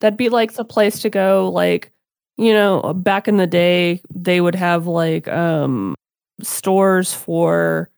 [0.00, 1.48] That'd be like the place to go.
[1.48, 1.92] Like,
[2.36, 5.94] you know, back in the day, they would have like um
[6.42, 7.90] stores for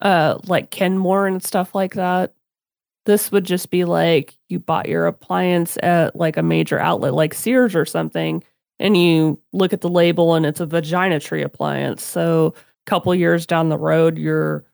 [0.00, 2.34] uh like Kenmore and stuff like that.
[3.04, 7.34] This would just be like you bought your appliance at like a major outlet like
[7.34, 8.42] Sears or something,
[8.80, 12.02] and you look at the label and it's a vagina tree appliance.
[12.02, 12.54] So
[12.86, 14.64] couple years down the road, you're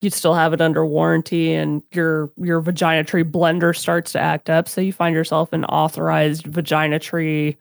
[0.00, 4.50] you'd still have it under warranty and your your vagina tree blender starts to act
[4.50, 4.68] up.
[4.68, 7.56] So you find yourself an authorized vagina tree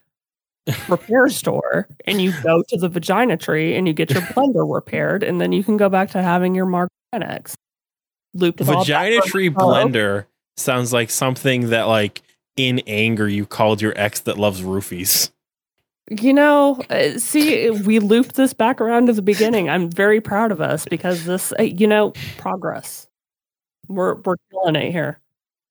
[0.87, 5.23] repair store and you go to the vagina tree and you get your blender repaired
[5.23, 7.55] and then you can go back to having your Mark X
[8.33, 10.25] looped it all back Vagina tree blender
[10.57, 12.21] sounds like something that like
[12.57, 15.31] in anger you called your ex that loves roofies.
[16.19, 19.69] You know, uh, see, we looped this back around to the beginning.
[19.69, 23.07] I'm very proud of us because this, uh, you know, progress.
[23.87, 25.19] We're we're killing it here.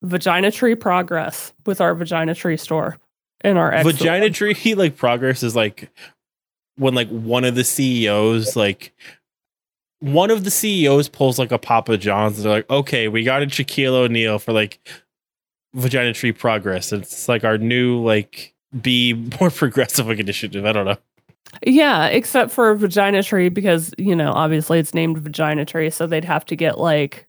[0.01, 2.97] Vagina tree progress with our vagina tree store
[3.43, 5.91] and our ex Vagina tree like progress is like
[6.77, 8.95] when like one of the CEOs like
[9.99, 13.43] one of the CEOs pulls like a Papa John's and they're like, okay, we got
[13.43, 14.81] a Shaquille O'Neal for like
[15.75, 16.93] Vagina Tree Progress.
[16.93, 20.65] It's like our new like be more progressive like initiative.
[20.65, 20.97] I don't know.
[21.65, 26.25] Yeah, except for Vagina Tree because, you know, obviously it's named Vagina Tree, so they'd
[26.25, 27.27] have to get like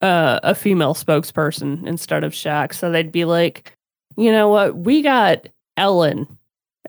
[0.00, 2.72] uh, a female spokesperson instead of Shaq.
[2.72, 3.76] So they'd be like,
[4.16, 6.28] you know what, we got Ellen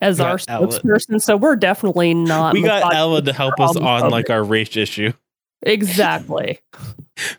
[0.01, 0.69] as We our got Ellen.
[0.69, 2.53] spokesperson, so we're definitely not.
[2.53, 5.11] we got misogynistic Ella to help us on like our race issue.
[5.61, 6.59] Exactly.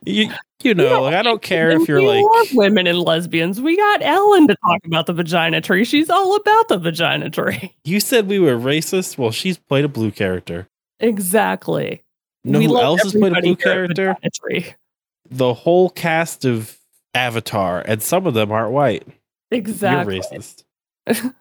[0.05, 0.31] You
[0.63, 3.61] you know, Yeah, like I don't care if you're like women and lesbians.
[3.61, 5.85] We got Ellen to talk about the vagina tree.
[5.85, 7.75] She's all about the vagina tree.
[7.85, 9.19] you said we were racist.
[9.19, 10.67] Well, she's played a blue character.
[11.01, 12.03] Exactly.
[12.45, 14.17] You know We who else has played a blue character?
[15.31, 16.79] The whole cast of
[17.15, 19.07] Avatar, and some of them aren't white.
[19.51, 20.17] Exactly.
[20.17, 20.65] You're racist.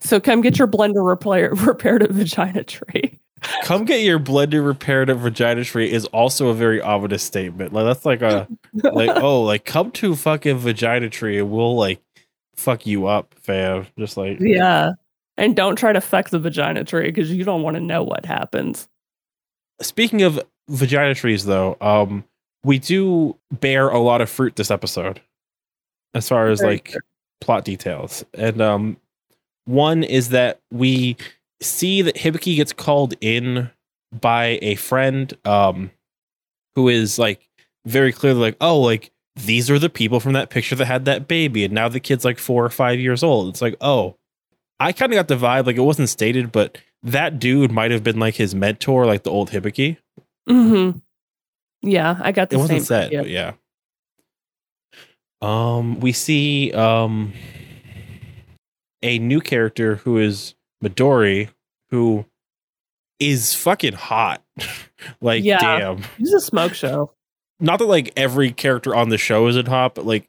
[0.00, 3.18] So come get your blender repair, repaired at vagina tree.
[3.62, 7.72] Come get your blender repaired at Vagina Tree is also a very ominous statement.
[7.72, 12.00] Like that's like a like oh like come to fucking Vagina Tree and we'll like
[12.58, 13.86] fuck you up, fam.
[13.98, 14.92] Just like yeah.
[15.36, 18.26] And don't try to fuck the vagina tree because you don't want to know what
[18.26, 18.88] happens.
[19.80, 22.24] Speaking of vagina trees, though, um,
[22.64, 25.20] we do bear a lot of fruit this episode,
[26.12, 26.96] as far as Very like
[27.40, 28.24] plot details.
[28.34, 28.96] And um,
[29.66, 31.16] one is that we
[31.60, 33.70] see that Hibiki gets called in
[34.12, 35.90] by a friend, um,
[36.74, 37.48] who is like
[37.86, 41.28] very clearly like, oh, like these are the people from that picture that had that
[41.28, 43.48] baby, and now the kid's like four or five years old.
[43.48, 44.16] It's like, oh,
[44.80, 48.02] I kind of got the vibe like it wasn't stated, but that dude might have
[48.02, 49.96] been like his mentor, like the old Hibiki.
[50.48, 50.98] Mm-hmm.
[51.82, 53.52] Yeah, I got the It wasn't same said, but yeah.
[55.40, 57.32] Um, we see um
[59.02, 61.48] a new character who is Midori,
[61.90, 62.24] who
[63.18, 64.42] is fucking hot.
[65.20, 65.58] like, Yeah.
[65.78, 66.04] damn.
[66.18, 67.12] It's a smoke show.
[67.60, 70.28] Not that like every character on the show isn't hot, but like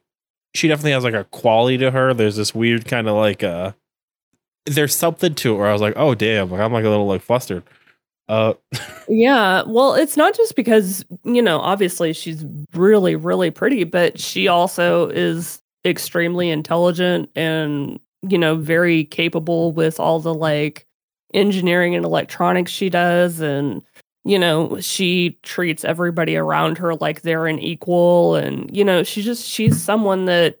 [0.54, 2.12] she definitely has like a quality to her.
[2.12, 3.72] There's this weird kind of like uh
[4.66, 7.06] there's something to it where I was like, oh damn, like I'm like a little
[7.06, 7.62] like flustered.
[8.28, 8.54] Uh
[9.08, 9.62] Yeah.
[9.66, 12.44] Well, it's not just because, you know, obviously she's
[12.74, 19.98] really, really pretty, but she also is extremely intelligent and, you know, very capable with
[19.98, 20.86] all the like
[21.34, 23.40] engineering and electronics she does.
[23.40, 23.82] And,
[24.24, 28.34] you know, she treats everybody around her like they're an equal.
[28.34, 30.58] And, you know, she just, she's someone that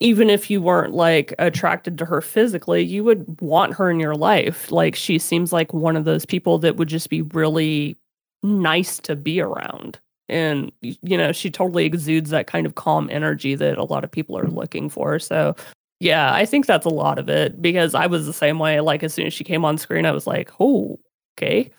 [0.00, 4.14] even if you weren't like attracted to her physically, you would want her in your
[4.14, 4.72] life.
[4.72, 7.96] Like she seems like one of those people that would just be really
[8.42, 9.98] nice to be around.
[10.28, 14.10] And you know, she totally exudes that kind of calm energy that a lot of
[14.10, 15.18] people are looking for.
[15.18, 15.54] So,
[16.00, 18.80] yeah, I think that's a lot of it because I was the same way.
[18.80, 20.98] Like as soon as she came on screen, I was like, "Oh,
[21.38, 21.70] okay,"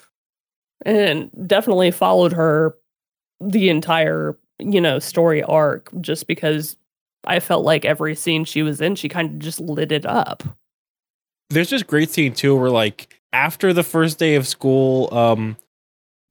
[0.85, 2.75] and definitely followed her
[3.39, 6.77] the entire you know story arc just because
[7.25, 10.43] I felt like every scene she was in, she kind of just lit it up.
[11.49, 15.57] there's this great scene too where like after the first day of school um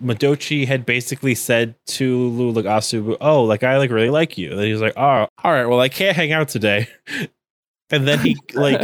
[0.03, 4.53] Madochi had basically said to Lu like Asumu, "Oh, like I like really like you."
[4.53, 5.66] And he's like, "Oh, all right.
[5.66, 6.88] Well, I can't hang out today."
[7.91, 8.80] And then he like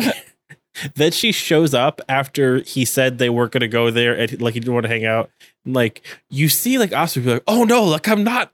[0.95, 4.55] then she shows up after he said they weren't going to go there and like
[4.55, 5.31] he didn't want to hang out.
[5.65, 8.53] And, like you see like Asumu be like, "Oh no, like I'm not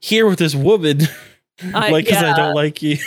[0.00, 1.02] here with this woman."
[1.74, 2.98] I- like cuz I don't like you.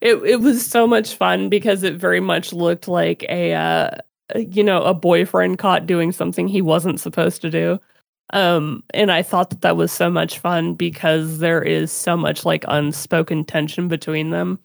[0.00, 3.90] It it was so much fun because it very much looked like a uh,
[4.34, 7.78] you know a boyfriend caught doing something he wasn't supposed to do.
[8.32, 12.44] Um, and I thought that that was so much fun because there is so much
[12.46, 14.58] like unspoken tension between them,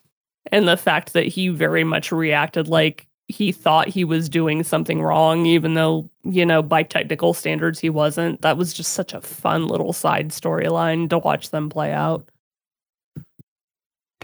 [0.52, 5.02] and the fact that he very much reacted like he thought he was doing something
[5.02, 8.42] wrong, even though you know by technical standards he wasn't.
[8.42, 12.28] That was just such a fun little side storyline to watch them play out.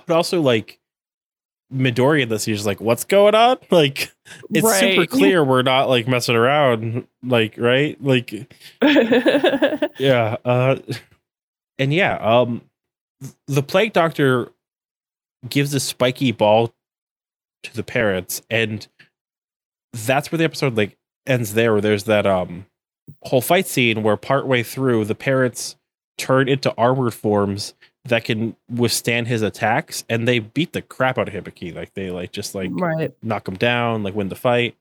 [0.06, 0.80] but also like
[1.74, 4.12] Midori in this, he's like, "What's going on?" Like,
[4.52, 8.02] it's super clear we're not like messing around, like, right?
[8.02, 8.32] Like,
[8.82, 10.78] yeah, uh,
[11.78, 12.62] and yeah, um,
[13.48, 14.50] the plague doctor
[15.50, 16.74] gives a spiky ball
[17.64, 18.88] to the parents, and
[19.94, 21.54] that's where the episode like ends.
[21.54, 22.66] There, where there's that um
[23.24, 25.76] whole fight scene where partway through the parents
[26.18, 27.74] turn into armored forms
[28.06, 31.74] that can withstand his attacks, and they beat the crap out of Hibiki.
[31.74, 33.14] Like they like just like right.
[33.22, 34.76] knock him down, like win the fight.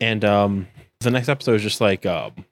[0.00, 0.68] And um
[1.00, 2.44] the next episode is just like um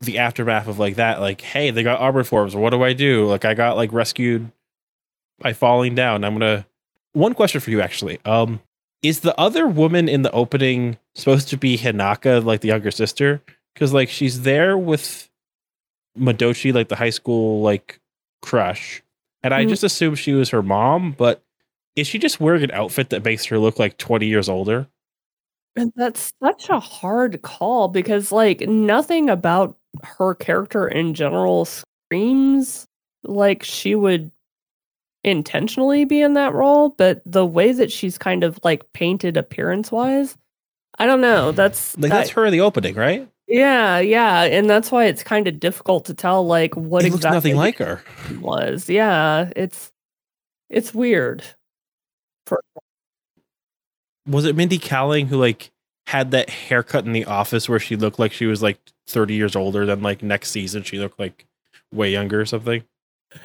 [0.00, 2.54] the aftermath of like that, like, hey, they got armored forms.
[2.54, 3.26] What do I do?
[3.26, 4.50] Like I got like rescued
[5.40, 6.24] by falling down.
[6.24, 6.66] I'm gonna
[7.12, 8.18] one question for you actually.
[8.24, 8.60] Um
[9.02, 13.40] is the other woman in the opening supposed to be Hinaka, like the younger sister?
[13.74, 15.28] Because like she's there with
[16.18, 18.00] Madochi, like the high school like
[18.42, 19.02] crush.
[19.42, 19.68] And I Mhm.
[19.68, 21.42] just assumed she was her mom, but
[21.94, 24.88] is she just wearing an outfit that makes her look like 20 years older?
[25.76, 32.86] And that's such a hard call because like nothing about her character in general screams
[33.22, 34.32] like she would
[35.24, 39.90] intentionally be in that role, but the way that she's kind of like painted appearance
[39.92, 40.36] wise,
[40.98, 41.50] I don't know.
[41.50, 41.56] Hmm.
[41.56, 43.28] That's Like that's I- her in the opening, right?
[43.46, 47.16] yeah, yeah, and that's why it's kind of difficult to tell like what it looks
[47.24, 48.02] exactly nothing like her.
[48.40, 48.88] was.
[48.88, 49.90] Yeah, it's
[50.70, 51.42] it's weird.
[52.46, 52.60] For
[54.26, 55.70] Was it Mindy Kaling who like
[56.06, 59.56] had that haircut in the office where she looked like she was like 30 years
[59.56, 61.46] older than like next season she looked like
[61.92, 62.82] way younger or something?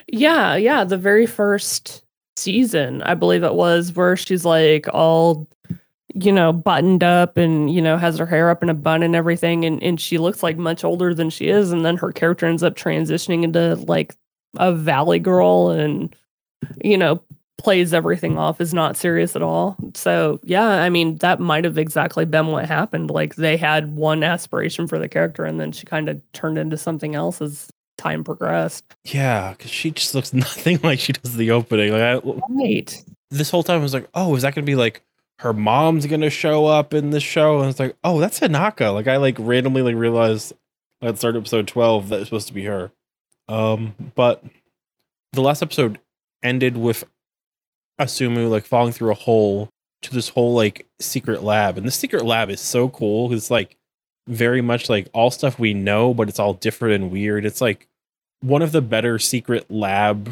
[0.08, 2.04] Yeah, yeah, the very first
[2.36, 5.48] season, I believe it was, where she's like all,
[6.14, 9.16] you know, buttoned up and, you know, has her hair up in a bun and
[9.16, 9.66] everything.
[9.66, 11.72] And, and she looks like much older than she is.
[11.72, 14.16] And then her character ends up transitioning into like
[14.58, 16.16] a valley girl and,
[16.84, 17.22] you know,
[17.58, 19.78] plays everything off is not serious at all.
[19.96, 23.10] So, yeah, I mean, that might have exactly been what happened.
[23.12, 26.78] Like they had one aspiration for the character and then she kind of turned into
[26.78, 27.70] something else as
[28.04, 28.84] time progressed.
[29.06, 31.92] Yeah, because she just looks nothing like she does the opening.
[31.92, 33.04] Like I, Right.
[33.32, 35.02] this whole time I was like, oh, is that gonna be like
[35.40, 37.62] her mom's gonna show up in this show?
[37.62, 38.94] And it's like, oh, that's Hinaka.
[38.94, 40.54] Like I like randomly like realized
[41.02, 42.92] at the start episode 12 that it's supposed to be her.
[43.50, 44.44] Um, but
[45.34, 46.00] the last episode
[46.44, 47.04] ended with
[48.00, 49.70] Asumu like falling through a hole
[50.02, 51.78] to this whole like secret lab.
[51.78, 53.32] And this secret lab is so cool.
[53.34, 53.76] It's like
[54.28, 57.46] very much like all stuff we know, but it's all different and weird.
[57.46, 57.88] It's like
[58.44, 60.32] one of the better secret lab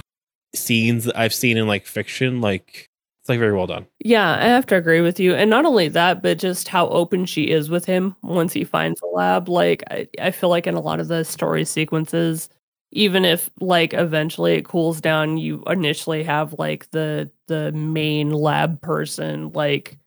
[0.53, 2.41] scenes that I've seen in like fiction.
[2.41, 2.87] Like
[3.21, 3.87] it's like very well done.
[3.99, 5.33] Yeah, I have to agree with you.
[5.33, 8.99] And not only that, but just how open she is with him once he finds
[8.99, 9.47] the lab.
[9.47, 12.49] Like, I, I feel like in a lot of the story sequences,
[12.91, 18.81] even if like eventually it cools down, you initially have like the the main lab
[18.81, 19.97] person like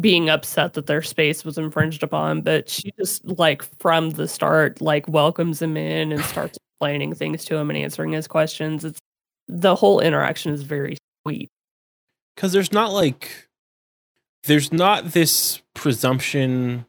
[0.00, 2.40] being upset that their space was infringed upon.
[2.40, 7.44] But she just like from the start, like welcomes him in and starts explaining things
[7.46, 8.84] to him and answering his questions.
[8.84, 9.00] It's
[9.48, 11.50] the whole interaction is very sweet.
[12.34, 13.48] because there's not like
[14.44, 16.86] there's not this presumption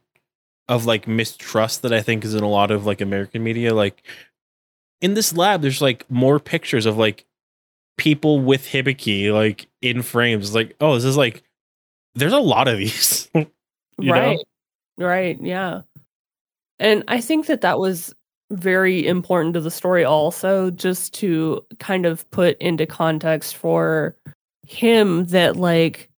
[0.68, 3.74] of like mistrust that I think is in a lot of like American media.
[3.74, 4.02] Like
[5.00, 7.24] in this lab, there's like more pictures of like
[7.96, 10.54] people with Hibiki like in frames.
[10.54, 11.42] Like, oh, this is like
[12.14, 13.28] there's a lot of these.
[13.34, 13.46] you
[13.98, 14.12] know?
[14.12, 14.38] right
[14.98, 15.82] right yeah
[16.78, 18.14] and i think that that was
[18.50, 24.14] very important to the story also just to kind of put into context for
[24.62, 26.08] him that like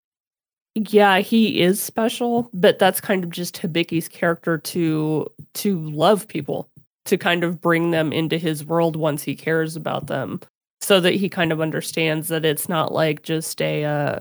[0.75, 6.69] yeah he is special but that's kind of just hibiki's character to to love people
[7.05, 10.39] to kind of bring them into his world once he cares about them
[10.81, 14.19] so that he kind of understands that it's not like just a uh,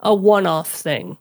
[0.00, 1.16] a one-off thing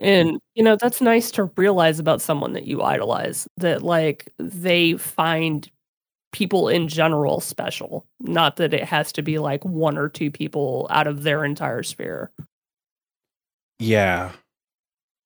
[0.00, 0.06] Mm.
[0.06, 4.94] and you know that's nice to realize about someone that you idolize that like they
[4.94, 5.70] find
[6.32, 10.86] people in general special not that it has to be like one or two people
[10.90, 12.30] out of their entire sphere
[13.78, 14.32] Yeah.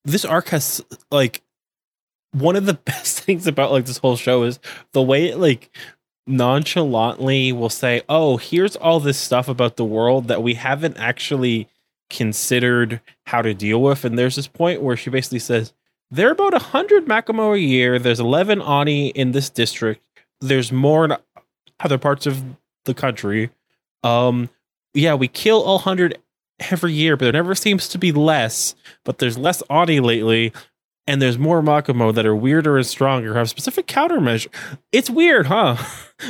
[0.05, 1.43] This arc has like
[2.33, 4.59] one of the best things about like this whole show is
[4.93, 5.71] the way it like
[6.27, 11.69] nonchalantly will say, "Oh, here's all this stuff about the world that we haven't actually
[12.11, 15.73] considered how to deal with." And there's this point where she basically says,
[16.11, 17.99] "There are about 100 Makamou a year.
[17.99, 20.03] There's 11 Oni in this district.
[20.41, 21.17] There's more in
[21.81, 22.43] other parts of
[22.85, 23.51] the country.
[24.03, 24.51] Um
[24.95, 26.19] yeah, we kill all 100
[26.71, 28.75] every year, but there never seems to be less.
[29.05, 30.53] But there's less Oni lately,
[31.07, 34.49] and there's more Makamou that are weirder and stronger, have specific countermeasure.
[34.93, 35.77] It's weird, huh?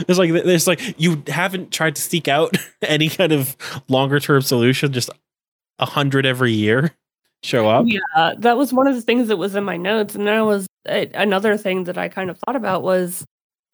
[0.07, 3.57] It's like it's like you haven't tried to seek out any kind of
[3.89, 5.09] longer term solution, just
[5.79, 6.91] a hundred every year
[7.43, 7.85] show up.
[7.87, 10.15] yeah that was one of the things that was in my notes.
[10.15, 13.25] And that was uh, another thing that i kind of thought about was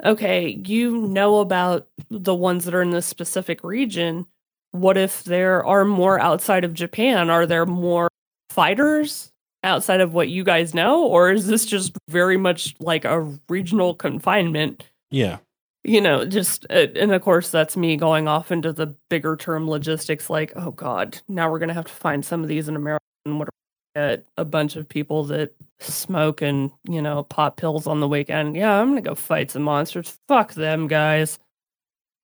[0.04, 4.26] okay you know about the ones that are in this specific region.
[4.72, 7.30] What if there are more outside of japan?
[7.30, 8.08] Are there more
[8.50, 9.30] fighters
[9.62, 11.04] outside of what you guys know?
[11.06, 14.84] Or is this just very much like a regional confinement?
[15.10, 15.38] Yeah.
[15.84, 19.68] You know, just uh, and of course that's me going off into the bigger term
[19.68, 20.30] logistics.
[20.30, 23.00] Like, oh god, now we're gonna have to find some of these in America.
[23.26, 23.48] And what
[23.94, 28.56] get a bunch of people that smoke and you know pop pills on the weekend.
[28.56, 30.18] Yeah, I'm gonna go fight some monsters.
[30.28, 31.38] Fuck them guys.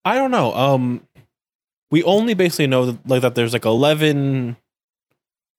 [0.04, 0.54] I don't know.
[0.54, 1.06] Um,
[1.90, 4.56] we only basically know that, like that there's like 11,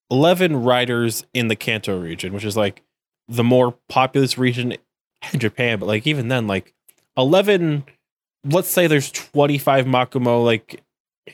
[0.10, 2.82] 11 riders in the Kanto region, which is like
[3.28, 4.76] the more populous region
[5.34, 5.80] in Japan.
[5.80, 6.74] But like even then, like
[7.18, 7.86] eleven,
[8.44, 10.84] let's say there's twenty five Makamou like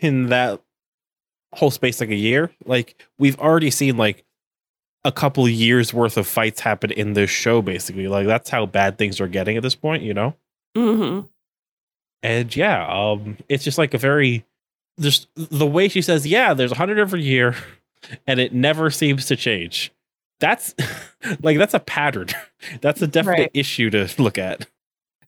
[0.01, 0.61] in that
[1.53, 2.51] whole space like a year.
[2.65, 4.23] Like we've already seen like
[5.07, 8.97] a couple years worth of fights happen in this show basically like that's how bad
[8.97, 10.35] things are getting at this point you know
[10.75, 11.25] mm-hmm.
[12.23, 14.45] and yeah um it's just like a very
[14.99, 17.55] just the way she says yeah there's a hundred every year
[18.27, 19.93] and it never seems to change
[20.41, 20.75] that's
[21.41, 22.27] like that's a pattern
[22.81, 23.51] that's a definite right.
[23.53, 24.67] issue to look at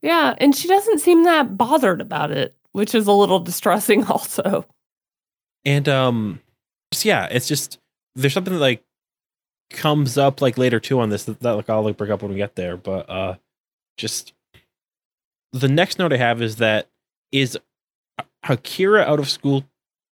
[0.02, 4.66] yeah and she doesn't seem that bothered about it which is a little distressing also
[5.66, 6.40] and um
[6.92, 7.80] just, yeah it's just
[8.16, 8.84] there's something that, like
[9.70, 12.32] comes up like later too on this that, that like I'll like bring up when
[12.32, 12.78] we get there.
[12.78, 13.36] But uh
[13.98, 14.34] just
[15.54, 16.88] the next note I have is that
[17.32, 17.58] is
[18.48, 19.66] Akira out of school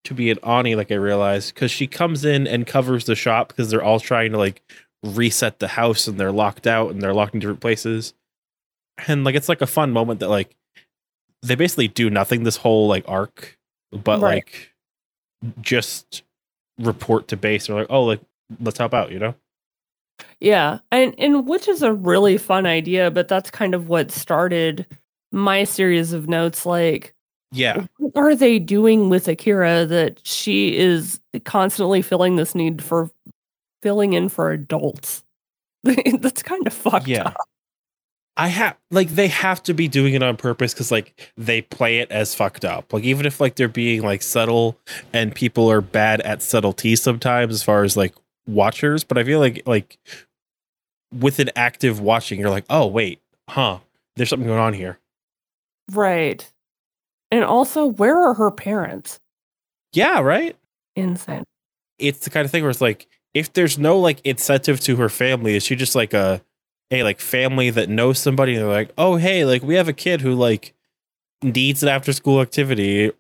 [0.05, 3.49] to be an Oni, like I realized, because she comes in and covers the shop
[3.49, 4.63] because they're all trying to like
[5.03, 8.15] reset the house and they're locked out and they're locked in different places.
[9.09, 10.57] And like it's like a fun moment that like
[11.43, 13.59] they basically do nothing this whole like arc,
[13.93, 14.37] but right.
[14.37, 14.75] like
[15.61, 16.23] just
[16.79, 17.67] report to base.
[17.67, 18.21] They're like, oh, like
[18.61, 19.35] let's help out, you know?
[20.41, 24.87] Yeah, and and which is a really fun idea, but that's kind of what started
[25.33, 26.65] my series of notes.
[26.65, 27.15] Like,
[27.53, 33.11] yeah, what are they doing with Akira that she is constantly feeling this need for
[33.83, 35.23] filling in for adults?
[35.85, 37.29] that's kind of fucked yeah.
[37.29, 37.37] up.
[38.37, 42.01] I have like they have to be doing it on purpose because like they play
[42.01, 42.93] it as fucked up.
[42.93, 44.79] Like even if like they're being like subtle
[45.13, 48.15] and people are bad at subtlety sometimes as far as like
[48.47, 49.99] watchers, but I feel like like
[51.13, 53.79] with an active watching, you're like, oh wait, huh?
[54.17, 54.99] There's something going on here.
[55.93, 56.51] Right.
[57.31, 59.21] And also, where are her parents?
[59.93, 60.57] Yeah, right?
[60.95, 61.45] Insane.
[61.99, 65.09] It's the kind of thing where it's like, if there's no like incentive to her
[65.09, 66.43] family, is she just like a
[66.91, 69.93] a like family that knows somebody and they're like, oh hey, like we have a
[69.93, 70.75] kid who like
[71.43, 73.13] needs an after school activity.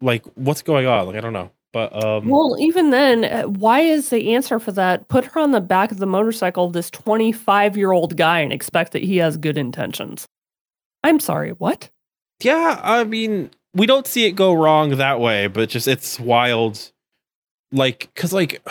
[0.00, 1.06] Like, what's going on?
[1.06, 1.50] Like, I don't know.
[1.72, 5.08] But um, well, even then, uh, why is the answer for that?
[5.08, 8.52] Put her on the back of the motorcycle of this 25 year old guy and
[8.52, 10.28] expect that he has good intentions.
[11.02, 11.90] I'm sorry, what?
[12.40, 16.92] Yeah, I mean, we don't see it go wrong that way, but just it's wild.
[17.72, 18.64] Like, cause like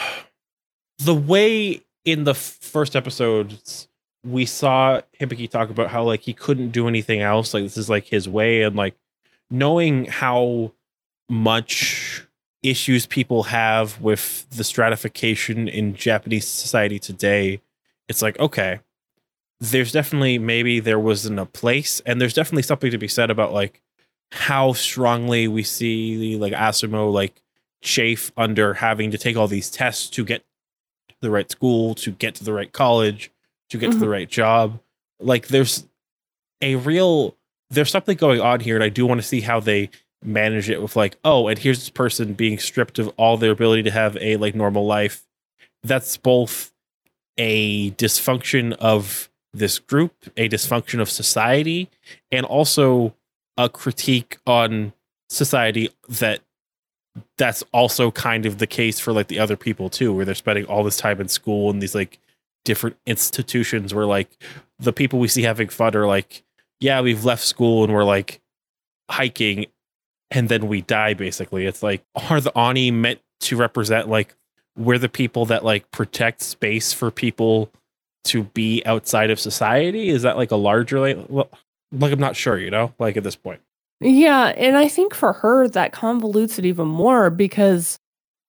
[0.99, 3.89] the way in the first episodes
[4.23, 7.89] we saw Hibiki talk about how like he couldn't do anything else, like this is
[7.89, 8.95] like his way, and like
[9.49, 10.71] knowing how
[11.29, 12.25] much
[12.61, 17.61] issues people have with the stratification in Japanese society today,
[18.07, 18.79] it's like, okay,
[19.59, 23.53] there's definitely maybe there wasn't a place, and there's definitely something to be said about
[23.53, 23.81] like
[24.31, 27.41] how strongly we see like Asumu like
[27.81, 30.43] chafe under having to take all these tests to get
[31.09, 33.29] to the right school, to get to the right college,
[33.69, 33.93] to get mm-hmm.
[33.93, 34.11] to the mm-hmm.
[34.11, 34.79] right job.
[35.19, 35.85] Like there's
[36.61, 37.35] a real
[37.69, 39.89] there's something going on here, and I do want to see how they
[40.23, 43.83] manage it with like, oh, and here's this person being stripped of all their ability
[43.83, 45.25] to have a like normal life.
[45.83, 46.71] That's both
[47.37, 51.89] a dysfunction of this group, a dysfunction of society,
[52.31, 53.15] and also
[53.57, 54.93] a critique on
[55.29, 56.41] society that
[57.37, 60.65] that's also kind of the case for like the other people too, where they're spending
[60.65, 62.19] all this time in school and these like
[62.63, 64.29] different institutions where like
[64.79, 66.43] the people we see having fun are like,
[66.79, 68.41] yeah, we've left school and we're like
[69.09, 69.67] hiking
[70.31, 71.65] and then we die basically.
[71.65, 74.35] It's like are the oni meant to represent like
[74.75, 77.71] we're the people that like protect space for people
[78.25, 80.09] to be outside of society?
[80.09, 81.17] Is that like a larger like,
[81.91, 83.61] like i'm not sure you know like at this point.
[83.99, 87.99] Yeah and i think for her that convolutes it even more because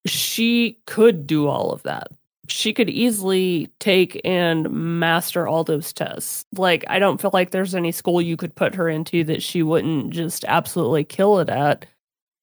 [0.06, 2.08] she could do all of that
[2.48, 6.44] she could easily take and master all those tests.
[6.56, 9.62] Like, I don't feel like there's any school you could put her into that she
[9.62, 11.86] wouldn't just absolutely kill it at.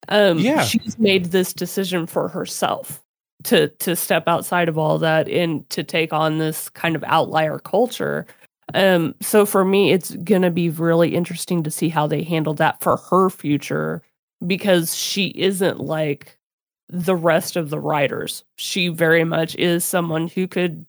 [0.09, 0.63] Um, yeah.
[0.63, 3.03] she's made this decision for herself
[3.43, 7.59] to to step outside of all that and to take on this kind of outlier
[7.59, 8.25] culture.
[8.73, 12.81] Um, so for me, it's gonna be really interesting to see how they handle that
[12.81, 14.01] for her future
[14.45, 16.37] because she isn't like
[16.91, 18.43] the rest of the riders.
[18.57, 20.85] She very much is someone who could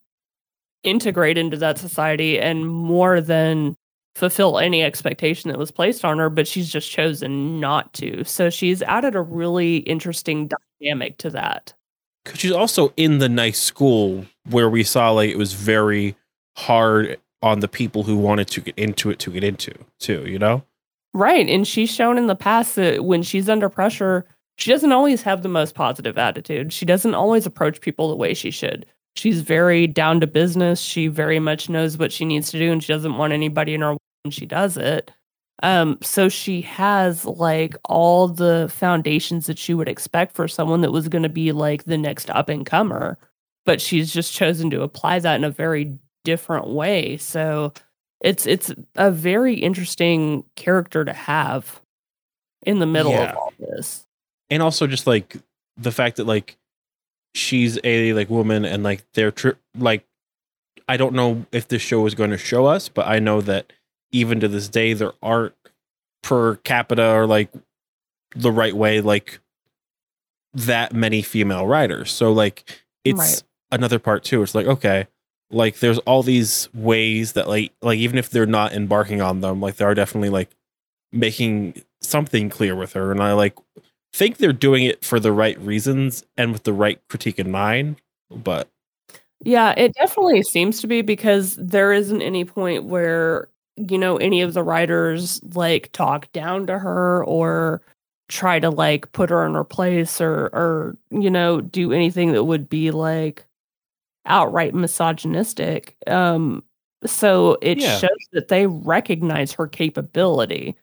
[0.83, 3.77] integrate into that society and more than
[4.15, 8.25] fulfill any expectation that was placed on her, but she's just chosen not to.
[8.25, 10.51] So she's added a really interesting
[10.81, 11.73] dynamic to that.
[12.25, 16.15] Cause she's also in the nice school where we saw like it was very
[16.57, 20.39] hard on the people who wanted to get into it to get into too, you
[20.39, 20.63] know?
[21.15, 21.49] Right.
[21.49, 24.25] And she's shown in the past that when she's under pressure,
[24.63, 26.73] she doesn't always have the most positive attitude.
[26.73, 28.87] She doesn't always approach people the way she should.
[29.17, 30.81] She's very down to business.
[30.81, 33.81] She very much knows what she needs to do and she doesn't want anybody in
[33.81, 35.11] her way when she does it.
[35.65, 40.93] Um, so she has like all the foundations that she would expect for someone that
[40.93, 43.19] was going to be like the next up and comer,
[43.67, 47.17] but she's just chosen to apply that in a very different way.
[47.17, 47.73] So
[48.21, 51.81] it's it's a very interesting character to have
[52.63, 53.31] in the middle Yeah.
[53.33, 54.07] of all this.
[54.53, 55.37] And also just like
[55.79, 56.57] the fact that like
[57.35, 60.05] she's a like woman and like they're tri- like
[60.89, 63.73] I don't know if this show is going to show us, but I know that
[64.11, 65.55] even to this day there aren't
[66.23, 67.51] per capita or like
[68.37, 69.41] the right way like
[70.55, 72.11] that many female riders.
[72.11, 72.65] So like
[73.05, 73.43] it's Right.
[73.71, 74.43] another part too.
[74.43, 75.07] It's like okay,
[75.51, 79.61] like there's all these ways that like like even if they're not embarking on them,
[79.63, 80.51] like they are definitely like
[81.11, 83.57] making something clear with her and I like
[84.13, 87.97] think they're doing it for the right reasons and with the right critique in mind,
[88.31, 88.69] but
[89.45, 94.43] Yeah, it definitely seems to be because there isn't any point where, you know, any
[94.43, 97.83] of the riders like talk down to her or
[98.29, 102.45] try to like put her in her place or or you know, do anything that
[102.45, 103.45] would be like
[104.27, 105.97] outright misogynistic.
[106.09, 106.65] Um
[107.07, 107.99] so it Yeah.
[108.01, 110.77] shows that they recognize her capability.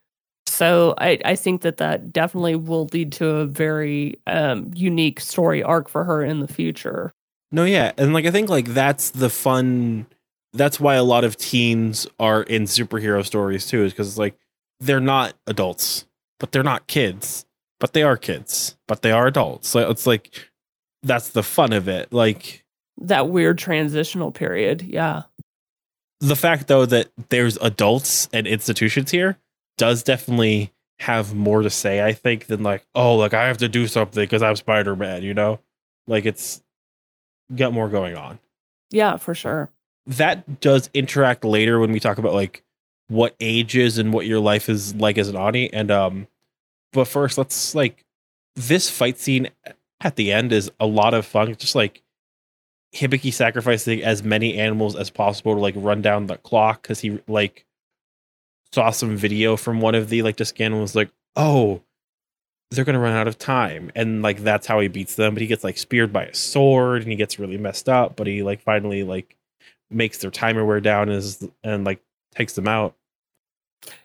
[0.59, 5.63] So I, I think that that definitely will lead to a very um, unique story
[5.63, 7.13] arc for her in the future.
[7.49, 10.05] No, yeah, and like I think like that's the fun.
[10.51, 14.37] That's why a lot of teens are in superhero stories too, is because it's like
[14.81, 16.05] they're not adults,
[16.41, 17.45] but they're not kids,
[17.79, 19.69] but they are kids, but they are adults.
[19.69, 20.49] So it's like
[21.03, 22.11] that's the fun of it.
[22.11, 22.65] Like
[22.97, 24.81] that weird transitional period.
[24.81, 25.21] Yeah.
[26.19, 29.37] the fact though that there's adults and institutions here
[29.79, 32.05] does definitely have more to say.
[32.05, 35.23] I think than like oh like I have to do something because I'm Spider Man.
[35.23, 35.59] You know,
[36.05, 36.61] like it's
[37.55, 38.37] got more going on.
[38.91, 39.71] Yeah, for sure.
[40.05, 42.63] that does interact later when we talk about like
[43.07, 45.71] what ages and what your life is like as an Oni.
[45.71, 46.27] And um,
[46.93, 48.03] but first, let's like
[48.55, 49.49] this fight scene
[50.01, 51.55] at the end is a lot of fun.
[51.55, 52.01] Just like
[52.95, 57.19] Hibiki sacrificing as many animals as possible to like run down the clock because he
[57.27, 57.65] like
[58.73, 61.81] saw some video from one of the like disc was like oh
[62.71, 63.91] they're gonna run out of time.
[63.95, 67.01] And like that's how he beats them but he gets like speared by a sword
[67.01, 69.35] and he gets really messed up but he like finally like
[69.89, 72.01] makes their timer wear down and, is, and like
[72.35, 72.95] takes them out.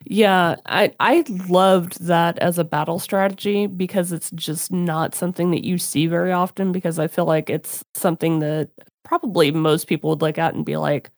[0.05, 5.65] Yeah, I I loved that as a battle strategy because it's just not something that
[5.65, 8.71] you see very often because I feel like it's something that
[9.03, 11.11] probably most people would look at and be like,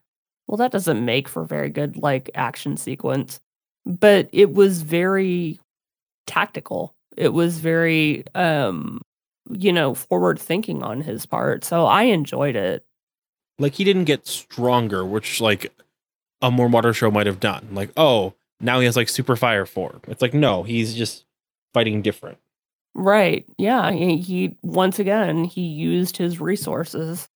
[0.47, 3.41] well that doesn't make for very good like action sequence.
[3.85, 5.61] But it was very
[6.27, 6.95] tactical.
[7.17, 9.01] It was very um
[9.51, 11.65] you know, forward thinking on his part.
[11.65, 12.85] So I enjoyed it.
[13.59, 15.73] like he didn't get stronger which like
[16.43, 19.65] a more modern show might have done like oh now he has like super fire
[19.65, 21.25] form it's like no he's just
[21.73, 22.39] fighting different
[22.99, 23.45] Right.
[23.59, 23.91] Yeah.
[23.93, 27.29] He, he once again he used his resources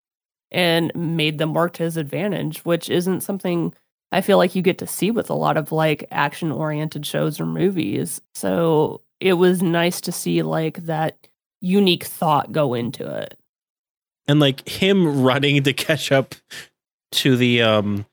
[0.52, 3.72] and made them work to his advantage, which isn't something
[4.12, 7.38] I feel like you get to see with a lot of like action oriented shows
[7.40, 8.20] or movies.
[8.34, 11.16] So it was nice to see like that
[11.60, 13.38] unique thought go into it.
[14.26, 16.34] and like him running to catch up
[17.12, 18.06] to the um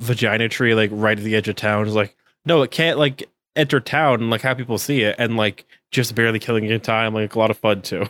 [0.00, 3.28] vagina tree like right at the edge of town is like no it can't like
[3.56, 6.80] enter town and like have people see it and like just barely killing it in
[6.80, 8.06] time like a lot of fun too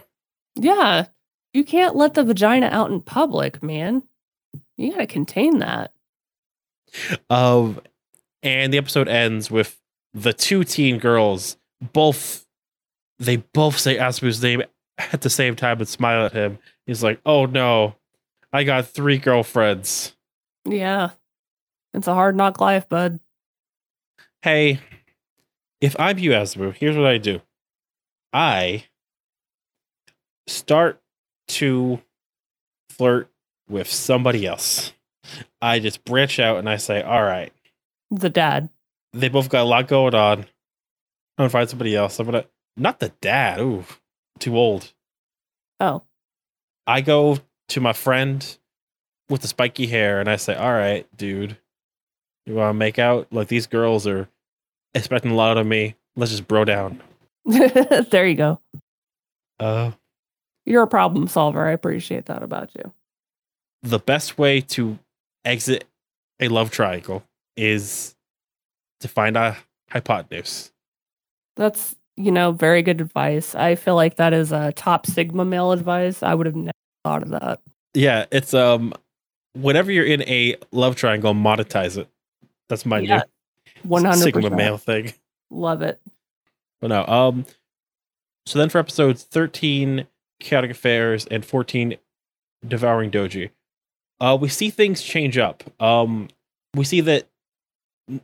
[0.57, 1.07] Yeah.
[1.52, 4.02] You can't let the vagina out in public, man.
[4.77, 5.93] You got to contain that.
[7.28, 7.81] um
[8.43, 9.78] and the episode ends with
[10.12, 11.56] the two teen girls
[11.93, 12.47] both
[13.20, 14.62] they both say Asumu's name
[14.98, 17.94] at the same time and smile at him he's like oh no
[18.52, 20.16] i got three girlfriends
[20.64, 21.10] Yeah.
[21.94, 23.20] It's a hard knock life, bud.
[24.43, 24.81] hey,
[25.81, 27.40] if I'm you, here's what I do.
[28.32, 28.85] I
[30.47, 30.99] start
[31.55, 32.01] to
[32.90, 33.28] flirt
[33.68, 34.93] with somebody else.
[35.62, 37.52] I just branch out and I say, all right,
[38.10, 38.68] The dad.
[39.12, 40.40] they both got a lot going on.
[40.40, 40.47] I'm
[41.39, 42.18] gonna find somebody else.
[42.18, 42.44] I'm gonna
[42.77, 43.60] not the dad.
[43.60, 43.85] Ooh,
[44.39, 44.93] too old.
[45.78, 46.02] Oh.
[46.86, 48.59] I go to my friend
[49.28, 51.56] with the spiky hair and I say, All right, dude,
[52.47, 53.28] You want to make out?
[53.32, 54.28] Like these girls are
[54.94, 55.94] expecting a lot of me.
[56.16, 57.01] Let's just bro down.
[57.47, 58.60] there you go.
[59.60, 59.93] Uh,
[60.66, 61.66] You're a problem solver.
[61.66, 62.93] I appreciate that about you.
[63.82, 64.99] the best way to
[65.45, 65.85] exit
[66.39, 67.24] a love triangle
[67.57, 68.15] is
[69.01, 69.57] to find a
[69.91, 70.70] hypotenuse.
[71.57, 73.55] That's, you know, very good advice.
[73.55, 76.23] I feel like that is a top Sigma male advice.
[76.23, 76.73] I would have never
[77.05, 77.61] thought of that.
[77.95, 78.93] Yeah, it's um
[79.55, 82.09] whenever you're in a love triangle, monetize it.
[82.69, 83.23] That's my Yeah,
[83.85, 84.16] new 100%.
[84.23, 85.12] Sigma male thing.
[85.51, 86.01] Love it.
[86.81, 87.47] But no, um
[88.47, 90.07] so then for episodes 13,
[90.41, 91.97] Chaotic Affairs, and 14,
[92.67, 93.51] Devouring Doji,
[94.21, 95.62] uh we see things change up.
[95.81, 96.29] Um
[96.75, 97.27] we see that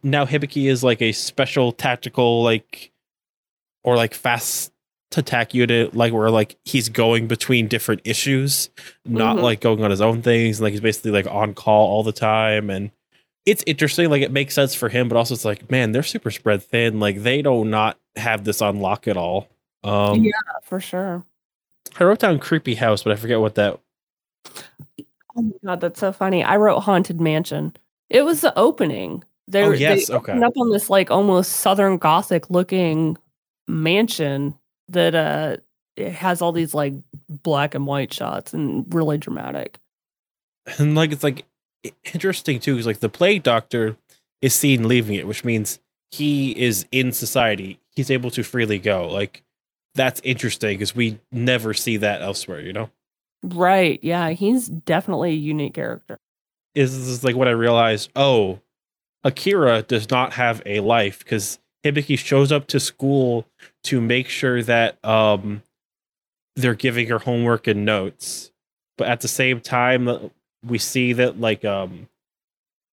[0.03, 2.91] now Hibiki is like a special tactical like
[3.85, 4.73] or like fast
[5.17, 8.69] attack unit, like where like he's going between different issues,
[9.07, 9.43] not Mhm.
[9.43, 10.61] like going on his own things.
[10.61, 12.91] Like he's basically like on call all the time and
[13.47, 16.31] it's interesting, like it makes sense for him, but also it's like, man, they're super
[16.33, 16.99] spread thin.
[17.01, 19.49] Like they do not not have this on lock at all.
[19.85, 20.33] Um Yeah.
[20.63, 21.25] For sure.
[21.99, 23.79] I wrote down creepy house, but I forget what that
[25.39, 26.43] Oh my god, that's so funny.
[26.43, 27.77] I wrote Haunted Mansion.
[28.09, 29.23] It was the opening.
[29.49, 30.33] They, Oh, yes, they okay.
[30.33, 33.17] opened up on this like almost southern gothic looking
[33.69, 34.55] mansion
[34.89, 35.57] that uh
[35.97, 36.95] it has all these like
[37.29, 39.79] black and white shots and really dramatic.
[40.79, 41.45] and like it's like
[42.15, 43.97] interesting too because like the plague doctor
[44.43, 45.79] is seen leaving it which means
[46.11, 49.43] he is in society he's able to freely go like
[49.97, 52.91] that's interesting because we never see that elsewhere you know
[53.43, 54.01] Right.
[54.03, 56.19] Yeah, he's definitely a unique character.
[56.75, 58.61] is this is like what i realized oh
[59.25, 63.47] akira does not have a life because hibiki shows up to school
[63.85, 65.63] to make sure that um
[66.57, 68.51] they're giving her homework and notes
[68.99, 70.19] but at the same time uh,
[70.65, 72.09] we see that like um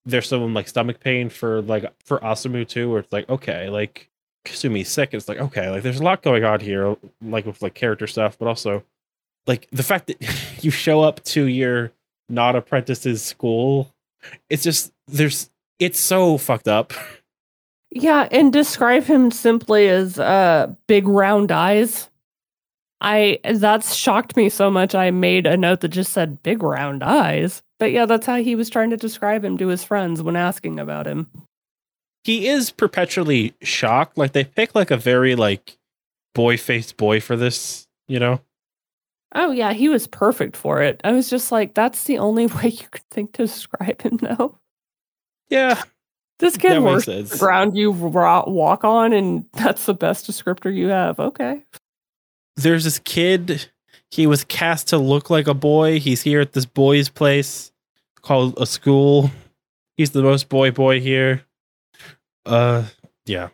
[0.06, 4.10] there's some like stomach pain for like for Asumu too where it's like okay like
[4.46, 7.74] Kasumi's sick it's like okay like there's a lot going on here like with like
[7.74, 8.84] character stuff but also
[9.48, 10.22] like the fact that
[10.64, 11.92] you show up to your
[12.30, 13.94] not apprentice's school
[14.50, 15.50] it's just there's
[15.80, 16.94] it's so fucked up
[17.96, 22.10] Yeah, and describe him simply as uh big round eyes.
[23.02, 27.04] I that's shocked me so much I made a note that just said big round
[27.04, 27.62] eyes.
[27.78, 30.80] But yeah, that's how he was trying to describe him to his friends when asking
[30.80, 31.30] about him.
[32.24, 35.78] He is perpetually shocked like they pick like a very like
[36.34, 38.40] boy faced boy for this you know
[39.36, 41.02] Oh yeah, he was perfect for it.
[41.04, 44.60] I was just like, that's the only way you could think to describe him now.
[45.50, 45.82] yeah
[46.40, 51.20] This kid works the ground you walk on, and that's the best descriptor you have.
[51.20, 51.64] Okay.
[52.58, 53.70] there's this kid
[54.12, 57.72] he was cast to look like a boy he's here at this boy's place
[58.22, 59.32] called a school
[59.98, 61.44] he's the most boy boy here
[62.46, 62.84] uh
[63.26, 63.50] yeah.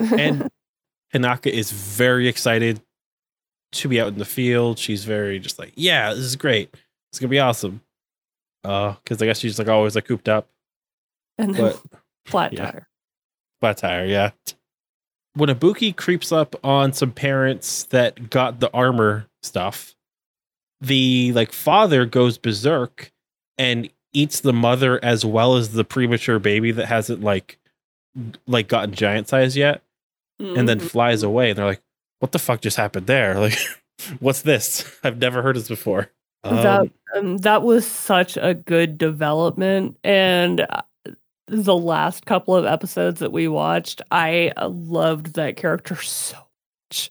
[0.00, 0.50] And
[1.14, 2.80] Hinaka is very excited
[3.72, 4.78] to be out in the field.
[4.78, 6.74] She's very just like yeah this is great.
[7.10, 7.82] It's gonna be awesome.
[8.64, 10.48] Uh because i guess she's like always like cooped up.
[11.38, 12.70] And then but flat yeah.
[12.70, 12.88] tire.
[13.60, 14.30] flat tire yeah.
[15.34, 19.94] When Ibuki creeps up on some parents that got the armor stuff,
[20.80, 23.12] the like father goes berserk
[23.58, 27.58] and eats the mother as well as the premature baby that hasn't like
[28.46, 29.82] like gotten giant size yet,
[30.38, 30.90] and then Mhm.
[30.90, 31.50] flies away.
[31.50, 31.82] And they're like,
[32.20, 33.34] "What the fuck just happened there?
[33.40, 33.58] Like,
[34.20, 34.84] what's this?
[35.02, 36.10] I've never heard this before."
[36.42, 40.82] that Um, um, that was such a good development and uh,
[41.48, 46.36] the last couple of episodes that we watched i uh, loved that character so
[46.88, 47.10] much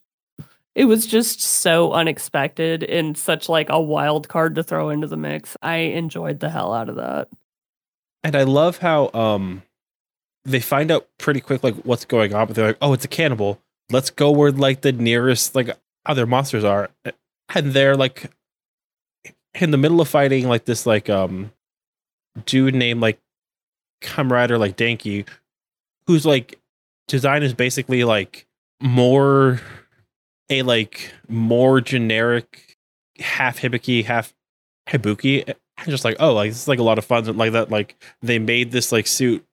[0.73, 5.17] it was just so unexpected and such like a wild card to throw into the
[5.17, 7.27] mix i enjoyed the hell out of that
[8.23, 9.63] and I love how um
[10.45, 13.09] they find out pretty quick like what's going on, but they're like, "Oh, it's a
[13.09, 13.61] cannibal.
[13.89, 15.69] Let's go where like the nearest like
[16.05, 16.89] other monsters are."
[17.53, 18.31] And they're like
[19.59, 21.51] in the middle of fighting like this like um
[22.45, 23.19] dude named like
[24.01, 25.27] Comrade or like Danki,
[26.07, 26.59] who's like
[27.07, 28.47] design is basically like
[28.81, 29.61] more
[30.49, 32.77] a like more generic
[33.19, 34.33] half hibiki half
[34.87, 37.25] hibuki I'm just like, oh, like this is like a lot of fun.
[37.37, 39.45] Like that, like they made this like suit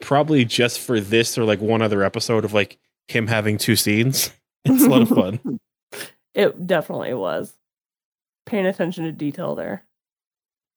[0.00, 2.78] probably just for this or like one other episode of like
[3.08, 4.30] him having two scenes.
[4.68, 5.60] It's a lot of fun.
[6.34, 7.54] it definitely was
[8.46, 9.84] paying attention to detail there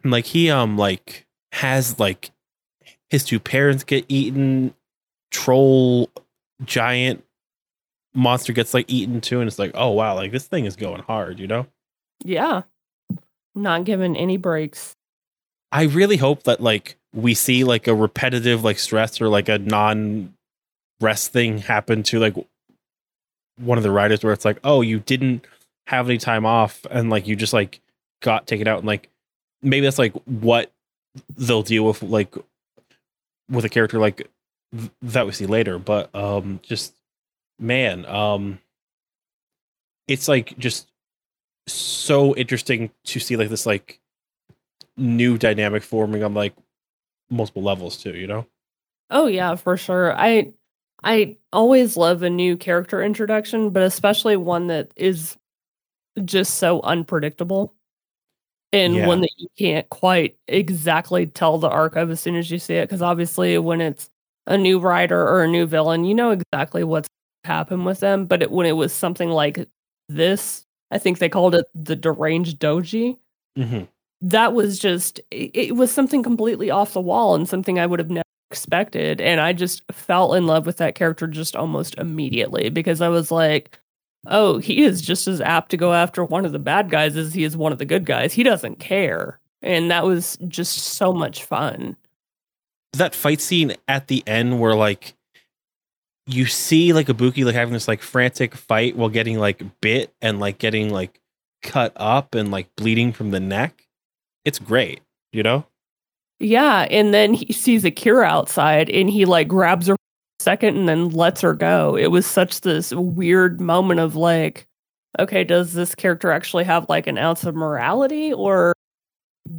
[0.04, 2.30] And like he um like has like
[3.10, 4.76] his two parents get eaten,
[5.32, 6.08] troll
[6.64, 7.24] giant
[8.14, 11.02] monster gets like eaten too, and it's like, oh wow, like this thing is going
[11.02, 11.66] hard, you know?
[12.24, 12.64] yeah
[13.56, 14.96] not given any breaks
[15.72, 19.58] I really hope that like we see like a repetitive like stress or like a
[19.58, 20.34] non
[21.02, 22.36] rest thing happen to like
[23.58, 25.46] one of the riders where it's like, oh, you didn't
[25.88, 27.82] have any time off and like you just like
[28.22, 29.10] got taken out and like
[29.64, 30.72] maybe that's like what
[31.36, 32.36] they'll deal with like
[33.50, 34.30] with a character like
[34.78, 36.94] th- that we see later but um just
[37.58, 38.60] man um
[40.08, 40.88] it's like just
[41.68, 44.00] so interesting to see like this like
[44.96, 46.54] new dynamic forming on like
[47.30, 48.46] multiple levels too you know
[49.10, 50.16] Oh yeah, for sure.
[50.16, 50.54] I
[51.04, 55.38] I always love a new character introduction, but especially one that is
[56.26, 57.74] just so unpredictable.
[58.72, 59.08] And Yeah.
[59.08, 62.76] one that you can't quite exactly tell the arc of as soon as you see
[62.76, 62.88] it.
[62.88, 64.10] Because obviously, when it's
[64.46, 67.10] a new rider or a new villain, you know exactly what's
[67.46, 68.28] happened with them.
[68.28, 69.68] But it, when it was something like
[70.08, 73.18] this, I think they called it the deranged doji
[73.58, 73.86] mm-hmm.
[74.22, 78.10] That was just it, was something completely off the wall and something I would have
[78.10, 79.22] never expected.
[79.22, 83.32] And I just fell in love with that character just almost immediately because I was
[83.32, 83.80] like
[84.28, 87.34] oh he is just as apt to go after one of the bad guys as
[87.34, 88.34] he is one of the good guys.
[88.34, 89.40] He doesn't care.
[89.62, 91.96] And that was just so much fun.
[92.94, 95.14] That fight scene at the end where like
[96.26, 100.40] you see like Ibuki like having this like frantic fight while getting like bit and
[100.40, 101.20] like getting like
[101.62, 103.88] cut up and like bleeding from the neck.
[104.46, 105.02] It's great,
[105.32, 105.66] you know?
[106.42, 110.78] yeah and then he sees Akira outside and he like grabs her for a second
[110.78, 114.66] and then lets her go it was such this weird moment of like
[115.20, 118.72] okay does this character actually have like an ounce of morality or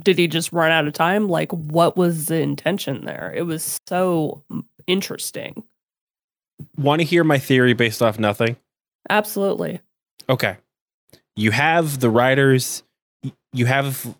[0.02, 3.78] did he just run out of time like what was the intention there it was
[3.86, 4.42] so
[4.86, 5.62] interesting
[6.78, 8.56] Want to hear my theory based off nothing?
[9.10, 9.80] absolutely
[10.30, 10.56] Okay.
[11.36, 12.84] You have the riders,
[13.52, 14.14] you have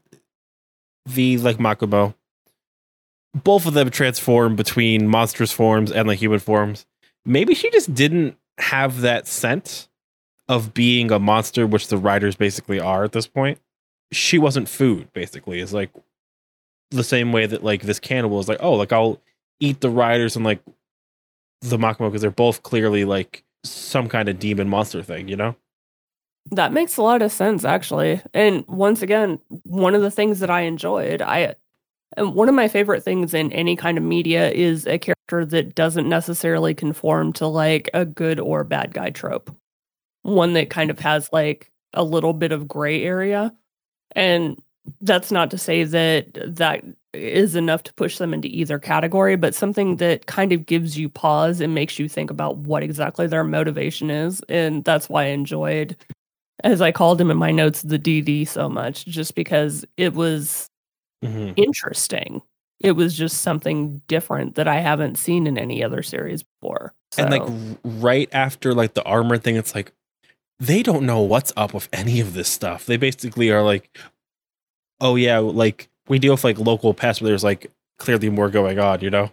[1.06, 2.14] the like Makamou.
[3.34, 6.86] Both of them transform between monstrous forms and like human forms.
[7.24, 9.88] Maybe she just didn't have that scent
[10.48, 13.58] of being a monster, which the riders basically are at this point.
[14.12, 15.60] She wasn't food, basically.
[15.60, 15.90] It's like
[16.90, 19.20] the same way that like this cannibal is like, oh, like I'll
[19.60, 20.60] eat the riders and like
[21.60, 25.54] the Makamou because they're both clearly like some kind of demon monster thing, you know?
[26.52, 28.20] That makes a lot of sense actually.
[28.34, 31.54] And once again one of the things that i enjoyed i
[32.16, 35.74] and one of my favorite things in any kind of media is a character that
[35.74, 39.54] doesn't necessarily conform to like a good or bad guy trope.
[40.22, 43.54] One that kind of has like a little bit of gray area.
[44.16, 44.60] And
[45.00, 49.54] that's not to say that that is enough to push them into either category but
[49.54, 53.44] something that kind of gives you pause and makes you think about what exactly their
[53.44, 54.42] motivation is.
[54.48, 55.96] And that's why i enjoyed
[56.64, 60.68] as I called him in my notes, the DD so much, just because it was
[61.22, 61.52] Mm-hmm.
[61.56, 62.40] interesting.
[62.80, 66.94] It was just something different that I haven't seen in any other series before.
[67.18, 67.42] and like
[67.84, 69.92] right after like the armor thing it's like
[70.60, 73.94] they don't know what's up with any of this stuff they basically are like
[75.02, 78.78] oh yeah like we deal with like local pests but there's like clearly more going
[78.78, 79.30] on you know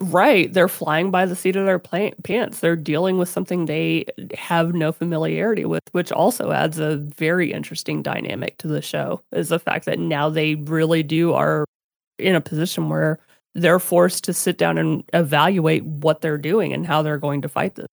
[0.00, 2.60] right, they're flying by the seat of their pants.
[2.60, 8.02] They're dealing with something they have no familiarity with, which also adds a very interesting
[8.02, 9.22] dynamic to the show.
[9.32, 11.64] Is the fact that now they really do are
[12.18, 13.18] in a position where
[13.54, 17.48] they're forced to sit down and evaluate what they're doing and how they're going to
[17.48, 17.86] fight this.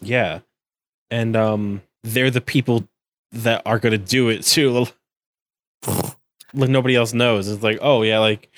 [0.00, 0.40] yeah
[1.10, 2.88] and um they're the people
[3.30, 4.86] that are going to do it too
[6.54, 8.50] like nobody else knows it's like oh yeah like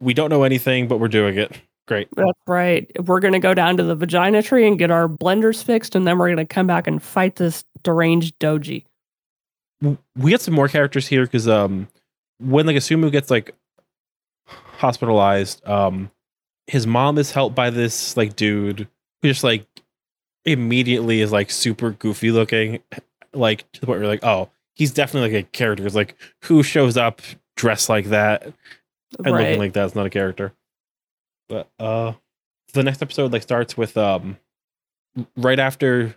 [0.00, 1.56] we don't know anything but we're doing it
[1.88, 2.88] great That's right.
[3.04, 6.06] We're going to go down to the vagina tree and get our blenders fixed, and
[6.06, 8.84] then we're going to come back and fight this deranged doji.
[10.16, 11.88] we got some more characters here because um
[12.38, 13.54] when like Asumu gets like
[14.46, 16.10] hospitalized, um
[16.66, 18.86] his mom is helped by this like dude
[19.22, 19.66] who just like
[20.44, 22.80] immediately is like super goofy looking,
[23.32, 25.86] like to the point where you're like, oh, he's definitely like a character.
[25.86, 27.22] It's like who shows up
[27.56, 28.44] dressed like that
[29.24, 29.44] and right.
[29.44, 30.52] looking like that's not a character.
[31.48, 32.12] But uh
[32.74, 34.38] the next episode like starts with um
[35.36, 36.14] right after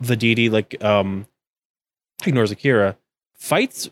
[0.00, 1.26] the DD like um
[2.26, 2.96] ignores Akira,
[3.34, 3.90] fights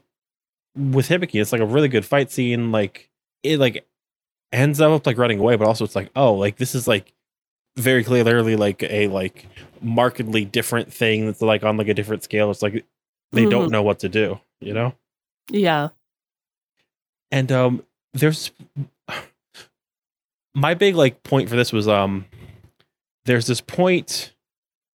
[0.77, 1.41] with Hibiki.
[1.41, 2.73] It's like a really good fight scene.
[2.73, 3.11] Like
[3.43, 3.87] it like
[4.53, 7.13] ends up like running away, but also it's like, oh, like this is like
[7.77, 9.47] very clearly like a like
[9.81, 12.51] markedly different thing that's like on like a different scale.
[12.51, 12.85] It's like
[13.33, 14.95] they don't know what to do, you know?
[15.51, 15.89] yeah.
[17.31, 18.53] and um there's
[20.55, 22.27] my big like point for this was um
[23.25, 24.35] there's this point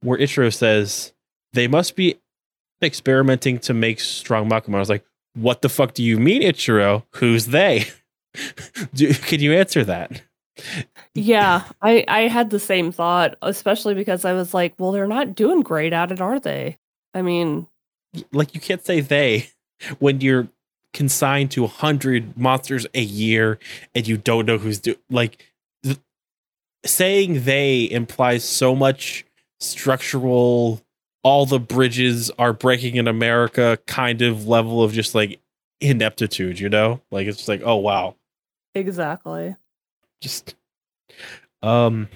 [0.00, 1.12] where Ichiro says
[1.52, 2.16] they must be
[2.82, 4.76] experimenting to make strong Makamou.
[4.76, 5.04] I was like,
[5.34, 7.04] what the fuck do you mean, Ichiro?
[7.14, 7.86] Who's they?
[8.94, 10.22] Do, can you answer that?
[11.14, 15.34] Yeah, I I had the same thought, especially because I was like, well, they're not
[15.34, 16.78] doing great at it, are they?
[17.14, 17.66] I mean,
[18.32, 19.50] like you can't say they
[19.98, 20.48] when you're
[20.96, 23.58] consigned to 100 monsters a year
[23.94, 25.44] and you don't know who's doing like
[25.82, 25.98] th-
[26.86, 29.26] saying they implies so much
[29.60, 30.80] structural
[31.22, 35.38] all the bridges are breaking in america kind of level of just like
[35.80, 37.00] ineptitude you know?
[37.10, 38.16] Like it's like oh wow.
[38.74, 39.56] Exactly.
[40.22, 40.54] just
[41.62, 42.08] um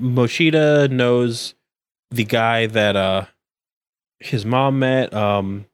[0.00, 1.54] Mochida knows
[2.10, 3.26] the guy that uh
[4.20, 5.66] his mom met, um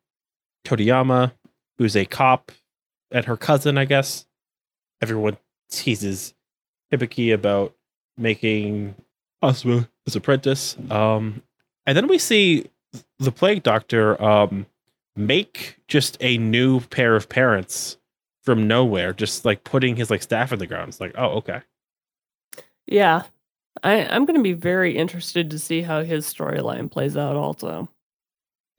[0.66, 1.32] Toriyama,
[1.78, 2.52] who's a cop
[3.10, 4.26] and her cousin, I guess.
[5.00, 5.38] Everyone
[5.70, 6.34] teases
[6.92, 7.74] Hibiki about
[8.16, 8.94] making
[9.42, 10.76] Asumu his apprentice.
[10.90, 11.42] Um
[11.86, 12.66] and then we see
[13.18, 14.66] the plague doctor um
[15.16, 17.98] make just a new pair of parents
[18.42, 20.88] from nowhere, just like putting his like staff in the ground.
[20.88, 21.60] It's like, oh, okay.
[22.86, 23.24] Yeah.
[23.82, 27.88] I, I'm going to be very interested to see how his storyline plays out also.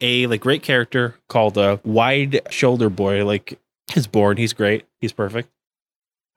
[0.02, 3.26] A like great character called a uh, wide shoulder boy.
[3.26, 3.60] Like
[3.96, 5.50] is born, he's great, he's perfect.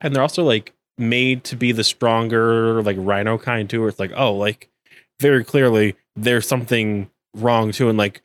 [0.01, 3.99] And they're also like made to be the stronger, like rhino kind too, where it's
[3.99, 4.69] like, oh, like
[5.19, 7.89] very clearly there's something wrong too.
[7.89, 8.21] And like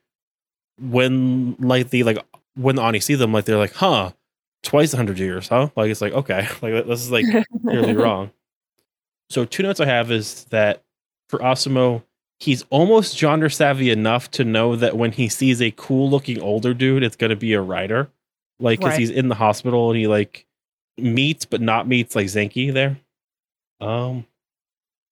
[0.80, 2.18] when like the like
[2.54, 4.12] when the Oni see them, like they're like, huh,
[4.62, 5.70] twice a 100 years, huh?
[5.76, 7.26] Like it's like okay, like this is like
[7.62, 8.30] clearly wrong.
[9.30, 10.82] So two notes I have is that
[11.28, 12.02] for Asumu,
[12.40, 16.72] he's almost genre savvy enough to know that when he sees a cool looking older
[16.74, 18.08] dude, it's gonna be a rider.
[18.60, 19.00] Like because Right.
[19.00, 20.46] he's in the hospital and he like
[20.96, 22.98] meets but not meets like Zanki there.
[23.80, 24.26] Um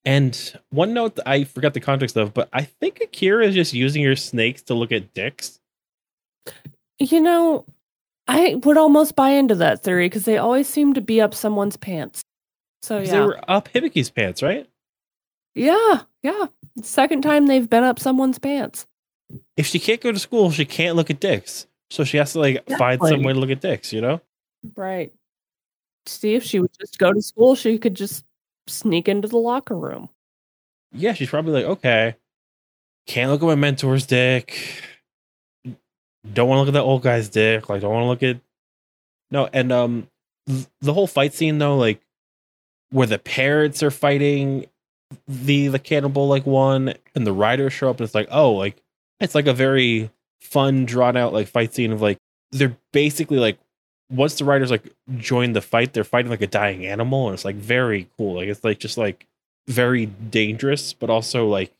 [0.04, 3.72] and one note that I forgot the context of, but I think Akira is just
[3.74, 5.58] using her snakes to look at dicks.
[7.00, 7.64] You know,
[8.28, 11.76] I would almost buy into that theory because they always seem to be up someone's
[11.76, 12.22] pants.
[12.82, 14.68] So yeah, They were up Hibiki's pants, right?
[15.56, 16.46] Yeah, yeah.
[16.82, 18.86] Second time they've been up someone's pants.
[19.56, 21.66] if she can't go to school, she can't look at dicks.
[21.90, 24.20] So she has to like find some way to look at dicks, you know?
[24.76, 25.12] Right.
[26.06, 28.24] See if she would just go to school, she could just
[28.68, 30.08] sneak into the locker room.
[30.92, 32.16] Yeah, she's probably like, okay,
[33.06, 34.82] can't look at my mentor's dick.
[36.32, 37.68] Don't want to look at that old guy's dick.
[37.68, 38.40] Like, don't want to look at
[39.30, 39.48] no.
[39.52, 40.08] And um,
[40.46, 42.00] th- the whole fight scene though, like
[42.90, 44.66] where the parents are fighting
[45.26, 48.82] the the cannibal like one, and the riders show up, and it's like, oh, like
[49.20, 50.10] it's like a very
[50.40, 52.18] fun, drawn out like fight scene of like
[52.52, 53.58] they're basically like
[54.10, 57.44] once the riders like join the fight, they're fighting like a dying animal, and it's
[57.44, 58.36] like very cool.
[58.36, 59.26] Like it's like just like
[59.68, 61.72] very dangerous, but also like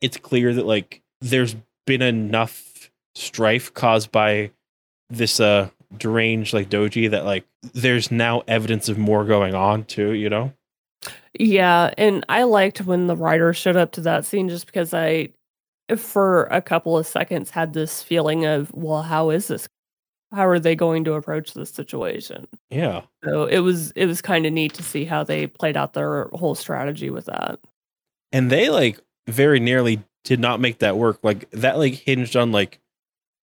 [0.00, 1.56] it's clear that like there's
[1.86, 4.50] been enough strife caused by
[5.10, 7.44] this uh deranged like doji that like
[7.74, 10.52] there's now evidence of more going on too, you know?
[11.38, 15.30] Yeah, and I liked when the rider showed up to that scene just because I,
[15.96, 19.68] for a couple of seconds, had this feeling of, well, how is this?
[20.30, 22.46] How are they going to approach this situation?
[22.70, 23.02] Yeah.
[23.24, 26.28] So it was it was kind of neat to see how they played out their
[26.32, 27.58] whole strategy with that.
[28.32, 31.18] And they like very nearly did not make that work.
[31.22, 32.80] Like that like hinged on like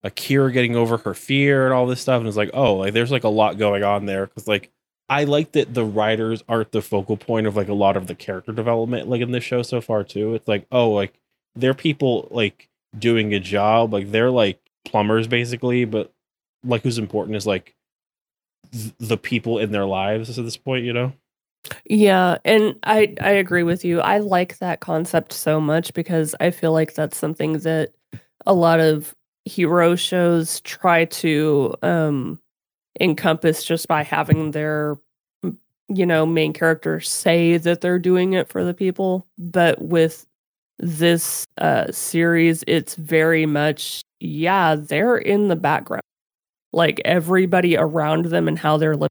[0.03, 2.19] Akira getting over her fear and all this stuff.
[2.19, 4.27] And it's like, oh, like there's like a lot going on there.
[4.27, 4.71] Cause like
[5.09, 8.15] I like that the riders aren't the focal point of like a lot of the
[8.15, 10.35] character development like in this show so far too.
[10.35, 11.19] It's like, oh, like
[11.55, 13.93] they're people like doing a job.
[13.93, 16.13] Like they're like plumbers basically, but
[16.63, 17.75] like who's important is like
[18.71, 21.13] th- the people in their lives at this point, you know?
[21.85, 23.99] Yeah, and I I agree with you.
[24.01, 27.93] I like that concept so much because I feel like that's something that
[28.45, 29.15] a lot of
[29.45, 32.39] hero shows try to um
[32.99, 34.97] encompass just by having their
[35.89, 40.25] you know main character say that they're doing it for the people, but with
[40.79, 46.01] this uh series it's very much yeah, they're in the background.
[46.73, 49.09] Like everybody around them and how they're living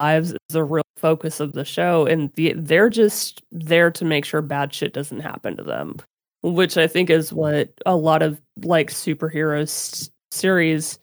[0.00, 4.24] lives is a real focus of the show and the, they're just there to make
[4.24, 5.96] sure bad shit doesn't happen to them
[6.42, 10.98] which i think is what a lot of like superhero s- series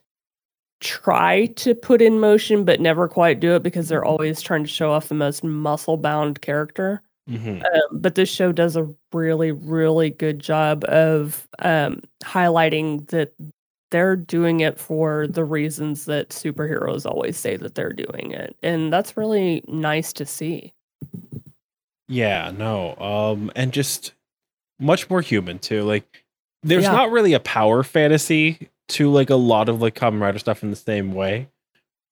[0.84, 4.69] try to put in motion but never quite do it because they're always trying to
[4.69, 7.61] show off the most muscle bound character Mm-hmm.
[7.64, 13.31] um, but this show does a really really good job of um, highlighting that
[13.91, 18.91] they're doing it for the reasons that superheroes always say that they're doing it and
[18.91, 20.73] that's really nice to see
[22.10, 22.95] Yeah, no.
[22.97, 24.14] Um and just
[24.80, 25.84] much more human too.
[25.84, 26.26] Like
[26.61, 26.91] there's Yeah.
[26.91, 30.69] not really a power fantasy to like a lot of like Kamen Rider stuff in
[30.69, 31.49] the same way.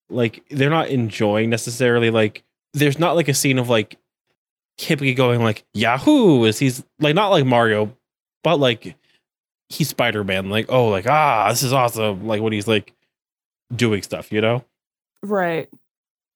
[0.09, 2.43] like they're not enjoying necessarily like
[2.73, 3.97] there's not like a scene of like
[4.77, 7.95] Hibiki going like Yahoo as he's like not like Mario,
[8.43, 8.95] but like
[9.69, 10.49] he's Spider Man.
[10.49, 12.25] Like oh like ah this is awesome.
[12.27, 12.93] Like when he's like
[13.75, 14.63] doing stuff, you know?
[15.23, 15.69] Right.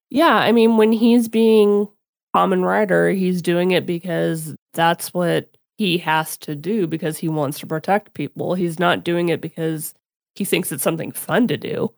[0.10, 1.88] Yeah, I mean when he's being
[2.36, 7.60] Kamen Rider, he's doing it because that's what he has to do because he wants
[7.60, 8.54] to protect people.
[8.56, 9.94] He's not doing it because
[10.36, 11.94] he thinks it's something fun to do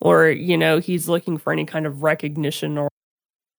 [0.00, 2.88] or you know he's looking for any kind of recognition or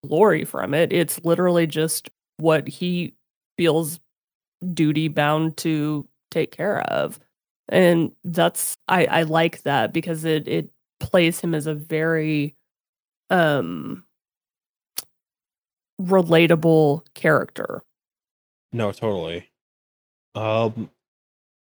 [0.06, 0.92] glory from it.
[0.92, 3.14] It's literally just what he
[3.58, 4.00] feels
[4.74, 7.20] duty bound to take care of.
[7.70, 12.56] And that's I, I like that because it it plays him as a very
[13.30, 14.04] um
[16.02, 17.84] relatable character.
[18.74, 19.50] No, totally.
[20.36, 20.90] Um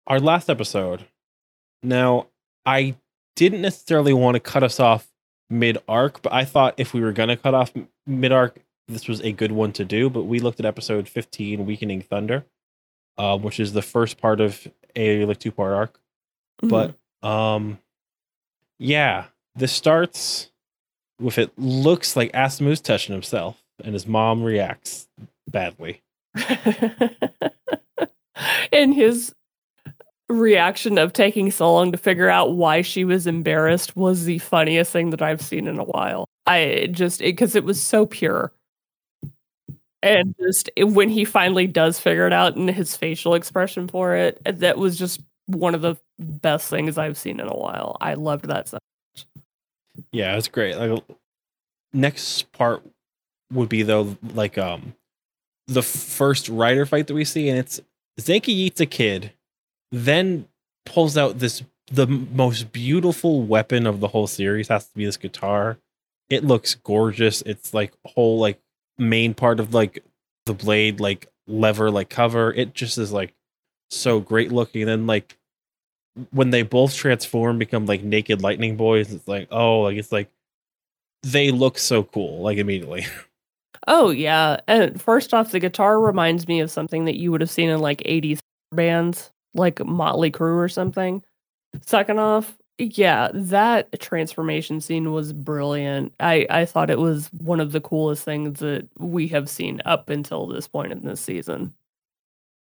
[0.05, 1.05] our last episode.
[1.83, 2.27] Now,
[2.67, 2.95] I
[3.37, 5.07] didn't necessarily want to cut us off
[5.49, 7.71] mid arc, but I thought if we were going to cut off
[8.05, 10.09] mid arc, this was a good one to do.
[10.09, 12.45] But we looked at episode 15, Weakening Thunder,
[13.17, 15.99] uh, which is the first part of a like two part arc.
[16.61, 16.67] Mm-hmm.
[16.67, 17.79] But um,
[18.79, 20.51] yeah, this starts
[21.19, 25.07] with it looks like Asumu's touching himself, and his mom reacts
[25.49, 26.01] badly.
[28.73, 29.33] and his
[30.29, 34.91] reaction of taking so long to figure out why she was embarrassed was the funniest
[34.91, 36.25] thing that I've seen in a while.
[36.45, 38.51] I just because it, it, was so pure.
[40.03, 44.39] And just when he finally does figure it out and his facial expression for it,
[44.45, 47.97] that was just one of the best things I've seen in a while.
[47.99, 48.77] I loved that so
[49.15, 49.25] much.
[50.11, 50.77] Yeah, it's great.
[50.77, 51.03] Like
[51.93, 52.83] next part
[53.51, 54.93] would be though like um
[55.67, 57.79] the first rider fight that we see and it's
[58.19, 59.31] Zanki eats a kid
[59.91, 60.47] then
[60.85, 65.17] pulls out this the most beautiful weapon of the whole series has to be this
[65.17, 65.77] guitar.
[66.29, 67.41] It looks gorgeous.
[67.43, 68.59] It's like whole like
[68.97, 70.03] main part of like
[70.45, 72.53] the blade like lever like cover.
[72.53, 73.33] It just is like
[73.89, 74.83] so great looking.
[74.83, 75.37] And then like
[76.31, 80.29] when they both transform become like naked lightning boys, it's like oh like it's like
[81.23, 83.05] they look so cool like immediately.
[83.89, 84.59] Oh yeah.
[84.67, 87.79] And first off the guitar reminds me of something that you would have seen in
[87.79, 88.39] like 80s
[88.73, 91.23] bands like Motley Crue or something.
[91.81, 96.13] Second off, yeah, that transformation scene was brilliant.
[96.19, 100.09] I I thought it was one of the coolest things that we have seen up
[100.09, 101.73] until this point in this season.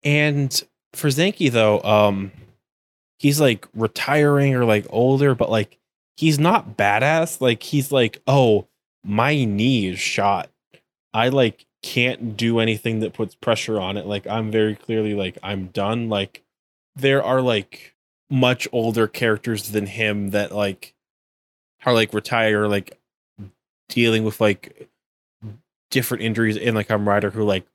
[0.04, 0.62] And
[0.94, 2.32] for Zanki though, um
[3.20, 5.78] he's like retiring or like older, but like
[6.16, 7.42] he's not badass.
[7.42, 8.68] Like he's like, "Oh,
[9.04, 10.50] my knee is shot.
[11.14, 14.06] I like can't do anything that puts pressure on it.
[14.06, 16.10] Like I'm very clearly like I'm done.
[16.10, 16.42] Like
[16.96, 17.96] there are like
[18.30, 20.94] much older characters than him that like
[21.86, 22.98] are like retired like
[23.90, 24.90] dealing with like
[25.92, 27.66] different injuries in like Kamen Rider who like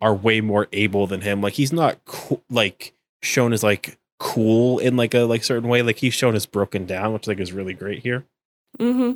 [0.00, 1.40] are way more able than him.
[1.40, 5.82] Like he's not co- like shown as like cool in like a like certain way.
[5.82, 8.24] Like he's shown as broken down, which like is really great here.
[8.78, 9.12] Mm-hmm.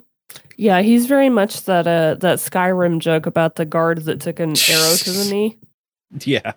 [0.57, 4.51] Yeah, he's very much that uh that Skyrim joke about the guard that took an
[4.69, 5.59] arrow to the knee.
[6.25, 6.53] Yeah.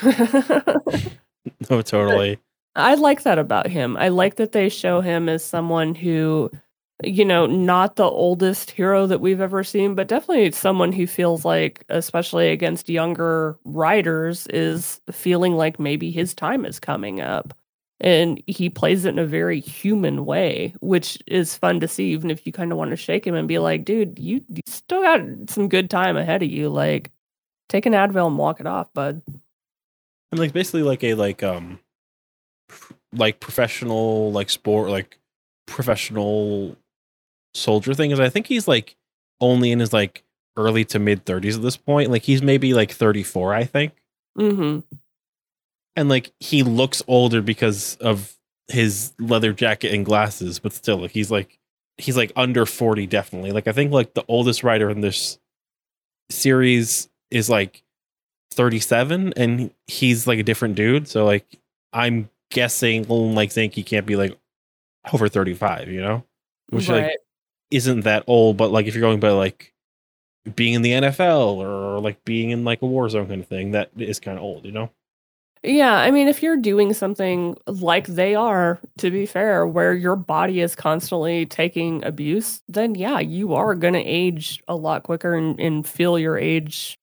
[1.44, 2.38] no, oh, totally.
[2.74, 3.96] I like that about him.
[3.96, 6.50] I like that they show him as someone who,
[7.04, 11.44] you know, not the oldest hero that we've ever seen, but definitely someone who feels
[11.44, 17.54] like, especially against younger riders, is feeling like maybe his time is coming up.
[18.00, 22.30] And he plays it in a very human way, which is fun to see, even
[22.30, 25.02] if you kind of want to shake him and be like, dude, you, you still
[25.02, 25.20] got
[25.50, 26.68] some good time ahead of you.
[26.68, 27.12] Like,
[27.68, 29.22] take an Advil and walk it off, bud.
[30.32, 31.78] I'm like basically like a like um
[33.12, 35.18] like professional like sport like
[35.66, 36.76] professional
[37.54, 38.96] soldier thing is I think he's like
[39.40, 40.24] only in his like
[40.56, 42.10] early to mid 30s at this point.
[42.10, 43.92] Like he's maybe like 34, I think.
[44.38, 44.80] Mm-hmm.
[45.96, 48.34] And like he looks older because of
[48.68, 51.58] his leather jacket and glasses, but still like he's like
[51.98, 53.52] he's like under 40 definitely.
[53.52, 55.38] Like I think like the oldest rider in this
[56.30, 57.81] series is like
[58.52, 61.08] 37 and he's like a different dude.
[61.08, 61.46] So like
[61.92, 64.38] I'm guessing mm, like Zanki can't be like
[65.12, 66.24] over 35, you know?
[66.70, 67.04] Which right.
[67.04, 67.18] like
[67.70, 69.72] isn't that old, but like if you're going by like
[70.54, 73.72] being in the NFL or like being in like a war zone kind of thing,
[73.72, 74.90] that is kind of old, you know?
[75.64, 80.16] Yeah, I mean, if you're doing something like they are, to be fair, where your
[80.16, 85.34] body is constantly taking abuse, then yeah, you are going to age a lot quicker
[85.34, 86.98] and, and, feel your age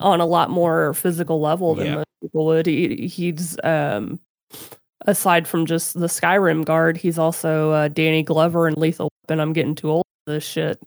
[0.00, 1.94] on a lot more physical level than yeah.
[1.96, 2.66] most people would.
[2.66, 4.18] He, he's um,
[5.06, 9.40] aside from just the Skyrim guard, he's also uh, Danny Glover and Lethal Weapon.
[9.40, 10.80] I'm getting too old for this shit.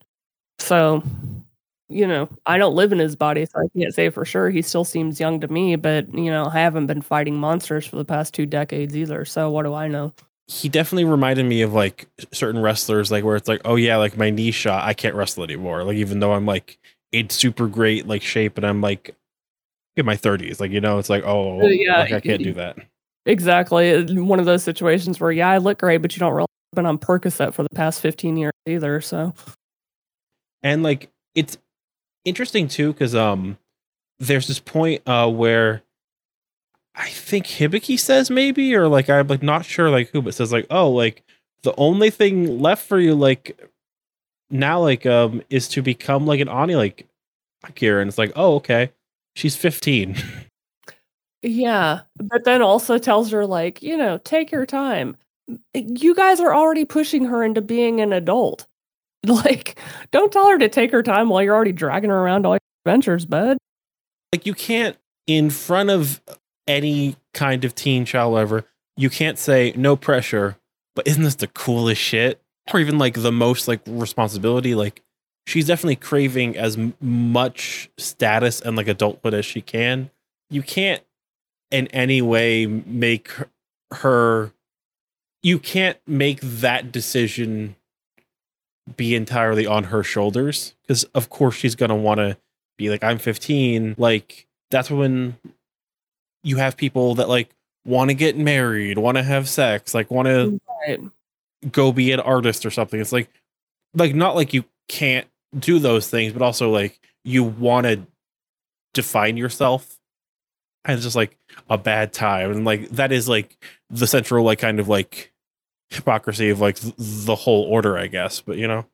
[0.59, 1.03] So,
[1.87, 4.49] you know, I don't live in his body, so I can't say for sure.
[4.49, 7.95] He still seems young to me, but you know, I haven't been fighting monsters for
[7.95, 9.25] the past two decades either.
[9.25, 10.13] So what do I know?
[10.47, 14.17] He definitely reminded me of like certain wrestlers, like where it's like, oh yeah, like
[14.17, 15.83] my knee shot, I can't wrestle anymore.
[15.83, 16.79] Like even though I'm like
[17.11, 19.15] in super great like shape and I'm like
[19.95, 22.53] in my 30s, like you know, it's like, oh, Uh, yeah, like, I can't do
[22.53, 22.77] that.
[23.25, 23.93] Exactly.
[23.93, 26.85] Uh, One of those situations where, yeah, I look great, but you don't really been
[26.85, 29.01] on Percocet for the past 15 years either.
[29.01, 29.33] So,
[30.63, 31.57] and like it's
[32.25, 33.57] interesting too because um
[34.19, 35.81] there's this point uh where
[36.95, 40.51] i think hibiki says maybe or like i'm like not sure like who but says
[40.51, 41.23] like oh like
[41.63, 43.57] the only thing left for you like
[44.49, 47.07] now like um is to become like an oni like
[47.67, 48.91] akira and it's like oh okay
[49.35, 50.15] she's 15
[51.41, 52.01] yeah.
[52.17, 55.15] But then also tells her, like, you know, take your time.
[55.73, 58.65] You guys are already pushing her into being an adult.
[59.25, 59.77] Like,
[60.11, 62.59] don't tell her to take her time while you're already dragging her around all your
[62.85, 63.57] adventures, bud.
[64.33, 64.95] like you can't
[65.27, 66.21] in front of
[66.67, 68.63] any kind of teen child ever
[68.95, 70.55] you can't say no pressure
[70.95, 72.41] but isn't this the coolest shit
[72.73, 75.01] or even like the most like responsibility like
[75.47, 80.09] she's definitely craving as much status and like adulthood as she can
[80.49, 81.03] you can't
[81.71, 83.31] in any way make
[83.91, 84.51] her-
[85.41, 87.75] you can't make that decision
[88.97, 92.37] be entirely on her shoulders because of course she's going to want to
[92.77, 95.37] be like i'm 15 like that's when
[96.43, 97.49] you have people that like
[97.85, 100.59] want to get married want to have sex like want to.
[101.71, 103.29] Go be an artist or something it's like
[103.93, 105.27] like not like you can't
[105.57, 108.01] do those things but also like you want to
[108.93, 109.99] define yourself
[110.85, 111.37] and it's just like
[111.69, 113.57] a bad time and like that is like
[113.89, 115.31] the central like kind of like
[115.89, 118.85] hypocrisy of like th- the whole order i guess but you know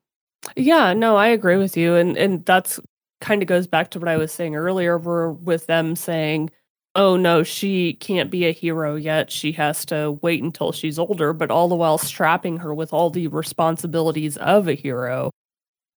[0.56, 1.96] Yeah, no, I agree with you.
[1.96, 2.80] And and that's
[3.22, 6.52] kind of goes back to what I was saying earlier, where with them saying,
[6.98, 9.30] Oh no, she can't be a hero yet.
[9.30, 13.10] She has to wait until she's older, but all the while strapping her with all
[13.10, 15.30] the responsibilities of a hero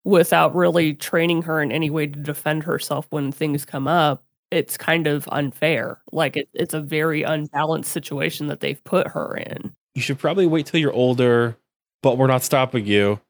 [0.04, 4.24] without really training her in any way to defend herself when things come up.
[4.50, 6.00] It's kind of unfair.
[6.10, 9.74] Like it, it's a very unbalanced situation that they've put her in.
[9.94, 11.56] you should probably wait till you're older
[12.02, 13.20] but we're not stopping you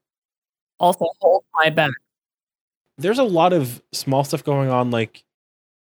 [0.78, 1.90] Also, hold my back.
[2.99, 5.24] there's a lot of small stuff going on like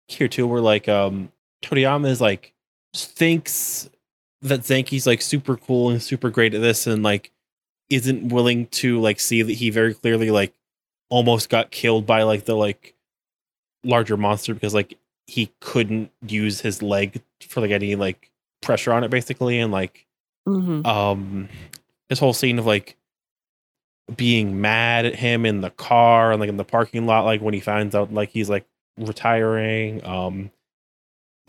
[0.09, 1.31] here too where like um
[1.63, 2.53] toriyama is like
[2.95, 3.89] thinks
[4.43, 7.31] that zanki's like super cool and super great at this and like
[7.91, 10.55] isn't willing to like see that he very clearly like
[11.11, 12.95] almost got killed by like the like
[13.85, 14.97] larger monster because like
[15.27, 18.31] he couldn't use his leg for like any like
[18.63, 19.59] pressure on it basically.
[19.59, 20.07] And like
[20.47, 21.49] hmm um
[22.09, 22.97] this whole scene of like
[24.17, 27.55] being mad at him in the car and like in the parking lot like when
[27.55, 28.67] he finds out like he's like
[28.99, 30.51] retiring um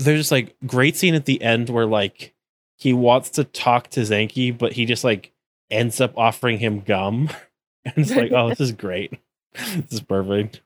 [0.03, 2.34] there's just like great scene at the end where like
[2.78, 5.32] he wants to talk to Zanki but he just like
[5.69, 7.30] ends up offering him gum
[7.86, 9.14] and it's like oh this is great
[9.53, 10.61] this is perfect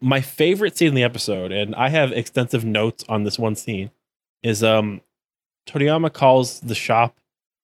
[0.00, 3.90] my favorite scene in the episode and I have extensive notes on this one scene
[4.42, 5.00] is um
[5.66, 7.16] Toriyama calls the shop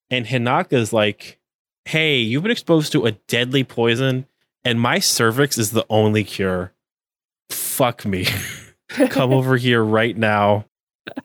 [0.09, 1.39] and Hinaka's like,
[1.85, 4.27] "Hey, you've been exposed to a deadly poison,
[4.63, 6.73] and my cervix is the only cure.
[7.49, 8.27] Fuck me.
[9.09, 10.65] Come over here right now."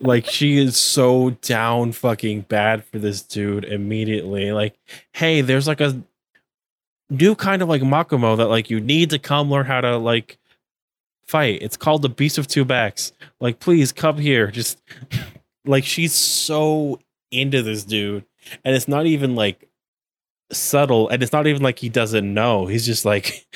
[0.01, 4.53] Like she is so down fucking bad for this dude immediately.
[4.53, 4.75] Like,
[5.13, 6.03] hey, there's like a
[7.11, 10.39] new kind of like Makamou that like you need to come learn how to like
[11.27, 11.63] fight.
[11.63, 13.13] It's called the Beast of Two Backs.
[13.41, 14.51] Like, please come here.
[14.51, 14.83] Just
[15.65, 16.99] like she's so
[17.31, 18.25] into this dude
[18.65, 19.69] and it's not even like
[20.51, 23.47] subtle and it's not even like he doesn't know he's just like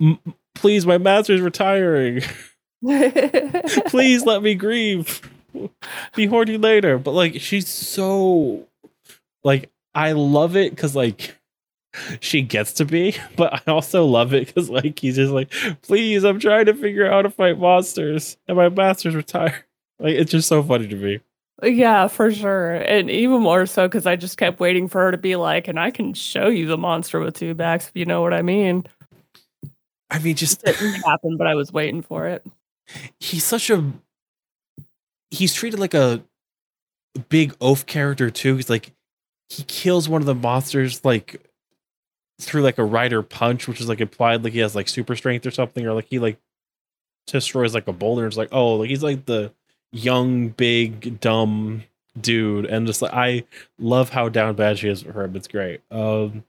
[0.54, 2.22] please my master's retiring
[3.86, 5.20] please let me grieve
[6.14, 8.66] Be you later but like she's so
[9.42, 11.36] like i love it because like
[12.20, 15.50] she gets to be but i also love it because like he's just like
[15.82, 19.64] please i'm trying to figure out how to fight monsters and my master's retired
[19.98, 21.20] like it's just so funny to me
[21.62, 22.74] Yeah, for sure.
[22.74, 25.78] And even more so because I just kept waiting for her to be like, and
[25.78, 28.84] I can show you the monster with two backs, if you know what I mean.
[30.10, 32.44] i mean just It didn't happen, but I was waiting for it.
[33.20, 33.92] He's such a
[35.30, 36.22] he's treated like a
[37.28, 38.56] big oaf character too.
[38.56, 38.92] He's like
[39.48, 41.40] he kills one of the monsters like
[42.40, 45.46] through like a rider punch which is like implied like he has like super strength
[45.46, 46.36] or something or like he like
[47.28, 49.52] destroys like a boulder it's like oh like he's like the
[49.92, 51.84] young big dumb
[52.20, 52.66] dude.
[52.66, 53.44] And just like i
[53.78, 55.36] love how down bad she is for him.
[55.36, 55.80] It's great.
[55.90, 56.44] Um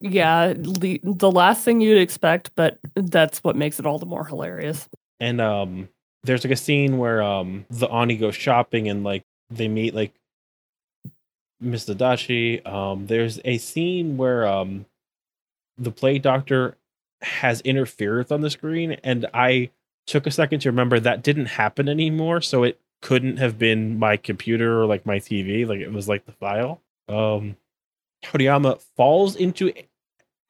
[0.00, 4.26] Yeah, the, the last thing you'd expect, but that's what makes it all the more
[4.26, 4.88] hilarious.
[5.20, 5.88] And um
[6.24, 10.12] there's like a scene where um the Oni goes shopping and like they meet like
[11.60, 12.66] Miss Tadashi.
[12.66, 14.86] Um there's a scene where um
[15.78, 16.76] the plague doctor
[17.22, 19.70] has interference on the screen and I
[20.06, 24.16] took a second to remember that didn't happen anymore, so it couldn't have been my
[24.16, 26.80] computer or like my TV, like it was like the file.
[27.08, 27.56] Um
[28.96, 29.72] falls into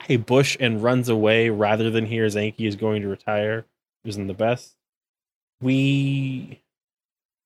[0.09, 3.65] a bush and runs away rather than hear Zanki is going to retire.
[4.07, 4.75] Isn't the best.
[5.61, 6.63] We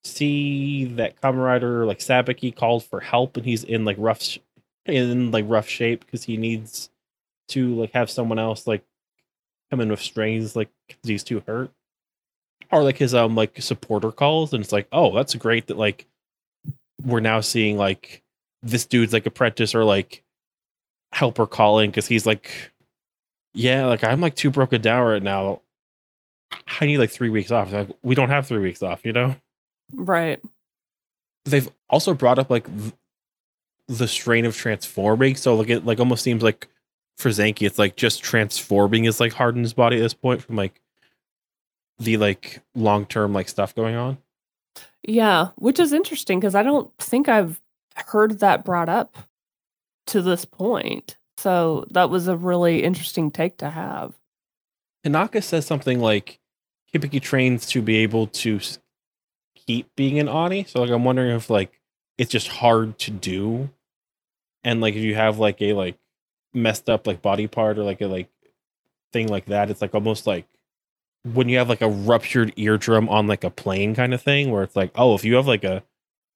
[0.03, 4.39] see that Kamen Rider like Sabaki called for help and he's in like rough sh-
[4.85, 6.89] in like rough shape because he needs
[7.49, 8.83] to like have someone else like
[9.69, 10.69] come in with strings like
[11.03, 11.71] he's too hurt
[12.71, 16.07] or like his um like supporter calls and it's like oh that's great that like
[17.03, 18.23] we're now seeing like
[18.63, 20.23] this dude's like apprentice or like
[21.13, 22.71] helper calling because he's like
[23.53, 25.61] yeah like i'm like too broken down right now
[26.79, 29.35] i need like three weeks off like we don't have three weeks off you know
[29.93, 30.39] Right.
[31.45, 32.93] they've also brought up like th-
[33.87, 36.67] the strain of transforming so like it like almost seems like
[37.17, 40.41] for zanki it's like just transforming is like hard in his body at this point
[40.41, 40.81] from like
[41.99, 44.17] the like long term like stuff going on
[45.03, 47.59] Yeah, which is interesting because I don't think I've
[47.95, 49.17] heard that brought up
[50.07, 51.17] to this point.
[51.37, 54.13] So that was a really interesting take to have.
[55.03, 56.39] Tanaka says something like
[56.93, 58.59] Hibiki trains to be able to
[59.55, 60.65] keep being an Oni.
[60.65, 61.79] So like I'm wondering if like
[62.17, 63.69] it's just hard to do.
[64.63, 65.97] And like if you have like a like
[66.53, 68.29] messed up like body part or like a like
[69.13, 70.45] thing like that, it's like almost like
[71.23, 74.63] when you have like a ruptured eardrum on like a plane kind of thing where
[74.63, 75.83] it's like, oh, if you have like a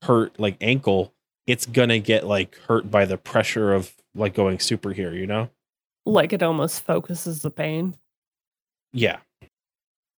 [0.04, 1.14] hurt like ankle,
[1.48, 5.50] it's gonna get like hurt by the pressure of like going super here, you know?
[6.06, 7.98] Like it almost focuses the pain.
[8.94, 9.18] Yeah.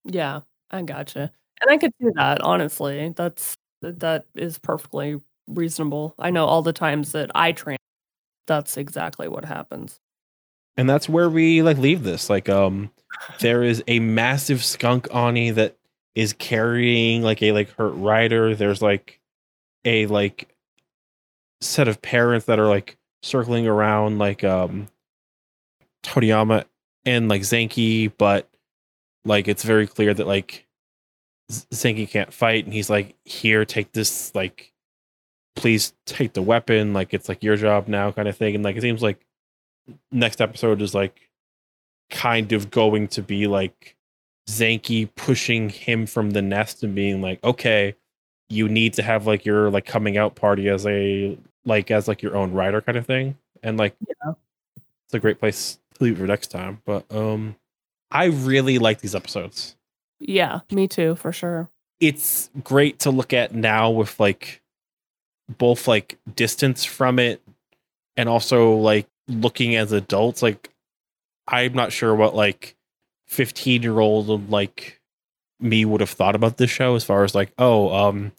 [0.07, 1.31] Yeah, I gotcha.
[1.61, 3.13] And I could do that, honestly.
[3.15, 6.15] That's that is perfectly reasonable.
[6.19, 7.77] I know all the times that I train,
[8.47, 9.99] that's exactly what happens.
[10.77, 12.91] and that's where we like leave this like um
[13.41, 15.77] there is a massive skunk oni that
[16.15, 19.19] is carrying like a like hurt rider there's like
[19.85, 20.49] a like
[21.61, 24.88] set of parents that are like circling around like um
[26.03, 26.65] toriyama
[27.05, 28.49] and like zanki but
[29.27, 30.65] like it's very clear that like
[31.51, 34.73] Z- zanki can't fight and he's like here take this like
[35.55, 38.75] please take the weapon like it's like your job now kind of thing and like
[38.75, 39.25] it seems like
[40.11, 41.29] next episode is like
[42.09, 43.95] kind of going to be like
[44.49, 47.95] Zanki pushing him from the nest and being like, okay,
[48.49, 52.21] you need to have like your like coming out party as a like as like
[52.21, 53.37] your own rider kind of thing.
[53.61, 54.33] And like Yeah.
[55.05, 56.81] it's a great place to leave for next time.
[56.85, 57.55] But um
[58.11, 59.75] I really like these episodes.
[60.19, 61.69] Yeah, me too, for sure.
[61.99, 64.61] It's great to look at now with like
[65.49, 67.41] both like distance from it
[68.15, 70.69] and also like looking as adults like
[71.47, 72.75] i'm not sure what like
[73.27, 74.99] 15 year old like
[75.59, 78.31] me would have thought about this show as far as like oh um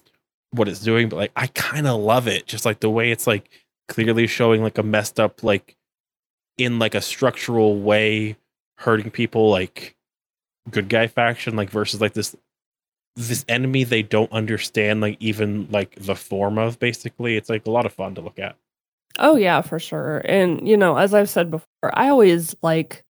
[0.50, 3.26] what it's doing but like i kind of love it just like the way it's
[3.26, 3.50] like
[3.86, 5.76] clearly showing like a messed up like
[6.56, 8.36] in like a structural way
[8.78, 9.94] hurting people like
[10.70, 12.36] good guy faction like versus like this
[13.16, 17.70] this enemy they don't understand like even like the form of basically it's like a
[17.70, 18.56] lot of fun to look at
[19.18, 20.22] Oh yeah, for sure.
[20.24, 23.04] And you know, as I've said before, I always like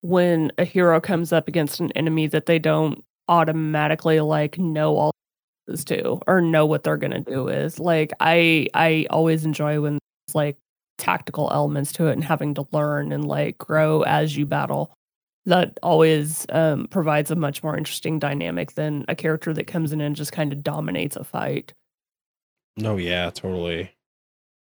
[0.00, 5.12] when a hero comes up against an enemy that they don't automatically like know all
[5.68, 7.78] is to or know what they're gonna do is.
[7.78, 9.98] Like I I always enjoy when
[10.34, 10.56] like
[10.98, 14.92] tactical elements to it and having to learn and like grow as you battle.
[15.46, 20.00] That always um, provides a much more interesting dynamic than a character that comes in
[20.00, 21.72] and just kind of dominates a fight.
[22.76, 23.90] no yeah totally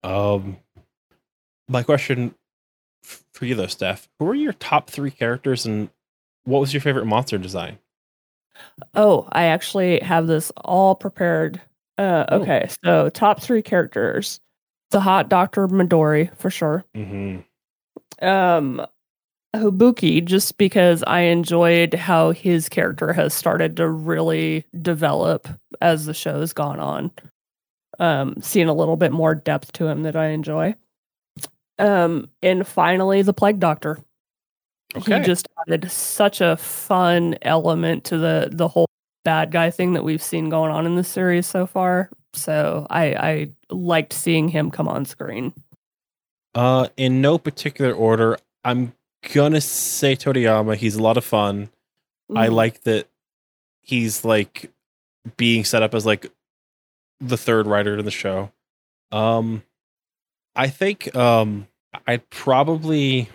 [0.03, 0.57] um
[1.69, 2.33] my question
[3.33, 5.89] for you though steph who are your top three characters and
[6.45, 7.77] what was your favorite monster design
[8.93, 11.61] Oh, I actually have this all prepared.
[11.97, 12.41] Uh, Oh.
[12.41, 14.39] okay, so top three characters:
[14.91, 16.85] the hot Doctor Midori for sure.
[16.95, 18.25] mm-hmm.
[18.25, 18.85] Um,
[19.59, 25.47] Ibuki, just because I enjoyed how his character has started to really develop
[25.81, 27.11] as the show's gone on.
[27.99, 30.75] Um, seeing a little bit more depth to him that I enjoy.
[31.79, 33.99] Um, and finally, the Plague Doctor
[34.95, 38.87] okay he just added such a fun element to the the whole
[39.23, 42.09] bad guy thing that we've seen going on in the series so far.
[42.33, 45.53] So I I liked seeing him come on screen.
[46.53, 48.93] uh in no particular order I'm
[49.33, 50.75] gonna say Toriyama.
[50.75, 51.69] He's a lot of fun.
[52.35, 52.53] I Mhm.
[52.53, 53.07] like that
[53.81, 54.71] he's like
[55.37, 56.31] being set up as like
[57.19, 58.51] the third rider in the show.
[59.11, 59.63] Um
[60.55, 61.67] I think um
[62.07, 63.29] I'd probably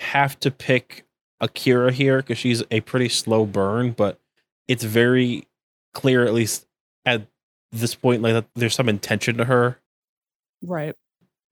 [0.00, 1.04] have to pick
[1.40, 4.18] Akira here because she's a pretty slow burn, but
[4.68, 5.46] it's very
[5.94, 6.66] clear at least
[7.04, 7.26] at
[7.72, 9.78] this point like that there's some intention to her.
[10.62, 10.96] right.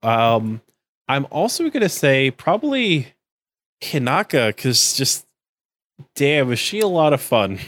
[0.03, 0.61] Um
[1.07, 3.13] I'm also gonna say probably
[3.81, 5.25] Hinaka because just
[6.15, 7.59] damn is she a lot of fun.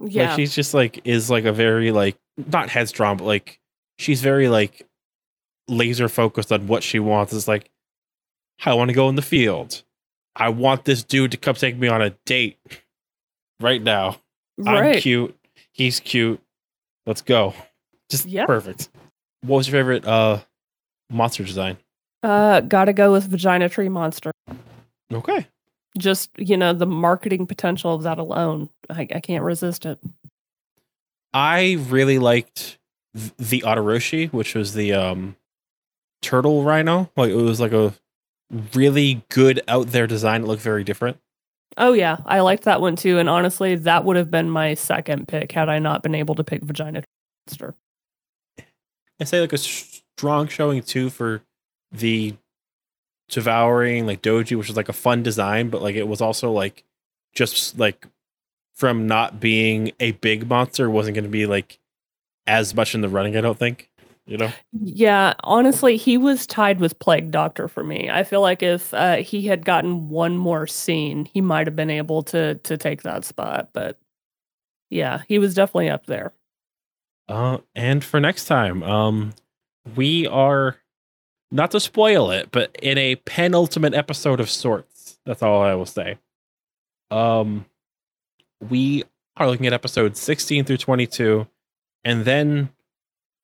[0.00, 0.28] Yeah.
[0.28, 3.60] Like she's just like is like a very like not headstrong, but like
[3.98, 4.86] she's very like
[5.68, 7.32] laser focused on what she wants.
[7.32, 7.70] It's like
[8.64, 9.82] I want to go in the field.
[10.36, 12.58] I want this dude to come take me on a date
[13.60, 14.20] right now.
[14.58, 15.00] I'm right.
[15.02, 15.36] cute.
[15.72, 16.40] He's cute.
[17.06, 17.54] Let's go.
[18.10, 18.46] Just Yeah.
[18.46, 18.88] perfect.
[19.42, 20.40] What was your favorite uh
[21.10, 21.78] monster design?
[22.22, 24.32] Uh, gotta go with Vagina Tree Monster.
[25.12, 25.46] Okay.
[25.96, 29.98] Just you know the marketing potential of that alone, I, I can't resist it.
[31.32, 32.78] I really liked
[33.16, 35.36] th- the Otoroshi, which was the um
[36.22, 37.10] turtle rhino.
[37.16, 37.94] Like it was like a
[38.74, 40.42] really good out there design.
[40.42, 41.18] It looked very different.
[41.76, 43.18] Oh yeah, I liked that one too.
[43.18, 46.44] And honestly, that would have been my second pick had I not been able to
[46.44, 47.02] pick Vagina
[47.46, 47.74] Monster.
[49.20, 51.42] I say like a strong showing too for
[51.92, 52.34] the
[53.34, 56.84] devouring like doji, which was like a fun design, but like it was also like
[57.34, 58.06] just like
[58.74, 61.80] from not being a big monster wasn't going to be like
[62.46, 63.36] as much in the running.
[63.36, 63.90] I don't think.
[64.26, 64.52] You know.
[64.72, 68.08] Yeah, honestly, he was tied with Plague Doctor for me.
[68.08, 71.90] I feel like if uh, he had gotten one more scene, he might have been
[71.90, 73.70] able to to take that spot.
[73.72, 73.98] But
[74.90, 76.32] yeah, he was definitely up there.
[77.28, 79.34] Uh, and for next time, um,
[79.96, 80.76] we are
[81.50, 85.18] not to spoil it, but in a penultimate episode of sorts.
[85.24, 86.18] That's all I will say.
[87.10, 87.66] Um,
[88.68, 89.04] we
[89.36, 91.46] are looking at episodes 16 through 22,
[92.04, 92.70] and then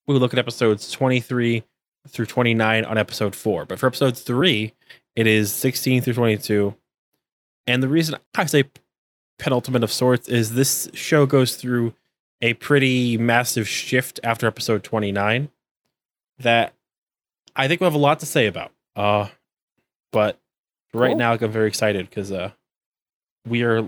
[0.06, 1.64] we look at episodes 23
[2.08, 3.64] through 29 on episode four.
[3.64, 4.74] But for episode three,
[5.14, 6.74] it is 16 through 22.
[7.66, 8.64] And the reason I say
[9.38, 11.94] penultimate of sorts is this show goes through
[12.42, 15.50] a pretty massive shift after episode 29
[16.38, 16.74] that
[17.60, 18.72] I think we'll have a lot to say about.
[18.96, 19.28] Uh,
[20.12, 20.38] but
[20.94, 21.18] right Cool.
[21.18, 22.52] now, I'm very excited because uh,
[23.46, 23.84] we are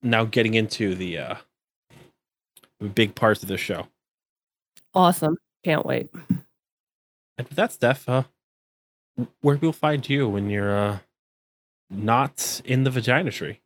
[0.00, 1.34] now getting into the uh,
[2.94, 3.88] big parts of the show.
[4.94, 5.38] Awesome.
[5.64, 6.08] Can't wait.
[7.38, 8.22] And with that, Steph, uh,
[9.40, 10.98] where will find you when you're uh,
[11.90, 13.60] not in the vagina tree?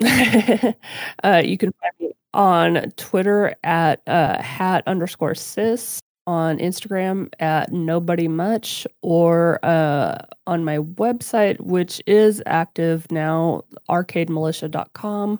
[0.04, 7.72] uh, you can find me on Twitter at uh, hat underscore sis, on Instagram at
[7.72, 15.38] nobody much, or uh, on my website, which is active now, arcademilitia.com.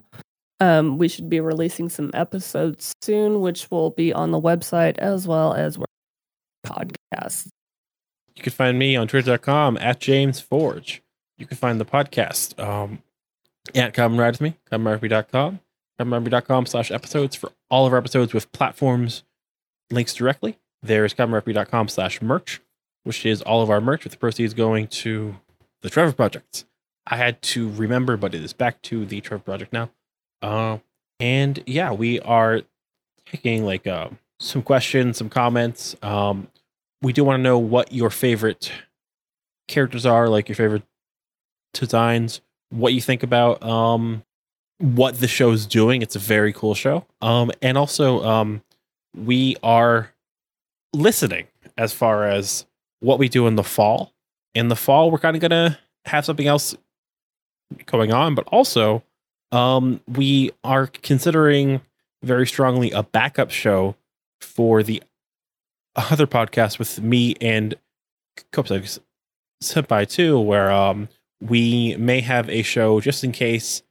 [0.58, 5.26] Um, we should be releasing some episodes soon, which will be on the website as
[5.26, 5.78] well as
[6.64, 7.48] podcasts.
[8.34, 11.02] You can find me on twitter.com at James Forge.
[11.38, 13.02] You can find the podcast um,
[13.74, 15.60] at Come Ride With Me, ComeRideWithMe.com,
[16.00, 19.24] ComeRideWithMe.com slash episodes for all of our episodes with platforms
[19.90, 20.58] links directly.
[20.82, 22.60] There's ComeRideWithMe.com slash merch,
[23.04, 25.36] which is all of our merch with the proceeds going to
[25.82, 26.64] the Trevor Project.
[27.06, 29.90] I had to remember, but it is back to the Trevor Project now.
[30.42, 30.78] Uh,
[31.20, 32.62] and yeah, we are
[33.26, 34.08] taking like uh,
[34.38, 35.96] some questions, some comments.
[36.02, 36.48] Um,
[37.02, 38.72] we do want to know what your favorite
[39.68, 40.82] characters are, like your favorite
[41.72, 42.40] designs,
[42.70, 44.24] what you think about um
[44.78, 46.02] what the show's doing.
[46.02, 47.06] It's a very cool show.
[47.22, 48.62] Um and also um
[49.14, 50.12] we are
[50.96, 51.46] listening
[51.76, 52.66] as far as
[53.00, 54.12] what we do in the fall.
[54.54, 56.74] In the fall, we're kind of gonna have something else
[57.86, 59.02] going on, but also
[59.52, 61.80] um we are considering
[62.22, 63.94] very strongly a backup show
[64.40, 65.02] for the
[65.94, 67.74] other podcast with me and
[68.52, 68.98] Kopsek
[69.62, 71.08] Senpai too, where um
[71.40, 73.82] we may have a show just in case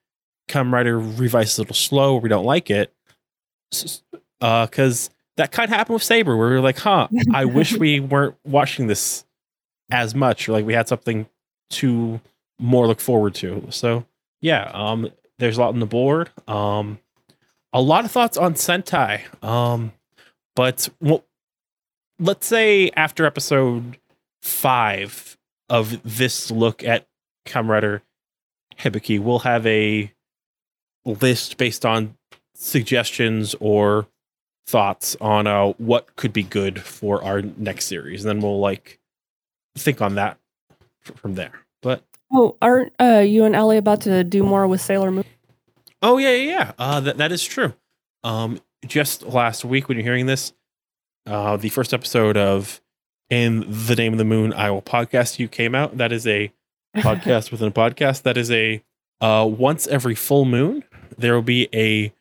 [0.49, 2.93] Kamen Rider revises a little slow or we don't like it.
[3.73, 4.01] S-
[4.41, 7.77] Uh, because that kind of happened with Saber, where we were like, huh, I wish
[7.77, 9.25] we weren't watching this
[9.91, 11.27] as much, or like we had something
[11.71, 12.19] to
[12.59, 13.67] more look forward to.
[13.69, 14.05] So
[14.41, 15.09] yeah, um,
[15.39, 16.29] there's a lot on the board.
[16.47, 16.99] Um,
[17.73, 19.21] a lot of thoughts on Sentai.
[19.43, 19.91] Um,
[20.55, 21.25] but well,
[22.19, 23.97] let's say after episode
[24.41, 25.37] five
[25.69, 27.07] of this look at
[27.45, 28.01] Kamen
[28.79, 30.11] Hibiki, we'll have a
[31.05, 32.15] list based on
[32.53, 34.07] suggestions or
[34.67, 38.25] thoughts on uh, what could be good for our next series.
[38.25, 38.99] And then we'll like
[39.77, 40.37] think on that
[41.03, 41.53] from there.
[41.81, 45.23] But Oh, aren't uh, you and Ellie about to do more with Sailor Moon?
[46.01, 46.71] Oh yeah, yeah, yeah.
[46.77, 47.73] Uh, that that is true.
[48.23, 50.53] Um, just last week when you're hearing this,
[51.27, 52.81] uh, the first episode of
[53.29, 55.97] "In the Name of the Moon," I will podcast you came out.
[55.97, 56.51] That is a
[56.97, 58.23] podcast within a podcast.
[58.23, 58.83] That is a
[59.21, 60.83] uh, once every full moon.
[61.17, 62.11] There will be a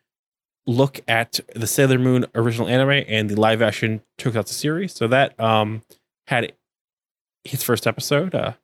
[0.67, 4.95] look at the Sailor Moon original anime and the live action Tokusatsu series.
[4.95, 5.83] So that um
[6.27, 6.53] had
[7.45, 8.35] his first episode.
[8.35, 8.55] Uh,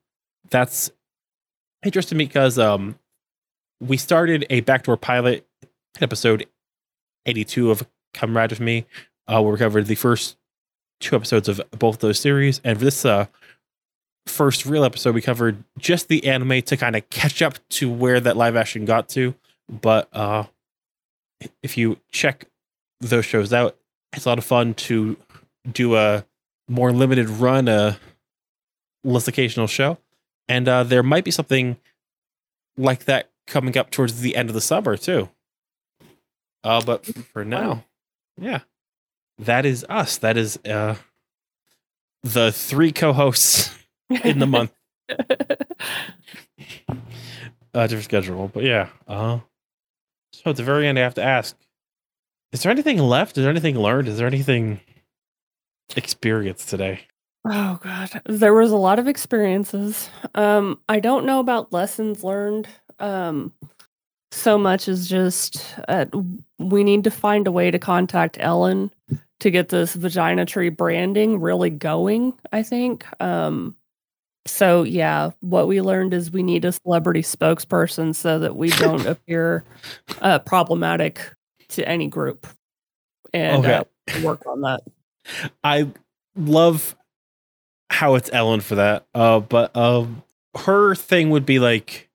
[0.50, 0.90] that's
[1.84, 2.98] interesting because um
[3.80, 5.46] we started a backdoor pilot
[6.00, 6.46] episode
[7.26, 8.86] 82 of Come Ride With Me,
[9.26, 10.36] uh, where we covered the first
[11.00, 12.60] two episodes of both those series.
[12.62, 13.26] And for this uh,
[14.26, 18.20] first real episode, we covered just the anime to kind of catch up to where
[18.20, 19.34] that live action got to.
[19.68, 20.44] But uh,
[21.62, 22.46] if you check
[23.00, 23.76] those shows out,
[24.12, 25.16] it's a lot of fun to
[25.70, 26.24] do a
[26.68, 27.98] more limited run, a
[29.04, 29.98] less occasional show.
[30.48, 31.76] And uh, there might be something
[32.76, 35.28] like that coming up towards the end of the summer too.
[36.62, 37.84] Uh, but for now,
[38.36, 38.60] yeah,
[39.38, 40.18] that is us.
[40.18, 40.96] That is uh,
[42.22, 43.74] the three co-hosts
[44.24, 44.72] in the month.
[45.08, 45.46] uh,
[47.86, 48.88] different schedule, but yeah.
[49.08, 49.40] Uh,
[50.42, 51.56] so at the very end, I have to ask:
[52.52, 53.36] Is there anything left?
[53.36, 54.08] Is there anything learned?
[54.08, 54.80] Is there anything
[55.96, 57.00] experienced today?
[57.44, 60.08] Oh god, there was a lot of experiences.
[60.34, 62.68] Um, I don't know about lessons learned.
[62.98, 63.52] Um,
[64.30, 66.06] so much as just uh,
[66.58, 68.90] we need to find a way to contact Ellen
[69.40, 72.34] to get this vagina tree branding really going.
[72.52, 73.04] I think.
[73.20, 73.74] Um,
[74.46, 79.06] so yeah, what we learned is we need a celebrity spokesperson so that we don't
[79.06, 79.64] appear
[80.20, 81.34] uh, problematic
[81.68, 82.46] to any group,
[83.32, 83.74] and Okay.
[83.74, 84.80] uh, work on that.
[85.62, 85.88] I
[86.36, 86.96] love
[87.90, 89.06] how it's Ellen for that.
[89.14, 90.22] Uh, but um,
[90.56, 92.08] her thing would be like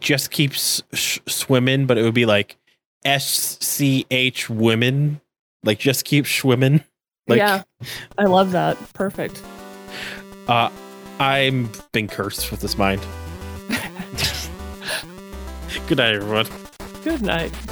[0.00, 2.56] just keeps sh- swimming, but it would be like
[3.04, 5.20] S C H women,
[5.64, 6.82] like just keep swimming.
[7.28, 7.62] Like, yeah,
[8.16, 8.78] I love that.
[8.94, 9.42] Perfect.
[10.46, 10.70] uh,
[11.20, 13.00] I'm being cursed with this mind.
[15.88, 16.46] good night, everyone.
[17.02, 17.52] Good night.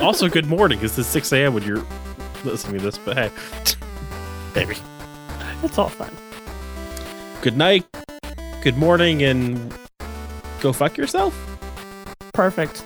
[0.00, 0.78] Also, good morning.
[0.82, 1.52] It's the 6 a.m.
[1.54, 1.84] when you're
[2.44, 3.30] listening to this, but hey,
[4.54, 4.76] baby.
[5.62, 6.10] it's all fun.
[7.42, 7.84] Good night,
[8.62, 9.74] good morning, and
[10.60, 11.34] go fuck yourself.
[12.32, 12.82] Perfect.